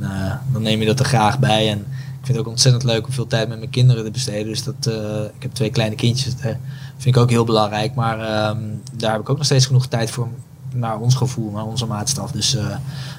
Eh, 0.00 0.32
dan 0.52 0.62
neem 0.62 0.80
je 0.80 0.86
dat 0.86 0.98
er 0.98 1.04
graag 1.04 1.38
bij. 1.38 1.70
En 1.70 1.78
ik 1.78 2.28
vind 2.28 2.28
het 2.28 2.38
ook 2.38 2.52
ontzettend 2.52 2.84
leuk 2.84 3.06
om 3.06 3.12
veel 3.12 3.26
tijd 3.26 3.48
met 3.48 3.58
mijn 3.58 3.70
kinderen 3.70 4.04
te 4.04 4.10
besteden. 4.10 4.46
Dus 4.46 4.62
dat, 4.64 4.74
eh, 4.86 5.22
ik 5.36 5.42
heb 5.42 5.52
twee 5.52 5.70
kleine 5.70 5.94
kindjes. 5.96 6.32
Dat 6.36 6.56
vind 6.96 7.16
ik 7.16 7.22
ook 7.22 7.30
heel 7.30 7.44
belangrijk. 7.44 7.94
Maar 7.94 8.20
ehm, 8.20 8.58
daar 8.96 9.12
heb 9.12 9.20
ik 9.20 9.28
ook 9.28 9.36
nog 9.36 9.46
steeds 9.46 9.66
genoeg 9.66 9.86
tijd 9.86 10.10
voor. 10.10 10.28
Naar 10.74 10.98
ons 10.98 11.14
gevoel, 11.14 11.50
naar 11.50 11.64
onze 11.66 11.86
maatstaf. 11.86 12.30
Dus 12.30 12.56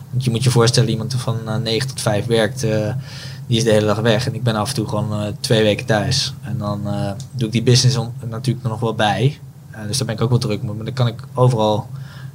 want 0.09 0.23
je 0.23 0.29
moet 0.31 0.43
je 0.43 0.49
voorstellen, 0.49 0.89
iemand 0.89 1.15
van 1.17 1.37
eh, 1.47 1.55
9 1.55 1.87
tot 1.87 2.01
5 2.01 2.25
werkt, 2.25 2.59
die 3.47 3.57
is 3.57 3.63
de 3.63 3.71
hele 3.71 3.85
dag 3.85 3.99
weg. 3.99 4.27
En 4.27 4.33
ik 4.35 4.43
ben 4.43 4.55
af 4.55 4.69
en 4.69 4.75
toe 4.75 4.87
gewoon 4.87 5.35
twee 5.39 5.63
weken 5.63 5.85
thuis. 5.85 6.33
En 6.41 6.57
dan 6.57 6.81
doe 7.31 7.45
ik 7.47 7.51
die 7.51 7.63
business 7.63 7.97
on- 7.97 8.13
natuurlijk 8.29 8.67
nog 8.67 8.79
wel 8.79 8.93
bij. 8.95 9.39
Eh, 9.73 9.88
dus 9.88 9.97
daar 9.97 10.07
ben 10.07 10.15
ik 10.15 10.21
ook 10.21 10.29
wel 10.29 10.39
druk 10.39 10.63
mee. 10.63 10.73
Maar 10.73 10.86
dan 10.86 10.93
kan 10.93 11.07
ik 11.07 11.23
overal 11.33 11.88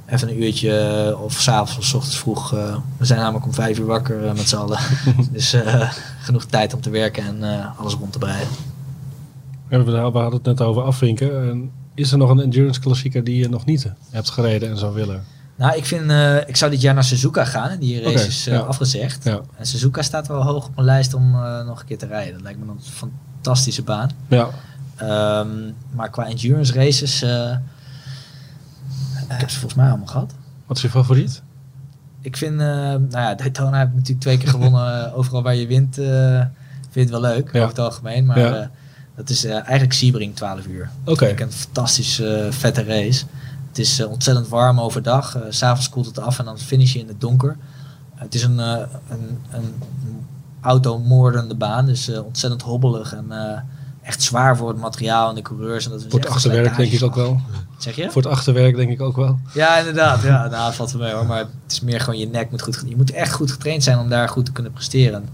even 0.05 0.29
een 0.29 0.41
uurtje 0.41 0.77
eh, 0.77 1.21
of 1.21 1.33
s'avonds 1.33 1.77
of 1.77 1.83
s 1.83 1.93
ochtends 1.93 2.17
vroeg. 2.17 2.53
eh, 2.53 2.77
we 2.97 3.05
zijn 3.05 3.19
namelijk 3.19 3.45
om 3.45 3.53
vijf 3.53 3.79
uur 3.79 3.85
wakker 3.85 4.19
met 4.35 4.49
z'n 4.49 4.55
allen. 4.55 4.79
dus 5.31 5.55
genoeg 6.21 6.45
tijd 6.45 6.73
om 6.73 6.81
te 6.81 6.89
werken 6.89 7.23
en 7.23 7.73
alles 7.77 7.93
rond 7.93 8.11
te 8.11 8.19
breiden. 8.19 8.47
Ja, 9.69 9.83
we 9.83 9.91
hadden 9.99 10.31
het 10.31 10.43
net 10.43 10.61
over 10.61 10.83
afvinken. 10.83 11.49
En 11.49 11.71
is 11.93 12.11
er 12.11 12.17
nog 12.17 12.29
een 12.29 12.39
endurance 12.39 12.79
klassieker 12.79 13.23
die 13.23 13.37
je 13.37 13.49
nog 13.49 13.65
niet 13.65 13.91
hebt 14.09 14.29
gereden 14.29 14.69
en 14.69 14.77
zou 14.77 14.93
willen? 14.93 15.23
Nou, 15.55 15.77
ik, 15.77 15.85
vind, 15.85 16.11
ik 16.47 16.55
zou 16.55 16.71
dit 16.71 16.81
jaar 16.81 16.93
naar 16.93 17.03
Suzuka 17.03 17.45
gaan. 17.45 17.79
Die 17.79 18.01
race 18.01 18.27
is 18.27 18.43
ja. 18.43 18.59
afgezegd. 18.59 19.23
Ja. 19.23 19.41
En 19.55 19.65
Suzuka 19.65 20.01
staat 20.01 20.27
wel 20.27 20.43
hoog 20.43 20.65
op 20.65 20.75
mijn 20.75 20.87
lijst 20.87 21.13
om 21.13 21.31
nog 21.65 21.79
een 21.79 21.85
keer 21.85 21.97
te 21.97 22.05
rijden. 22.05 22.33
Dat 22.33 22.41
lijkt 22.41 22.59
me 22.59 22.71
een 22.71 22.81
fantastische 22.81 23.83
baan. 23.83 24.09
Ja, 24.27 24.49
Ehm, 24.99 25.71
maar 25.95 26.09
qua 26.09 26.25
endurance 26.27 26.73
races... 26.73 27.21
eh, 27.21 27.51
ik 29.29 29.39
heb 29.39 29.49
ze 29.49 29.59
volgens 29.59 29.79
mij 29.81 29.89
allemaal 29.89 30.07
gehad. 30.07 30.33
wat 30.65 30.77
is 30.77 30.83
je 30.83 30.89
favoriet? 30.89 31.41
Ik 32.21 32.37
vind, 32.37 32.59
eh, 32.59 32.65
nou 32.67 33.09
ja, 33.11 33.35
Daytona 33.35 33.77
heb 33.77 33.87
ik 33.87 33.93
natuurlijk 33.93 34.21
twee 34.21 34.37
keer 34.37 34.47
gewonnen. 34.49 35.05
eh, 35.07 35.17
overal 35.17 35.41
waar 35.43 35.55
je 35.55 35.67
wint, 35.67 35.97
eh, 35.97 36.39
vind 36.89 37.09
het 37.09 37.19
wel 37.21 37.21
leuk, 37.31 37.51
Ja. 37.53 37.57
over 37.59 37.69
het 37.69 37.79
algemeen. 37.79 38.25
Maar 38.25 38.39
Ja. 38.39 38.53
eh, 38.55 38.67
dat 39.15 39.29
is 39.29 39.45
eh, 39.45 39.53
eigenlijk 39.53 39.93
Sebring 39.93 40.35
12 40.35 40.65
uur. 40.67 40.89
Oké. 41.05 41.33
Een 41.41 41.51
fantastisch 41.51 42.19
eh, 42.19 42.51
vette 42.51 42.83
race. 42.83 43.25
Het 43.67 43.79
is 43.79 43.99
eh, 43.99 44.09
ontzettend 44.09 44.47
warm 44.47 44.79
overdag. 44.79 45.37
S 45.49 45.57
S'avonds 45.57 45.89
koelt 45.89 46.05
het 46.05 46.19
af 46.19 46.39
en 46.39 46.45
dan 46.45 46.57
finish 46.59 46.93
je 46.93 46.99
in 46.99 47.07
het 47.07 47.21
donker. 47.21 47.57
het 48.15 48.35
is 48.35 48.43
een, 48.43 48.59
eh 48.59 48.81
een, 49.09 49.39
een 49.51 49.73
automoordende 50.61 51.55
baan, 51.55 51.85
dus 51.85 52.09
eh, 52.09 52.25
ontzettend 52.25 52.61
hobbelig 52.61 53.13
en 53.13 53.25
eh, 53.31 53.59
echt 54.09 54.23
zwaar 54.23 54.57
voor 54.57 54.67
het 54.69 54.77
materiaal 54.77 55.29
en 55.29 55.35
de 55.35 55.41
coureurs. 55.41 55.85
En 55.85 55.91
dat 55.91 55.99
is 55.99 56.05
Voor 56.09 56.19
het 56.19 56.29
achterwerk 56.29 56.75
denk 56.77 56.91
ik 56.91 57.03
ook 57.03 57.15
wel. 57.15 57.41
Zeg 57.77 57.95
je? 57.95 58.11
Voor 58.11 58.21
het 58.21 58.31
achterwerk 58.31 58.75
denk 58.75 58.89
ik 58.91 59.01
ook 59.01 59.15
wel. 59.15 59.39
Ja, 59.53 59.77
inderdaad. 59.77 60.23
Ja, 60.23 60.47
nou, 60.47 60.73
valt 60.73 60.91
wel 60.91 61.01
mee 61.01 61.11
hoor. 61.13 61.25
Maar 61.25 61.37
het 61.39 61.49
is 61.71 61.81
meer 61.81 61.99
gewoon 61.99 62.19
je 62.19 62.27
nek 62.27 62.51
moet 62.51 62.61
goed. 62.61 62.83
Je 62.87 62.95
moet 62.95 63.11
echt 63.11 63.33
goed 63.33 63.51
getraind 63.51 63.83
zijn 63.83 63.97
om 63.99 64.09
daar 64.09 64.29
goed 64.29 64.45
te 64.45 64.51
kunnen 64.51 64.71
presteren. 64.71 65.29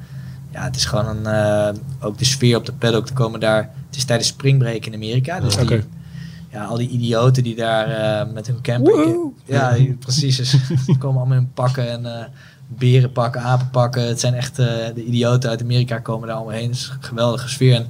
Ja, 0.54 0.64
het 0.64 0.76
is 0.76 0.86
gewoon 0.86 1.06
een. 1.08 1.26
eh, 1.26 1.74
ook 2.00 2.18
de 2.18 2.26
sfeer 2.26 2.58
op 2.58 2.66
de 2.66 2.74
paddock 2.74 3.06
te 3.06 3.14
komen 3.14 3.40
daar. 3.40 3.70
Het 3.88 3.96
is 3.96 4.04
tijdens 4.06 4.28
springbreak 4.30 4.86
in 4.86 4.94
Amerika. 4.94 5.40
Dus 5.40 5.56
die, 5.58 5.84
ja, 6.52 6.64
al 6.66 6.78
die 6.78 6.90
idioten 6.90 7.44
die 7.44 7.56
daar 7.56 7.88
eh, 7.88 8.34
met 8.34 8.48
hun 8.48 8.62
camper. 8.62 9.16
Ja, 9.46 9.72
die- 9.74 9.94
precies. 9.94 10.36
Dus, 10.38 10.56
komen 11.00 11.20
allemaal 11.22 11.38
in 11.38 11.52
pakken 11.54 11.90
en 11.92 12.06
eh, 12.20 12.26
beren 12.68 13.12
pakken, 13.12 13.42
apen 13.42 13.70
pakken. 13.70 14.08
Het 14.08 14.20
zijn 14.20 14.34
echt 14.34 14.56
de 14.56 15.04
idioten 15.08 15.50
uit 15.50 15.62
Amerika 15.62 16.00
komen 16.00 16.28
daar 16.28 16.36
allemaal 16.38 16.56
heen. 16.56 16.68
Het 16.70 16.76
is 16.78 16.92
een 16.96 17.04
geweldige 17.04 17.50
sfeer. 17.50 17.76
En 17.76 17.88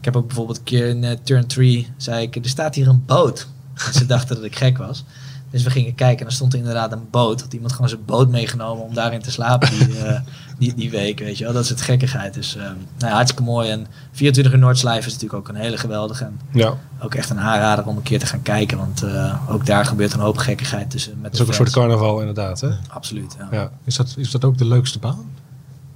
ik 0.00 0.04
heb 0.04 0.16
ook 0.16 0.26
bijvoorbeeld 0.26 0.58
een 0.58 0.64
keer 0.64 0.88
in 0.88 1.04
eh, 1.04 1.16
Turn 1.22 1.46
3 1.46 1.88
zei 1.96 2.22
ik, 2.22 2.36
er 2.36 2.48
staat 2.48 2.74
hier 2.74 2.88
een 2.88 3.04
boot. 3.06 3.46
En 3.86 3.92
ze 3.98 4.06
dachten 4.06 4.36
dat 4.36 4.44
ik 4.44 4.56
gek 4.56 4.78
was. 4.78 5.04
Dus 5.50 5.62
we 5.62 5.70
gingen 5.70 5.94
kijken 5.94 6.20
en 6.20 6.26
er 6.26 6.32
stond 6.32 6.52
er 6.52 6.58
inderdaad 6.58 6.92
een 6.92 7.10
boot. 7.10 7.40
Had 7.40 7.52
iemand 7.52 7.72
gewoon 7.72 7.88
zijn 7.88 8.04
boot 8.04 8.28
meegenomen 8.28 8.84
om 8.84 8.94
daarin 8.94 9.20
te 9.20 9.30
slapen 9.30 9.70
die, 9.70 9.98
eh, 10.04 10.20
die, 10.58 10.74
die 10.74 10.90
week, 10.90 11.18
weet 11.18 11.38
je 11.38 11.44
wel. 11.44 11.52
Dat 11.52 11.62
is 11.62 11.68
het 11.68 11.80
gekkigheid. 11.80 12.34
Dus 12.34 12.56
eh, 12.56 12.62
nou 12.62 12.76
ja, 12.98 13.08
hartstikke 13.08 13.42
mooi. 13.42 13.70
En 13.70 13.86
24 14.12 14.52
uur 14.52 14.58
Noordslijf 14.58 15.06
is 15.06 15.12
natuurlijk 15.12 15.40
ook 15.40 15.48
een 15.48 15.60
hele 15.60 15.76
geweldige. 15.76 16.24
En 16.24 16.40
Ja, 16.52 16.74
ook 17.00 17.14
echt 17.14 17.30
een 17.30 17.40
aanrader 17.40 17.86
om 17.86 17.96
een 17.96 18.02
keer 18.02 18.18
te 18.18 18.26
gaan 18.26 18.42
kijken. 18.42 18.78
Want 18.78 19.02
eh, 19.02 19.50
ook 19.50 19.66
daar 19.66 19.84
gebeurt 19.84 20.12
een 20.12 20.20
hoop 20.20 20.36
gekkigheid 20.36 20.90
tussen 20.90 21.12
met 21.12 21.22
dat 21.22 21.32
is 21.32 21.40
ook 21.40 21.48
een 21.48 21.54
soort 21.54 21.70
carnaval 21.70 22.18
inderdaad. 22.18 22.60
Hè? 22.60 22.70
Absoluut, 22.88 23.36
ja. 23.38 23.48
Ja. 23.50 23.70
Is 23.84 23.96
dat, 23.96 24.14
is 24.16 24.30
dat 24.30 24.44
ook 24.44 24.58
de 24.58 24.66
leukste 24.66 24.98
baan? 24.98 25.30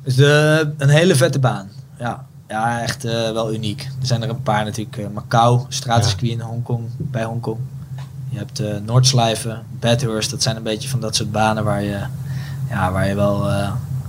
Dus 0.03 0.15
de, 0.15 0.73
een 0.79 0.89
hele 0.89 1.15
vette 1.15 1.39
baan. 1.39 1.69
Ja, 1.99 2.27
ja 2.49 2.83
echt 2.83 3.05
eh, 3.05 3.33
wel 3.33 3.55
uniek. 3.55 3.83
Er 4.01 4.07
zijn 4.07 4.23
er 4.23 4.29
een 4.29 4.43
paar 4.43 4.65
natuurlijk. 4.65 4.97
eh, 4.97 5.07
Macau, 5.09 5.61
stratencircuit 5.69 6.33
in 6.33 6.41
Hongkong, 6.41 6.89
bij 6.97 7.25
Hongkong. 7.25 7.59
Je 8.31 8.39
hebt 8.39 8.61
eh 8.61 8.77
Noordslijven, 8.87 9.63
Bathurst. 9.81 10.31
Dat 10.31 10.43
zijn 10.43 10.57
een 10.57 10.63
beetje 10.63 10.89
van 10.89 11.01
dat 11.01 11.17
soort 11.17 11.33
banen 11.33 11.65
waar 11.65 11.83
je, 11.83 12.01
ja, 12.69 12.93
waar 12.93 13.09
je 13.09 13.15
wel 13.15 13.47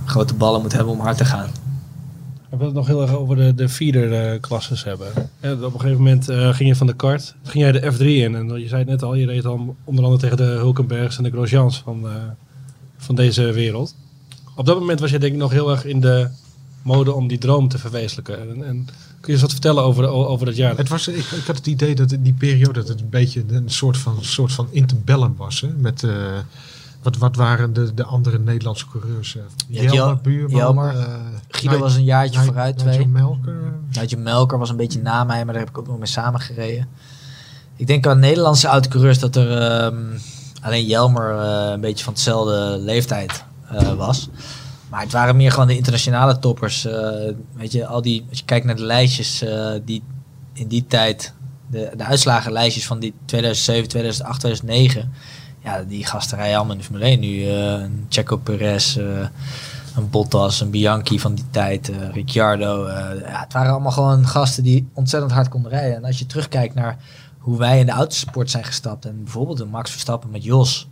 grote 0.04 0.34
ballen 0.34 0.60
moet 0.60 0.72
hebben 0.72 0.92
om 0.92 1.00
hard 1.00 1.16
te 1.16 1.24
gaan. 1.24 1.50
We 2.50 2.56
willen 2.56 2.66
het 2.66 2.74
nog 2.74 2.86
heel 2.86 3.02
erg 3.02 3.10
over 3.16 3.36
de, 3.36 3.54
de 3.54 3.68
feeder-klasses 3.68 4.84
hebben. 4.84 5.06
Ja, 5.40 5.52
op 5.52 5.62
een 5.74 5.80
gegeven 5.80 5.96
moment 6.02 6.24
ging 6.30 6.68
je 6.68 6.76
van 6.76 6.86
de 6.86 6.92
kart, 6.94 7.34
ging 7.42 7.64
jij 7.64 7.72
de 7.72 7.92
F3 7.92 7.98
in. 7.98 8.34
En 8.34 8.60
je 8.60 8.68
zei 8.68 8.80
het 8.80 8.90
net 8.90 9.02
al, 9.02 9.14
je 9.14 9.26
reed 9.26 9.42
dan 9.42 9.76
onder 9.84 10.04
andere 10.04 10.22
tegen 10.22 10.36
de 10.36 10.42
Hulkenbergs 10.42 11.16
en 11.16 11.22
de 11.22 11.30
Grosjeans 11.30 11.78
van, 11.78 12.06
van 12.96 13.14
deze 13.14 13.52
wereld. 13.52 13.94
Op 14.56 14.66
dat 14.66 14.78
moment 14.78 15.00
was 15.00 15.10
je 15.10 15.18
denk 15.18 15.32
ik 15.32 15.38
nog 15.38 15.50
heel 15.52 15.70
erg 15.70 15.84
in 15.84 16.00
de 16.00 16.28
mode 16.86 17.12
om 17.12 17.28
die 17.28 17.38
droom 17.38 17.68
te 17.68 17.78
verwezenlijken. 17.78 18.40
En, 18.40 18.64
en 18.66 18.84
kun 19.20 19.26
je 19.26 19.32
eens 19.32 19.40
wat 19.40 19.50
vertellen 19.50 19.82
over, 19.82 20.06
over 20.08 20.46
dat 20.46 20.56
jaar? 20.56 20.76
Het 20.76 20.88
was, 20.88 21.08
ik, 21.08 21.16
ik 21.16 21.46
had 21.46 21.56
het 21.56 21.66
idee 21.66 21.94
dat 21.94 22.12
in 22.12 22.22
die 22.22 22.32
periode 22.32 22.72
dat 22.80 22.88
het 22.88 23.00
een 23.00 23.08
beetje 23.08 23.44
een 23.48 23.70
soort 23.70 23.96
van, 23.98 24.16
soort 24.20 24.52
van 24.52 24.68
interbellum 24.70 25.34
was. 25.36 25.60
Hè? 25.60 25.68
Met, 25.68 26.02
eh, 26.02 26.10
wat, 27.02 27.16
wat 27.16 27.36
waren 27.36 27.72
de, 27.72 27.94
de 27.94 28.04
andere 28.04 28.38
Nederlandse 28.38 28.86
coureurs? 28.90 29.36
eh, 29.36 29.42
Ja, 29.68 29.92
Jelmer, 29.92 30.20
Buurman. 30.20 30.56
Jelmer. 30.56 30.88
eh, 30.88 31.04
Guido 31.48 31.70
Nigel- 31.70 31.78
was 31.78 31.94
een 31.94 32.04
jaartje 32.04 32.40
vooruit, 32.40 32.78
twee. 32.78 33.06
Melker. 33.06 33.72
Nigel 33.92 34.18
Melker 34.18 34.58
was 34.58 34.70
een 34.70 34.76
beetje 34.76 35.00
na 35.02 35.24
mij, 35.24 35.44
maar 35.44 35.54
daar 35.54 35.62
heb 35.62 35.72
ik 35.72 35.78
ook 35.78 35.86
nog 35.86 35.98
mee 35.98 36.06
samengereden. 36.08 36.88
Ik 37.76 37.86
denk 37.86 38.06
aan 38.06 38.18
Nederlandse 38.18 38.66
autocoureurs 38.66 39.18
dat 39.18 39.36
er 39.36 39.50
ehm, 39.62 39.96
alleen 40.60 40.86
Jelmer 40.86 41.38
eh, 41.38 41.70
een 41.72 41.80
beetje 41.80 42.04
van 42.04 42.14
dezelfde 42.14 42.76
leeftijd 42.80 43.44
eh, 43.70 43.92
was. 43.94 44.28
Maar 44.90 45.00
het 45.00 45.12
waren 45.12 45.36
meer 45.36 45.52
gewoon 45.52 45.66
de 45.68 45.76
internationale 45.76 46.38
toppers. 46.38 46.84
eh, 46.84 47.32
weet 47.52 47.72
je, 47.72 47.86
al 47.86 48.02
die, 48.02 48.26
als 48.28 48.38
je 48.38 48.44
kijkt 48.44 48.66
naar 48.66 48.76
de 48.76 48.82
lijstjes 48.84 49.42
eh, 49.42 49.70
die 49.84 50.02
in 50.52 50.68
die 50.68 50.86
tijd, 50.86 51.32
de, 51.70 51.92
de 51.96 52.04
uitslagenlijstjes 52.04 52.86
van 52.86 52.98
die 52.98 53.14
2007, 53.24 53.88
2008, 53.88 54.40
2009. 54.40 55.12
Ja, 55.64 55.82
die 55.82 56.06
gasten 56.06 56.36
rijden 56.36 56.56
allemaal 56.56 56.74
in 56.74 56.80
de 56.80 56.86
Formule 56.86 57.04
1 57.04 57.20
nu. 57.20 57.42
eh, 57.42 57.72
een 57.72 58.06
Checo 58.08 58.36
Perez, 58.36 58.96
een 58.96 60.10
Bottas, 60.10 60.60
een 60.60 60.70
Bianchi 60.70 61.20
van 61.20 61.34
die 61.34 61.44
tijd, 61.50 61.92
Ricciardo. 62.12 62.88
ja, 62.88 63.40
het 63.40 63.52
waren 63.52 63.72
allemaal 63.72 63.92
gewoon 63.92 64.26
gasten 64.26 64.62
die 64.62 64.88
ontzettend 64.94 65.32
hard 65.32 65.48
konden 65.48 65.70
rijden. 65.70 65.96
En 65.96 66.04
als 66.04 66.18
je 66.18 66.26
terugkijkt 66.26 66.74
naar 66.74 66.96
hoe 67.38 67.58
wij 67.58 67.78
in 67.78 67.86
de 67.86 67.92
autosport 67.92 68.50
zijn 68.50 68.64
gestapt 68.64 69.04
en 69.04 69.22
bijvoorbeeld 69.24 69.60
een 69.60 69.68
Max 69.68 69.90
Verstappen 69.90 70.30
met 70.30 70.44
Jos. 70.44 70.88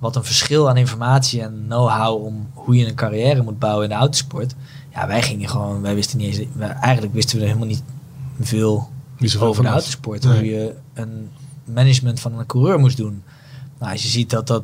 Wat 0.00 0.16
een 0.16 0.24
verschil 0.24 0.68
aan 0.68 0.76
informatie 0.76 1.42
en 1.42 1.64
know-how 1.66 2.24
om 2.24 2.46
hoe 2.54 2.76
je 2.76 2.86
een 2.86 2.94
carrière 2.94 3.42
moet 3.42 3.58
bouwen 3.58 3.84
in 3.84 3.90
de 3.90 3.96
autosport. 3.96 4.54
Ja, 4.92 5.06
wij 5.06 5.22
gingen 5.22 5.48
gewoon, 5.48 5.80
wij 5.80 5.94
wisten 5.94 6.18
niet 6.18 6.38
eens, 6.38 6.48
eigenlijk 6.80 7.14
wisten 7.14 7.36
we 7.36 7.42
er 7.42 7.48
helemaal 7.48 7.68
niet 7.68 7.82
veel 8.40 8.88
over 9.38 9.62
de 9.62 9.68
autosport. 9.68 10.24
Nee. 10.24 10.32
Hoe 10.32 10.44
je 10.44 10.74
een 10.94 11.30
management 11.64 12.20
van 12.20 12.38
een 12.38 12.46
coureur 12.46 12.78
moest 12.78 12.96
doen. 12.96 13.22
Nou, 13.78 13.92
als 13.92 14.02
je 14.02 14.08
ziet 14.08 14.30
dat, 14.30 14.46
dat, 14.46 14.62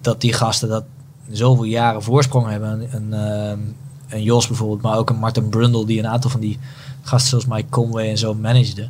dat 0.00 0.20
die 0.20 0.32
gasten 0.32 0.68
dat 0.68 0.84
zoveel 1.30 1.64
jaren 1.64 2.02
voorsprong 2.02 2.48
hebben. 2.48 2.94
Een, 2.94 3.12
een, 3.12 3.74
een 4.08 4.22
Jos 4.22 4.46
bijvoorbeeld, 4.46 4.82
maar 4.82 4.96
ook 4.96 5.10
een 5.10 5.18
Martin 5.18 5.48
Brundle 5.48 5.86
die 5.86 5.98
een 5.98 6.08
aantal 6.08 6.30
van 6.30 6.40
die 6.40 6.58
gasten 7.02 7.28
zoals 7.28 7.46
Mike 7.46 7.68
Conway 7.68 8.08
en 8.08 8.18
zo 8.18 8.34
managede. 8.34 8.88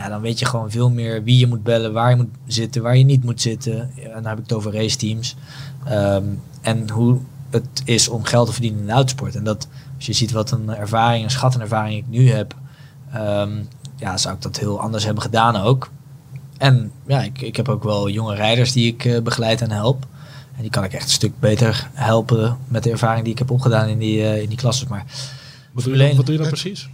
Ja, 0.00 0.08
dan 0.08 0.20
weet 0.20 0.38
je 0.38 0.44
gewoon 0.44 0.70
veel 0.70 0.90
meer 0.90 1.22
wie 1.22 1.38
je 1.38 1.46
moet 1.46 1.62
bellen, 1.62 1.92
waar 1.92 2.10
je 2.10 2.16
moet 2.16 2.34
zitten, 2.46 2.82
waar 2.82 2.96
je 2.96 3.04
niet 3.04 3.24
moet 3.24 3.40
zitten. 3.40 3.90
En 4.02 4.10
dan 4.12 4.26
heb 4.26 4.36
ik 4.36 4.42
het 4.42 4.52
over 4.52 4.72
raceteams. 4.72 5.36
Ehm, 5.84 6.24
en 6.60 6.90
hoe 6.90 7.18
het 7.50 7.82
is 7.84 8.08
om 8.08 8.24
geld 8.24 8.46
te 8.46 8.52
verdienen 8.52 8.80
in 8.80 8.86
de 8.86 8.92
autosport. 8.92 9.34
En 9.34 9.44
dat, 9.44 9.68
als 9.96 10.06
je 10.06 10.12
ziet 10.12 10.30
wat 10.30 10.50
een 10.50 10.68
ervaring, 10.68 11.24
een 11.24 11.30
schat 11.30 11.54
en 11.54 11.60
ervaring 11.60 11.98
ik 11.98 12.04
nu 12.08 12.30
heb, 12.30 12.54
ehm, 13.12 13.50
ja, 13.96 14.16
zou 14.16 14.34
ik 14.34 14.42
dat 14.42 14.58
heel 14.58 14.80
anders 14.80 15.04
hebben 15.04 15.22
gedaan 15.22 15.56
ook. 15.56 15.90
en 16.58 16.92
ja, 17.06 17.22
ik, 17.22 17.40
ik 17.40 17.56
heb 17.56 17.68
ook 17.68 17.82
wel 17.84 18.08
jonge 18.08 18.34
rijders 18.34 18.72
die 18.72 18.86
ik 18.86 19.04
eh, 19.04 19.20
begeleid 19.20 19.60
en 19.60 19.70
help. 19.70 20.06
En 20.56 20.62
die 20.62 20.70
kan 20.70 20.84
ik 20.84 20.92
echt 20.92 21.04
een 21.04 21.10
stuk 21.10 21.40
beter 21.40 21.88
helpen 21.92 22.58
met 22.68 22.82
de 22.82 22.90
ervaring 22.90 23.24
die 23.24 23.32
ik 23.32 23.38
heb 23.38 23.50
opgedaan 23.50 23.88
in 23.88 23.98
die, 23.98 24.22
eh, 24.22 24.42
in 24.42 24.48
die 24.48 24.58
klasses. 24.58 24.88
Maar 24.88 25.04
Wat 25.72 25.84
doe 25.84 25.96
je 25.96 26.16
wat 26.16 26.26
doe 26.26 26.34
je 26.34 26.40
dan 26.40 26.50
precies? 26.50 26.88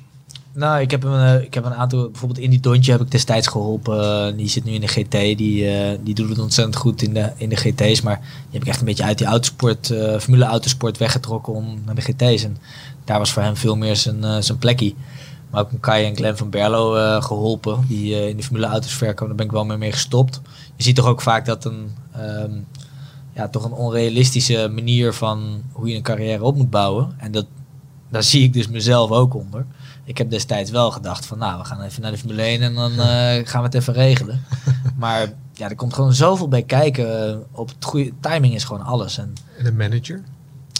Nou, 0.56 0.80
ik 0.80 0.90
heb, 0.90 1.04
een, 1.04 1.20
eh, 1.20 1.42
ik 1.42 1.54
heb 1.54 1.64
een 1.64 1.74
aantal, 1.74 2.10
bijvoorbeeld 2.10 2.40
in 2.40 2.50
die 2.50 2.60
Dontje 2.60 2.92
heb 2.92 3.00
ik 3.00 3.10
destijds 3.10 3.46
geholpen. 3.46 4.00
Eh, 4.02 4.36
die 4.36 4.48
zit 4.48 4.64
nu 4.64 4.72
in 4.72 4.80
de 4.80 4.86
GT, 4.86 5.10
die, 5.10 5.68
eh, 5.68 5.98
die 6.02 6.14
doet 6.14 6.28
het 6.28 6.38
ontzettend 6.38 6.76
goed 6.76 7.02
in 7.02 7.14
de, 7.14 7.32
in 7.36 7.48
de 7.48 7.56
GT's. 7.56 8.00
Maar 8.00 8.16
die 8.20 8.52
heb 8.52 8.62
ik 8.62 8.68
echt 8.68 8.80
een 8.80 8.86
beetje 8.86 9.04
uit 9.04 9.18
die 9.18 9.26
autosport, 9.26 9.94
Formule 10.18 10.44
Autosport 10.44 10.98
weggetrokken 10.98 11.52
om 11.52 11.82
naar 11.84 11.94
de 11.94 12.00
GT's. 12.00 12.44
En 12.44 12.56
daar 13.06 13.18
was 13.18 13.32
voor 13.32 13.42
hem 13.42 13.56
veel 13.56 13.76
meer 13.76 13.96
zijn, 13.96 14.24
eh, 14.24 14.36
zijn 14.40 14.58
plekje. 14.58 14.94
Maar 15.50 15.60
ook 15.60 15.72
een 15.72 15.80
Kai 15.80 16.04
en 16.04 16.16
Glenn 16.16 16.36
van 16.36 16.50
Berlo 16.50 16.96
eh, 16.96 17.22
geholpen, 17.22 17.84
die 17.88 18.28
in 18.28 18.36
de 18.36 18.42
Formule 18.42 18.66
Auto's 18.66 18.92
verkopen. 18.94 19.26
Daar 19.26 19.36
ben 19.36 19.46
ik 19.46 19.52
wel 19.52 19.64
mee, 19.64 19.76
mee 19.76 19.92
gestopt. 19.92 20.40
Je 20.76 20.82
ziet 20.82 20.96
toch 20.96 21.06
ook 21.06 21.20
vaak 21.20 21.44
dat 21.44 21.64
een, 21.64 21.90
ehm, 22.12 22.52
ja, 23.34 23.48
toch 23.48 23.64
een 23.64 23.72
onrealistische 23.72 24.70
manier 24.74 25.12
van 25.12 25.62
hoe 25.72 25.88
je 25.88 25.96
een 25.96 26.02
carrière 26.02 26.42
op 26.42 26.56
moet 26.56 26.70
bouwen. 26.70 27.14
En 27.18 27.32
dat, 27.32 27.46
daar 28.10 28.22
zie 28.22 28.42
ik 28.42 28.52
dus 28.52 28.68
mezelf 28.68 29.10
ook 29.10 29.34
onder. 29.34 29.66
Ik 30.06 30.18
heb 30.18 30.30
destijds 30.30 30.70
wel 30.70 30.90
gedacht 30.90 31.26
van, 31.26 31.38
nou, 31.38 31.58
we 31.58 31.64
gaan 31.64 31.80
even 31.82 32.02
naar 32.02 32.10
de 32.10 32.18
Formule 32.18 32.42
1 32.42 32.62
en 32.62 32.74
dan 32.74 32.90
eh, 33.00 33.46
gaan 33.46 33.60
we 33.60 33.66
het 33.66 33.74
even 33.74 33.92
regelen. 33.92 34.42
maar 34.98 35.32
ja, 35.52 35.68
er 35.68 35.76
komt 35.76 35.94
gewoon 35.94 36.12
zoveel 36.14 36.48
bij 36.48 36.62
kijken. 36.62 37.30
eh, 37.30 37.36
op 37.50 37.68
het 37.68 37.84
goede 37.84 38.12
timing 38.20 38.54
is 38.54 38.64
gewoon 38.64 38.82
alles. 38.84 39.18
En 39.18 39.32
En 39.58 39.66
een 39.66 39.76
manager? 39.76 40.22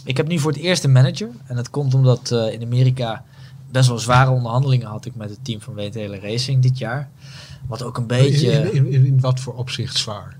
ik 0.04 0.16
heb 0.16 0.28
nu 0.28 0.38
voor 0.38 0.52
het 0.52 0.60
eerst 0.60 0.84
een 0.84 0.92
manager. 0.92 1.28
En 1.46 1.56
dat 1.56 1.70
komt 1.70 1.94
omdat 1.94 2.30
eh, 2.30 2.52
in 2.52 2.62
Amerika 2.62 3.24
best 3.70 3.88
wel 3.88 3.98
zware 3.98 4.30
onderhandelingen 4.30 4.86
had 4.86 5.04
ik 5.04 5.14
met 5.14 5.30
het 5.30 5.38
team 5.44 5.60
van 5.60 5.74
WTL 5.74 6.12
Racing 6.22 6.62
dit 6.62 6.78
jaar. 6.78 7.08
Wat 7.66 7.82
ook 7.82 7.96
een 7.96 8.06
beetje 8.06 8.50
In, 8.50 8.74
in, 8.74 8.92
in, 8.92 9.06
in 9.06 9.20
wat 9.20 9.40
voor 9.40 9.54
opzicht 9.54 9.96
zwaar? 9.96 10.36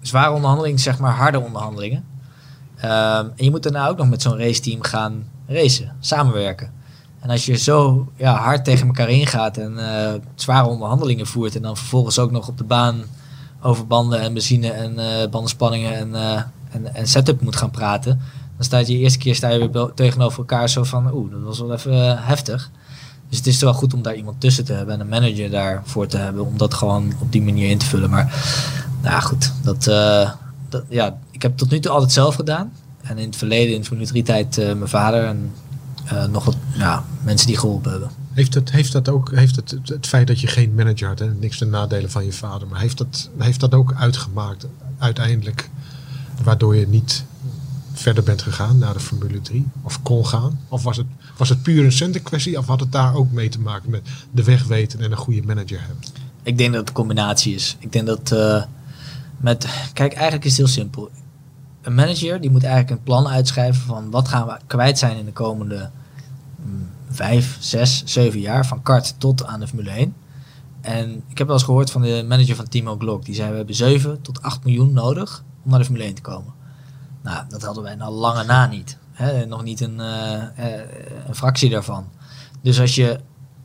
zware 0.00 0.32
onderhandelingen, 0.34 0.78
zeg 0.78 0.98
maar 0.98 1.12
harde 1.12 1.40
onderhandelingen. 1.40 2.04
Ehm, 2.76 3.26
en 3.36 3.44
je 3.44 3.50
moet 3.50 3.62
daarna 3.62 3.88
ook 3.88 3.96
nog 3.96 4.08
met 4.08 4.22
zo'n 4.22 4.38
raceteam 4.38 4.82
gaan 4.82 5.24
racen, 5.46 5.96
samenwerken. 6.00 6.72
En 7.20 7.30
als 7.30 7.46
je 7.46 7.56
zo 7.56 8.08
ja, 8.16 8.36
hard 8.36 8.64
tegen 8.64 8.86
elkaar 8.86 9.08
ingaat 9.08 9.56
en 9.56 9.78
eh, 9.78 10.12
zware 10.34 10.68
onderhandelingen 10.68 11.26
voert 11.26 11.56
en 11.56 11.62
dan 11.62 11.76
vervolgens 11.76 12.18
ook 12.18 12.30
nog 12.30 12.48
op 12.48 12.58
de 12.58 12.64
baan 12.64 13.02
over 13.62 13.86
banden 13.86 14.20
en 14.20 14.32
benzine 14.32 14.70
en 14.70 14.98
eh, 14.98 15.28
bandenspanningen 15.30 15.94
en, 15.94 16.14
eh, 16.14 16.42
en, 16.70 16.94
en 16.94 17.06
setup 17.06 17.40
moet 17.40 17.56
gaan 17.56 17.70
praten, 17.70 18.20
dan 18.56 18.64
staat 18.64 18.86
je 18.86 18.92
de 18.92 18.98
eerste 18.98 19.18
keer 19.18 19.34
sta 19.34 19.48
je 19.48 19.70
weer 19.70 19.90
tegenover 19.94 20.38
elkaar 20.38 20.68
zo 20.68 20.84
van, 20.84 21.12
oeh, 21.12 21.30
dat 21.30 21.40
was 21.42 21.58
wel 21.58 21.72
even 21.72 22.18
heftig. 22.22 22.70
Dus 23.28 23.38
het 23.38 23.46
is 23.46 23.60
wel 23.60 23.74
goed 23.74 23.94
om 23.94 24.02
daar 24.02 24.14
iemand 24.14 24.40
tussen 24.40 24.64
te 24.64 24.72
hebben 24.72 24.94
en 24.94 25.00
een 25.00 25.08
manager 25.08 25.50
daarvoor 25.50 26.06
te 26.06 26.16
hebben 26.16 26.46
om 26.46 26.58
dat 26.58 26.74
gewoon 26.74 27.12
op 27.20 27.32
die 27.32 27.42
manier 27.42 27.70
in 27.70 27.78
te 27.78 27.86
vullen. 27.86 28.10
Maar 28.10 28.44
nou 29.02 29.22
goed, 29.22 29.52
dat, 29.62 29.84
dat, 30.68 30.82
ja, 30.88 31.16
ik 31.30 31.42
heb 31.42 31.56
tot 31.56 31.70
nu 31.70 31.80
toe 31.80 31.92
altijd 31.92 32.12
zelf 32.12 32.34
gedaan. 32.34 32.72
En 33.02 33.18
in 33.18 33.26
het 33.26 33.36
verleden, 33.36 33.74
in 33.74 33.80
de 33.80 33.86
Formule 33.86 34.06
3 34.06 34.22
tijd, 34.22 34.56
mijn 34.56 34.88
vader 34.88 35.24
en 35.24 35.52
nog 36.30 36.44
wat 36.44 36.56
ja, 36.74 37.04
mensen 37.24 37.46
die 37.46 37.58
geholpen 37.58 37.90
hebben. 37.90 38.10
Heeft 38.32 38.52
dat, 38.52 38.70
heeft 38.70 38.92
dat 38.92 39.08
ook, 39.08 39.30
heeft 39.30 39.56
het, 39.56 39.70
het, 39.70 39.88
het 39.88 40.06
feit 40.06 40.26
dat 40.26 40.40
je 40.40 40.46
geen 40.46 40.74
manager 40.74 41.08
had 41.08 41.20
en 41.20 41.36
niks 41.40 41.58
ten 41.58 41.70
nadelen 41.70 42.10
van 42.10 42.24
je 42.24 42.32
vader, 42.32 42.68
maar 42.68 42.80
heeft 42.80 42.98
dat, 42.98 43.30
heeft 43.38 43.60
dat 43.60 43.74
ook 43.74 43.94
uitgemaakt 43.94 44.66
uiteindelijk, 44.98 45.70
waardoor 46.42 46.76
je 46.76 46.88
niet 46.88 47.24
verder 47.92 48.22
bent 48.22 48.42
gegaan 48.42 48.78
naar 48.78 48.92
de 48.92 49.00
Formule 49.00 49.40
3? 49.40 49.66
Of 49.82 50.02
kon 50.02 50.26
gaan? 50.26 50.60
Of 50.68 50.82
was 50.82 50.96
het, 50.96 51.06
was 51.36 51.48
het 51.48 51.62
puur 51.62 51.84
een 51.84 51.92
centenkwestie? 51.92 52.58
Of 52.58 52.66
had 52.66 52.80
het 52.80 52.92
daar 52.92 53.14
ook 53.14 53.32
mee 53.32 53.48
te 53.48 53.60
maken 53.60 53.90
met 53.90 54.08
de 54.30 54.44
weg 54.44 54.64
weten 54.64 55.00
en 55.00 55.10
een 55.10 55.16
goede 55.16 55.42
manager 55.42 55.80
hebben? 55.80 56.04
Ik 56.42 56.58
denk 56.58 56.70
dat 56.70 56.80
het 56.80 56.88
een 56.88 56.94
combinatie 56.94 57.54
is. 57.54 57.76
Ik 57.78 57.92
denk 57.92 58.06
dat 58.06 58.32
eh, 58.32 58.62
met. 59.36 59.66
Kijk, 59.92 60.12
eigenlijk 60.12 60.44
is 60.44 60.50
het 60.50 60.58
heel 60.58 60.74
simpel. 60.74 61.10
Een 61.86 61.94
manager 61.94 62.40
die 62.40 62.50
moet 62.50 62.64
eigenlijk 62.64 62.92
een 62.92 63.02
plan 63.04 63.28
uitschrijven 63.28 63.82
van 63.82 64.10
wat 64.10 64.28
gaan 64.28 64.46
we 64.46 64.56
kwijt 64.66 64.98
zijn 64.98 65.16
in 65.16 65.24
de 65.24 65.32
komende 65.32 65.90
mm, 66.64 66.88
vijf, 67.10 67.56
zes, 67.60 68.02
zeven 68.04 68.40
jaar. 68.40 68.66
Van 68.66 68.82
kart 68.82 69.14
tot 69.18 69.44
aan 69.44 69.60
de 69.60 69.66
Formule 69.66 69.90
1. 69.90 70.14
En 70.80 71.22
ik 71.28 71.38
heb 71.38 71.46
wel 71.46 71.56
eens 71.56 71.64
gehoord 71.64 71.90
van 71.90 72.02
de 72.02 72.24
manager 72.28 72.56
van 72.56 72.68
Timo 72.68 72.96
Glock. 72.98 73.24
Die 73.24 73.34
zei 73.34 73.50
we 73.50 73.56
hebben 73.56 73.74
7 73.74 74.22
tot 74.22 74.42
8 74.42 74.64
miljoen 74.64 74.92
nodig 74.92 75.44
om 75.64 75.70
naar 75.70 75.78
de 75.78 75.84
Formule 75.84 76.04
1 76.04 76.14
te 76.14 76.22
komen. 76.22 76.52
Nou, 77.22 77.44
dat 77.48 77.62
hadden 77.62 77.82
wij 77.82 77.94
nou 77.94 78.12
lange 78.12 78.44
na 78.44 78.66
niet. 78.66 78.98
Hè? 79.12 79.46
Nog 79.46 79.62
niet 79.62 79.80
een, 79.80 80.00
eh, 80.00 80.42
eh, 80.42 80.90
een 81.26 81.34
fractie 81.34 81.70
daarvan. 81.70 82.08
Dus 82.62 82.80
als 82.80 82.94
je 82.94 83.20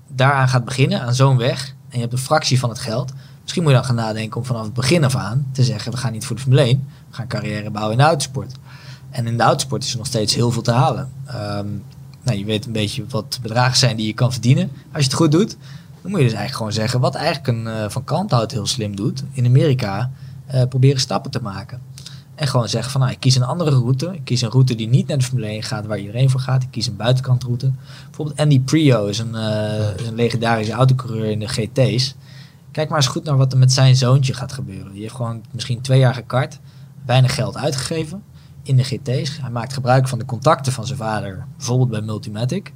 daaraan 0.07 0.49
gaat 0.49 0.65
beginnen, 0.65 1.01
aan 1.01 1.15
zo'n 1.15 1.38
weg, 1.38 1.67
en 1.67 1.95
je 1.95 1.99
hebt 1.99 2.13
een 2.13 2.19
fractie 2.19 2.60
van 2.60 2.69
het 2.69 2.79
geld, 2.79 3.13
misschien 3.41 3.63
moet 3.63 3.71
je 3.71 3.77
dan 3.77 3.88
gaan 3.88 3.95
nadenken 3.95 4.38
om 4.38 4.45
vanaf 4.45 4.63
het 4.63 4.73
begin 4.73 5.04
af 5.04 5.15
aan 5.15 5.45
te 5.51 5.63
zeggen, 5.63 5.91
we 5.91 5.97
gaan 5.97 6.12
niet 6.12 6.25
voor 6.25 6.36
de 6.36 6.41
Formule 6.41 6.62
1, 6.62 6.88
we 7.10 7.15
gaan 7.15 7.27
carrière 7.27 7.69
bouwen 7.69 7.91
in 7.93 7.97
de 7.97 8.08
autosport. 8.08 8.54
En 9.10 9.27
in 9.27 9.38
de 9.38 9.43
autosport 9.43 9.84
is 9.84 9.91
er 9.91 9.97
nog 9.97 10.08
steeds 10.08 10.36
heel 10.36 10.51
veel 10.51 10.62
te 10.62 10.71
halen. 10.71 11.12
Ehm, 11.25 11.67
nou, 12.23 12.38
je 12.38 12.45
weet 12.45 12.65
een 12.65 12.71
beetje 12.71 13.06
wat 13.10 13.34
de 13.34 13.41
bedragen 13.41 13.77
zijn 13.77 13.95
die 13.95 14.08
je 14.08 14.13
kan 14.13 14.32
verdienen 14.32 14.71
als 14.91 15.04
je 15.04 15.10
het 15.10 15.19
goed 15.19 15.32
doet. 15.32 15.58
Dan 16.01 16.12
moet 16.12 16.19
je 16.19 16.25
dus 16.25 16.36
eigenlijk 16.36 16.56
gewoon 16.56 16.71
zeggen, 16.71 16.99
wat 16.99 17.15
eigenlijk 17.15 17.47
een 17.47 17.67
eh, 17.67 17.89
Van 17.89 18.04
Kanthout 18.04 18.51
heel 18.51 18.67
slim 18.67 18.95
doet, 18.95 19.23
in 19.32 19.45
Amerika, 19.45 20.12
eh, 20.45 20.63
proberen 20.67 20.99
stappen 20.99 21.32
te 21.32 21.41
maken. 21.41 21.82
En 22.36 22.47
gewoon 22.47 22.69
zeggen 22.69 22.91
van, 22.91 23.01
nou, 23.01 23.13
ik 23.13 23.19
kies 23.19 23.36
een 23.36 23.43
andere 23.43 23.71
route. 23.71 24.13
Ik 24.13 24.21
kies 24.23 24.41
een 24.41 24.49
route 24.49 24.75
die 24.75 24.88
niet 24.88 25.08
naar 25.08 25.17
de 25.17 25.23
Formule 25.23 25.47
1 25.47 25.63
gaat, 25.63 25.86
waar 25.86 25.99
iedereen 25.99 26.30
voor 26.30 26.39
gaat. 26.39 26.63
Ik 26.63 26.71
kies 26.71 26.88
een 26.88 26.95
buitenkantroute. 26.95 27.71
Bijvoorbeeld 28.06 28.39
Andy 28.39 28.60
Prio 28.60 29.06
is 29.06 29.19
een, 29.19 29.36
eh, 29.36 29.99
is 29.99 30.08
een 30.08 30.15
legendarische 30.15 30.73
autocoureur 30.73 31.25
in 31.25 31.39
de 31.39 31.47
GT's. 31.47 32.15
Kijk 32.71 32.89
maar 32.89 32.97
eens 32.97 33.07
goed 33.07 33.23
naar 33.23 33.38
wat 33.38 33.51
er 33.53 33.57
met 33.60 33.71
zijn 33.73 33.95
zoontje 33.95 34.34
gaat 34.34 34.51
gebeuren. 34.53 34.91
Die 34.91 35.01
heeft 35.01 35.15
gewoon 35.15 35.43
misschien 35.51 35.81
twee 35.81 35.99
jaar 35.99 36.13
gekart, 36.13 36.60
weinig 37.05 37.36
geld 37.36 37.57
uitgegeven 37.57 38.23
in 38.63 38.75
de 38.75 38.84
GT's. 38.84 39.38
Hij 39.41 39.49
maakt 39.51 39.73
gebruik 39.73 40.07
van 40.07 40.19
de 40.19 40.25
contacten 40.25 40.73
van 40.73 40.86
zijn 40.86 40.97
vader, 40.97 41.45
bijvoorbeeld 41.57 41.89
bij 41.89 42.01
Multimatic. 42.01 42.73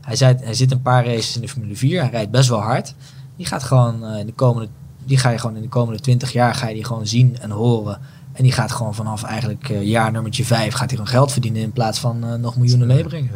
Hij, 0.00 0.16
zei, 0.16 0.36
hij 0.40 0.54
zit 0.54 0.70
een 0.72 0.82
paar 0.82 1.04
races 1.06 1.34
in 1.36 1.40
de 1.40 1.48
Formule 1.48 1.76
4, 1.76 2.00
hij 2.00 2.10
rijdt 2.10 2.30
best 2.30 2.48
wel 2.48 2.60
hard. 2.60 2.94
Die 3.36 3.46
gaat 3.46 3.62
gewoon 3.62 4.04
eh, 4.06 4.18
in 4.18 4.26
de 4.26 4.32
komende, 4.32 4.68
die 5.04 5.18
ga 5.18 5.30
je 5.30 5.38
gewoon 5.38 5.56
in 5.56 5.62
de 5.62 5.68
komende 5.68 6.00
20 6.00 6.32
jaar 6.32 6.54
ga 6.54 6.68
je 6.68 6.74
die 6.74 6.84
gewoon 6.84 7.06
zien 7.06 7.38
en 7.40 7.50
horen. 7.50 7.98
En 8.32 8.42
die 8.42 8.52
gaat 8.52 8.72
gewoon 8.72 8.94
vanaf 8.94 9.22
eigenlijk 9.22 9.68
eh, 9.68 9.82
jaar 9.86 10.12
nummertje 10.12 10.44
5 10.44 10.70
gaat 10.72 10.78
hij 10.78 10.88
gewoon 10.88 11.06
geld 11.06 11.32
verdienen 11.32 11.62
in 11.62 11.72
plaats 11.72 11.98
van 11.98 12.24
eh, 12.24 12.34
nog 12.34 12.56
miljoenen 12.56 12.86
meebrengen. 12.86 13.30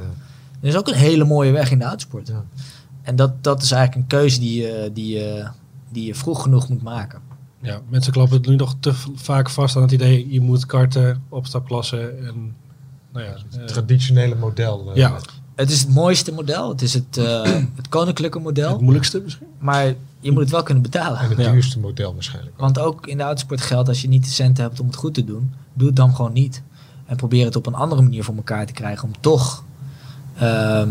Er 0.60 0.68
is 0.68 0.76
ook 0.76 0.88
een 0.88 0.94
hele 0.94 1.24
mooie 1.24 1.50
weg 1.50 1.70
in 1.70 1.78
de 1.78 1.84
autosport. 1.84 2.28
Ja. 2.28 2.44
En 3.02 3.16
dat, 3.16 3.44
dat 3.44 3.62
is 3.62 3.70
eigenlijk 3.70 4.02
een 4.12 4.18
keuze 4.18 4.40
die, 4.40 4.60
je- 4.62 4.90
die, 4.92 5.12
je- 5.18 5.46
die 5.92 6.06
je 6.06 6.14
vroeg 6.14 6.42
genoeg 6.42 6.68
moet 6.68 6.82
maken. 6.82 7.20
Ja, 7.60 7.80
mensen 7.88 8.12
klappen 8.12 8.36
het 8.36 8.46
nu 8.46 8.56
nog 8.56 8.74
te 8.80 8.92
vaak 9.14 9.50
vast 9.50 9.76
aan 9.76 9.82
het 9.82 9.92
idee, 9.92 10.32
je 10.32 10.40
moet 10.40 10.66
karten, 10.66 11.22
opstapklassen 11.28 12.26
en 12.26 12.54
nou 13.12 13.24
ja, 13.26 13.34
eh, 13.58 13.64
Traditionele 13.64 14.34
model. 14.34 14.90
eh, 14.90 14.96
ja, 14.96 15.18
Het 15.54 15.70
is 15.70 15.80
het 15.80 15.94
mooiste 15.94 16.32
model. 16.32 16.68
Het 16.68 16.82
is 16.82 16.94
het, 16.94 17.16
eh, 17.16 17.42
het 17.80 17.88
koninklijke 17.88 18.38
model. 18.38 18.70
het 18.72 18.80
moeilijkste 18.80 19.20
misschien. 19.20 19.46
Maar 19.58 19.94
je 20.20 20.32
moet 20.32 20.40
het 20.40 20.50
wel 20.50 20.62
kunnen 20.62 20.82
betalen. 20.82 21.18
En 21.20 21.28
het 21.28 21.38
Ja. 21.38 21.50
duurste 21.50 21.78
model 21.78 22.14
waarschijnlijk. 22.14 22.52
ook. 22.54 22.60
Want 22.60 22.78
ook 22.78 23.06
in 23.06 23.16
de 23.16 23.22
autosport 23.22 23.60
geldt, 23.60 23.88
als 23.88 24.02
je 24.02 24.08
niet 24.08 24.24
de 24.24 24.30
centen 24.30 24.64
hebt 24.64 24.80
om 24.80 24.86
het 24.86 24.96
goed 24.96 25.14
te 25.14 25.24
doen, 25.24 25.52
doe 25.74 25.86
het 25.86 25.96
dan 25.96 26.14
gewoon 26.14 26.32
niet. 26.32 26.62
En 27.06 27.16
probeer 27.16 27.44
het 27.44 27.56
op 27.56 27.66
een 27.66 27.74
andere 27.74 28.02
manier 28.02 28.24
voor 28.24 28.36
elkaar 28.36 28.66
te 28.66 28.72
krijgen 28.72 29.04
om 29.08 29.14
toch 29.20 29.64
ehm, 30.36 30.88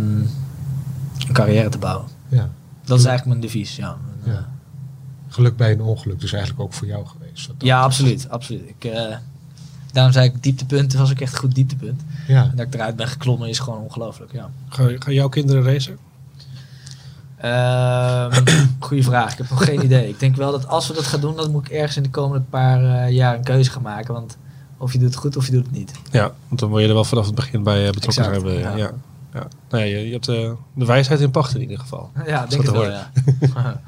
een 1.28 1.34
carrière 1.34 1.70
te 1.70 1.78
bouwen. 1.78 2.08
Ja. 2.30 2.50
Dat 2.86 3.00
is 3.00 3.06
eigenlijk 3.06 3.26
mijn 3.40 3.52
devies. 3.52 3.76
Ja, 3.76 3.98
Ja. 4.24 4.50
Geluk 5.32 5.58
bij 5.58 5.72
een 5.72 5.82
ongeluk, 5.82 6.20
dus 6.20 6.34
eigenlijk 6.34 6.64
ook 6.64 6.74
voor 6.74 6.88
jou 6.88 7.06
geweest. 7.06 7.50
ja 7.58 7.82
absoluut. 7.82 8.30
absoluut. 8.30 8.70
Ik, 8.78 8.86
eh, 8.92 9.16
daarom 9.92 10.14
zei 10.14 10.26
ik, 10.26 10.44
dieptepunt 10.44 10.94
was 10.94 11.12
ook 11.12 11.20
echt 11.20 11.34
een 11.34 11.40
goed 11.40 11.56
dieptepunt. 11.56 12.02
Ja. 12.28 12.44
En 12.44 12.56
dat 12.56 12.66
ik 12.66 12.74
eruit 12.74 12.96
ben 12.96 13.08
geklommen 13.08 13.50
is 13.50 13.60
gewoon 13.60 13.80
ongelooflijk. 13.80 14.32
Ja. 14.32 14.50
Gaan, 14.70 15.02
gaan 15.02 15.14
jouw 15.14 15.30
kinderen 15.30 15.64
racen? 15.64 15.98
Ehm 17.38 18.46
goeie 18.80 19.04
vraag. 19.04 19.32
Ik 19.32 19.38
heb 19.38 19.50
nog 19.50 19.66
geen 19.66 19.84
idee. 19.84 20.10
Ik 20.10 20.20
denk 20.20 20.36
wel 20.36 20.52
dat 20.52 20.68
als 20.68 20.88
we 20.88 20.94
dat 20.94 21.04
gaan 21.04 21.22
doen, 21.22 21.36
dan 21.36 21.52
moet 21.52 21.66
ik 21.66 21.72
ergens 21.72 21.98
in 21.98 22.04
de 22.04 22.10
komende 22.10 22.46
paar 22.50 22.84
eh, 22.84 23.12
jaar 23.12 23.36
een 23.36 23.44
keuze 23.44 23.72
gaan 23.72 23.82
maken. 23.82 24.14
Want 24.14 24.38
of 24.78 24.94
je 24.94 25.00
doet 25.00 25.08
het 25.08 25.18
goed 25.18 25.38
of 25.38 25.46
je 25.46 25.52
doet 25.52 25.66
het 25.66 25.74
niet. 25.74 25.92
Ja, 26.12 26.32
want 26.48 26.60
dan 26.60 26.70
wil 26.70 26.80
je 26.80 26.88
er 26.88 26.94
wel 26.94 27.04
vanaf 27.04 27.26
het 27.26 27.36
begin 27.36 27.64
bij 27.64 27.88
eh, 27.88 27.92
betrokken 27.92 28.24
Exact, 28.24 28.44
hebben. 28.46 28.60
ja. 28.60 28.76
Ja. 28.76 28.92
Ja. 29.34 29.48
Nou 29.70 29.84
ja, 29.84 29.90
je, 29.98 30.06
je 30.06 30.12
hebt 30.12 30.28
eh, 30.28 30.52
de 30.76 30.86
wijsheid 30.86 31.20
in 31.20 31.32
pacht 31.32 31.56
in 31.56 31.62
ieder 31.62 31.80
geval. 31.80 32.12
Ja, 32.26 32.42
Dat 32.42 32.50
denk 32.50 32.64
te 32.66 32.72
wel, 32.72 32.90
ja. 32.90 33.12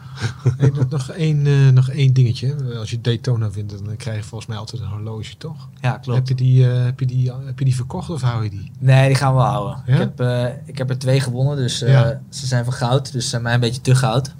Hey, 0.57 0.69
nog- 0.73 0.89
nog, 0.89 1.09
één, 1.09 1.47
eh, 1.47 1.67
nog 1.69 1.89
één 1.89 2.13
dingetje. 2.13 2.55
Als 2.79 2.89
je 2.89 3.01
Daytona 3.01 3.49
wint, 3.49 3.69
dan 3.85 3.95
krijg 3.95 4.17
je 4.17 4.23
volgens 4.23 4.49
mij 4.49 4.57
altijd 4.57 4.81
een 4.81 4.87
horloge, 4.87 5.37
toch? 5.37 5.69
ja, 5.81 5.91
Heb 5.91 6.01
klopt. 6.01 6.27
je, 6.27 6.35
die, 6.35 6.69
eh, 6.71 6.83
heb, 6.83 6.99
je 6.99 7.05
die, 7.05 7.31
heb 7.45 7.59
je 7.59 7.65
die 7.65 7.75
verkocht 7.75 8.09
of 8.09 8.21
hou 8.21 8.43
je 8.43 8.49
die? 8.49 8.71
Nee, 8.79 9.07
die 9.07 9.15
gaan 9.15 9.35
we 9.35 9.41
houden. 9.41 9.83
Ja? 9.85 9.93
Ik, 9.93 9.99
heb, 9.99 10.19
eh, 10.19 10.45
ik 10.65 10.77
heb 10.77 10.89
er 10.89 10.97
twee 10.97 11.19
gewonnen, 11.19 11.55
dus 11.57 11.81
eh, 11.81 11.91
Ja. 11.91 12.21
ze 12.29 12.45
zijn 12.45 12.63
van 12.63 12.73
goud. 12.73 13.11
Dus 13.11 13.23
ze 13.23 13.29
zijn 13.29 13.41
mij 13.41 13.53
een 13.53 13.59
beetje 13.59 13.81
te 13.81 13.95
goud. 13.95 14.33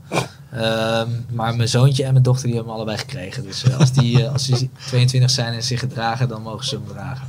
Ehm, 0.52 1.10
maar 1.32 1.56
mijn 1.56 1.70
zoontje 1.70 2.04
en 2.04 2.12
mijn 2.12 2.24
dochter 2.24 2.46
die 2.46 2.56
hebben 2.56 2.74
hem 2.74 2.82
allebei 2.82 3.04
gekregen. 3.06 3.44
Dus 3.44 3.74
als, 3.78 3.92
die, 3.92 4.28
als 4.28 4.46
die 4.46 4.70
22 4.88 5.30
zijn 5.30 5.54
en 5.54 5.64
zich 5.64 5.80
gedragen, 5.80 6.28
dan 6.28 6.42
mogen 6.42 6.66
ze 6.66 6.76
hem 6.76 6.88
dragen. 6.88 7.28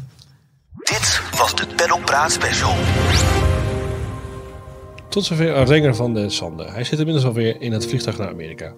Dit 0.76 1.20
was 1.38 1.54
de 1.54 1.66
Paddock 1.76 2.04
Praat 2.04 2.32
Special. 2.32 2.74
Tot 5.14 5.24
zover 5.24 5.64
renger 5.64 5.94
van 5.94 6.14
de 6.14 6.30
Sande. 6.30 6.64
Hij 6.64 6.84
zit 6.84 6.98
inmiddels 6.98 7.26
alweer 7.26 7.60
in 7.60 7.72
het 7.72 7.86
vliegtuig 7.86 8.18
naar 8.18 8.28
Amerika. 8.28 8.74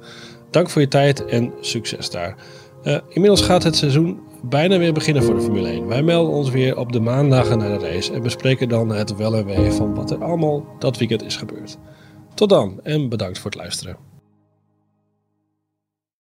Dank 0.51 0.71
voor 0.71 0.81
je 0.81 0.89
tijd 0.89 1.25
en 1.25 1.53
succes 1.61 2.11
daar. 2.11 2.37
Eh, 2.83 2.99
inmiddels 3.09 3.43
gaat 3.43 3.63
het 3.63 3.77
seizoen 3.77 4.21
bijna 4.43 4.79
weer 4.79 4.93
beginnen 4.93 5.23
voor 5.23 5.35
de 5.35 5.41
Formule 5.41 5.69
1. 5.69 5.87
Wij 5.87 6.03
melden 6.03 6.33
ons 6.33 6.51
weer 6.51 6.79
op 6.79 6.93
de 6.93 7.01
maandagen 7.01 7.59
naar 7.59 7.79
de 7.79 7.89
race 7.89 8.13
en 8.13 8.23
bespreken 8.23 8.69
dan 8.69 8.89
het 8.89 9.17
wel 9.17 9.37
en 9.37 9.47
wee 9.47 9.71
van 9.71 9.95
wat 9.95 10.11
er 10.11 10.25
allemaal 10.25 10.67
dat 10.79 10.99
weekend 10.99 11.23
is 11.23 11.37
gebeurd. 11.37 11.79
Tot 12.35 12.49
dan 12.49 12.81
en 12.83 13.09
bedankt 13.09 13.39
voor 13.39 13.51
het 13.51 13.61
luisteren. 13.61 14.06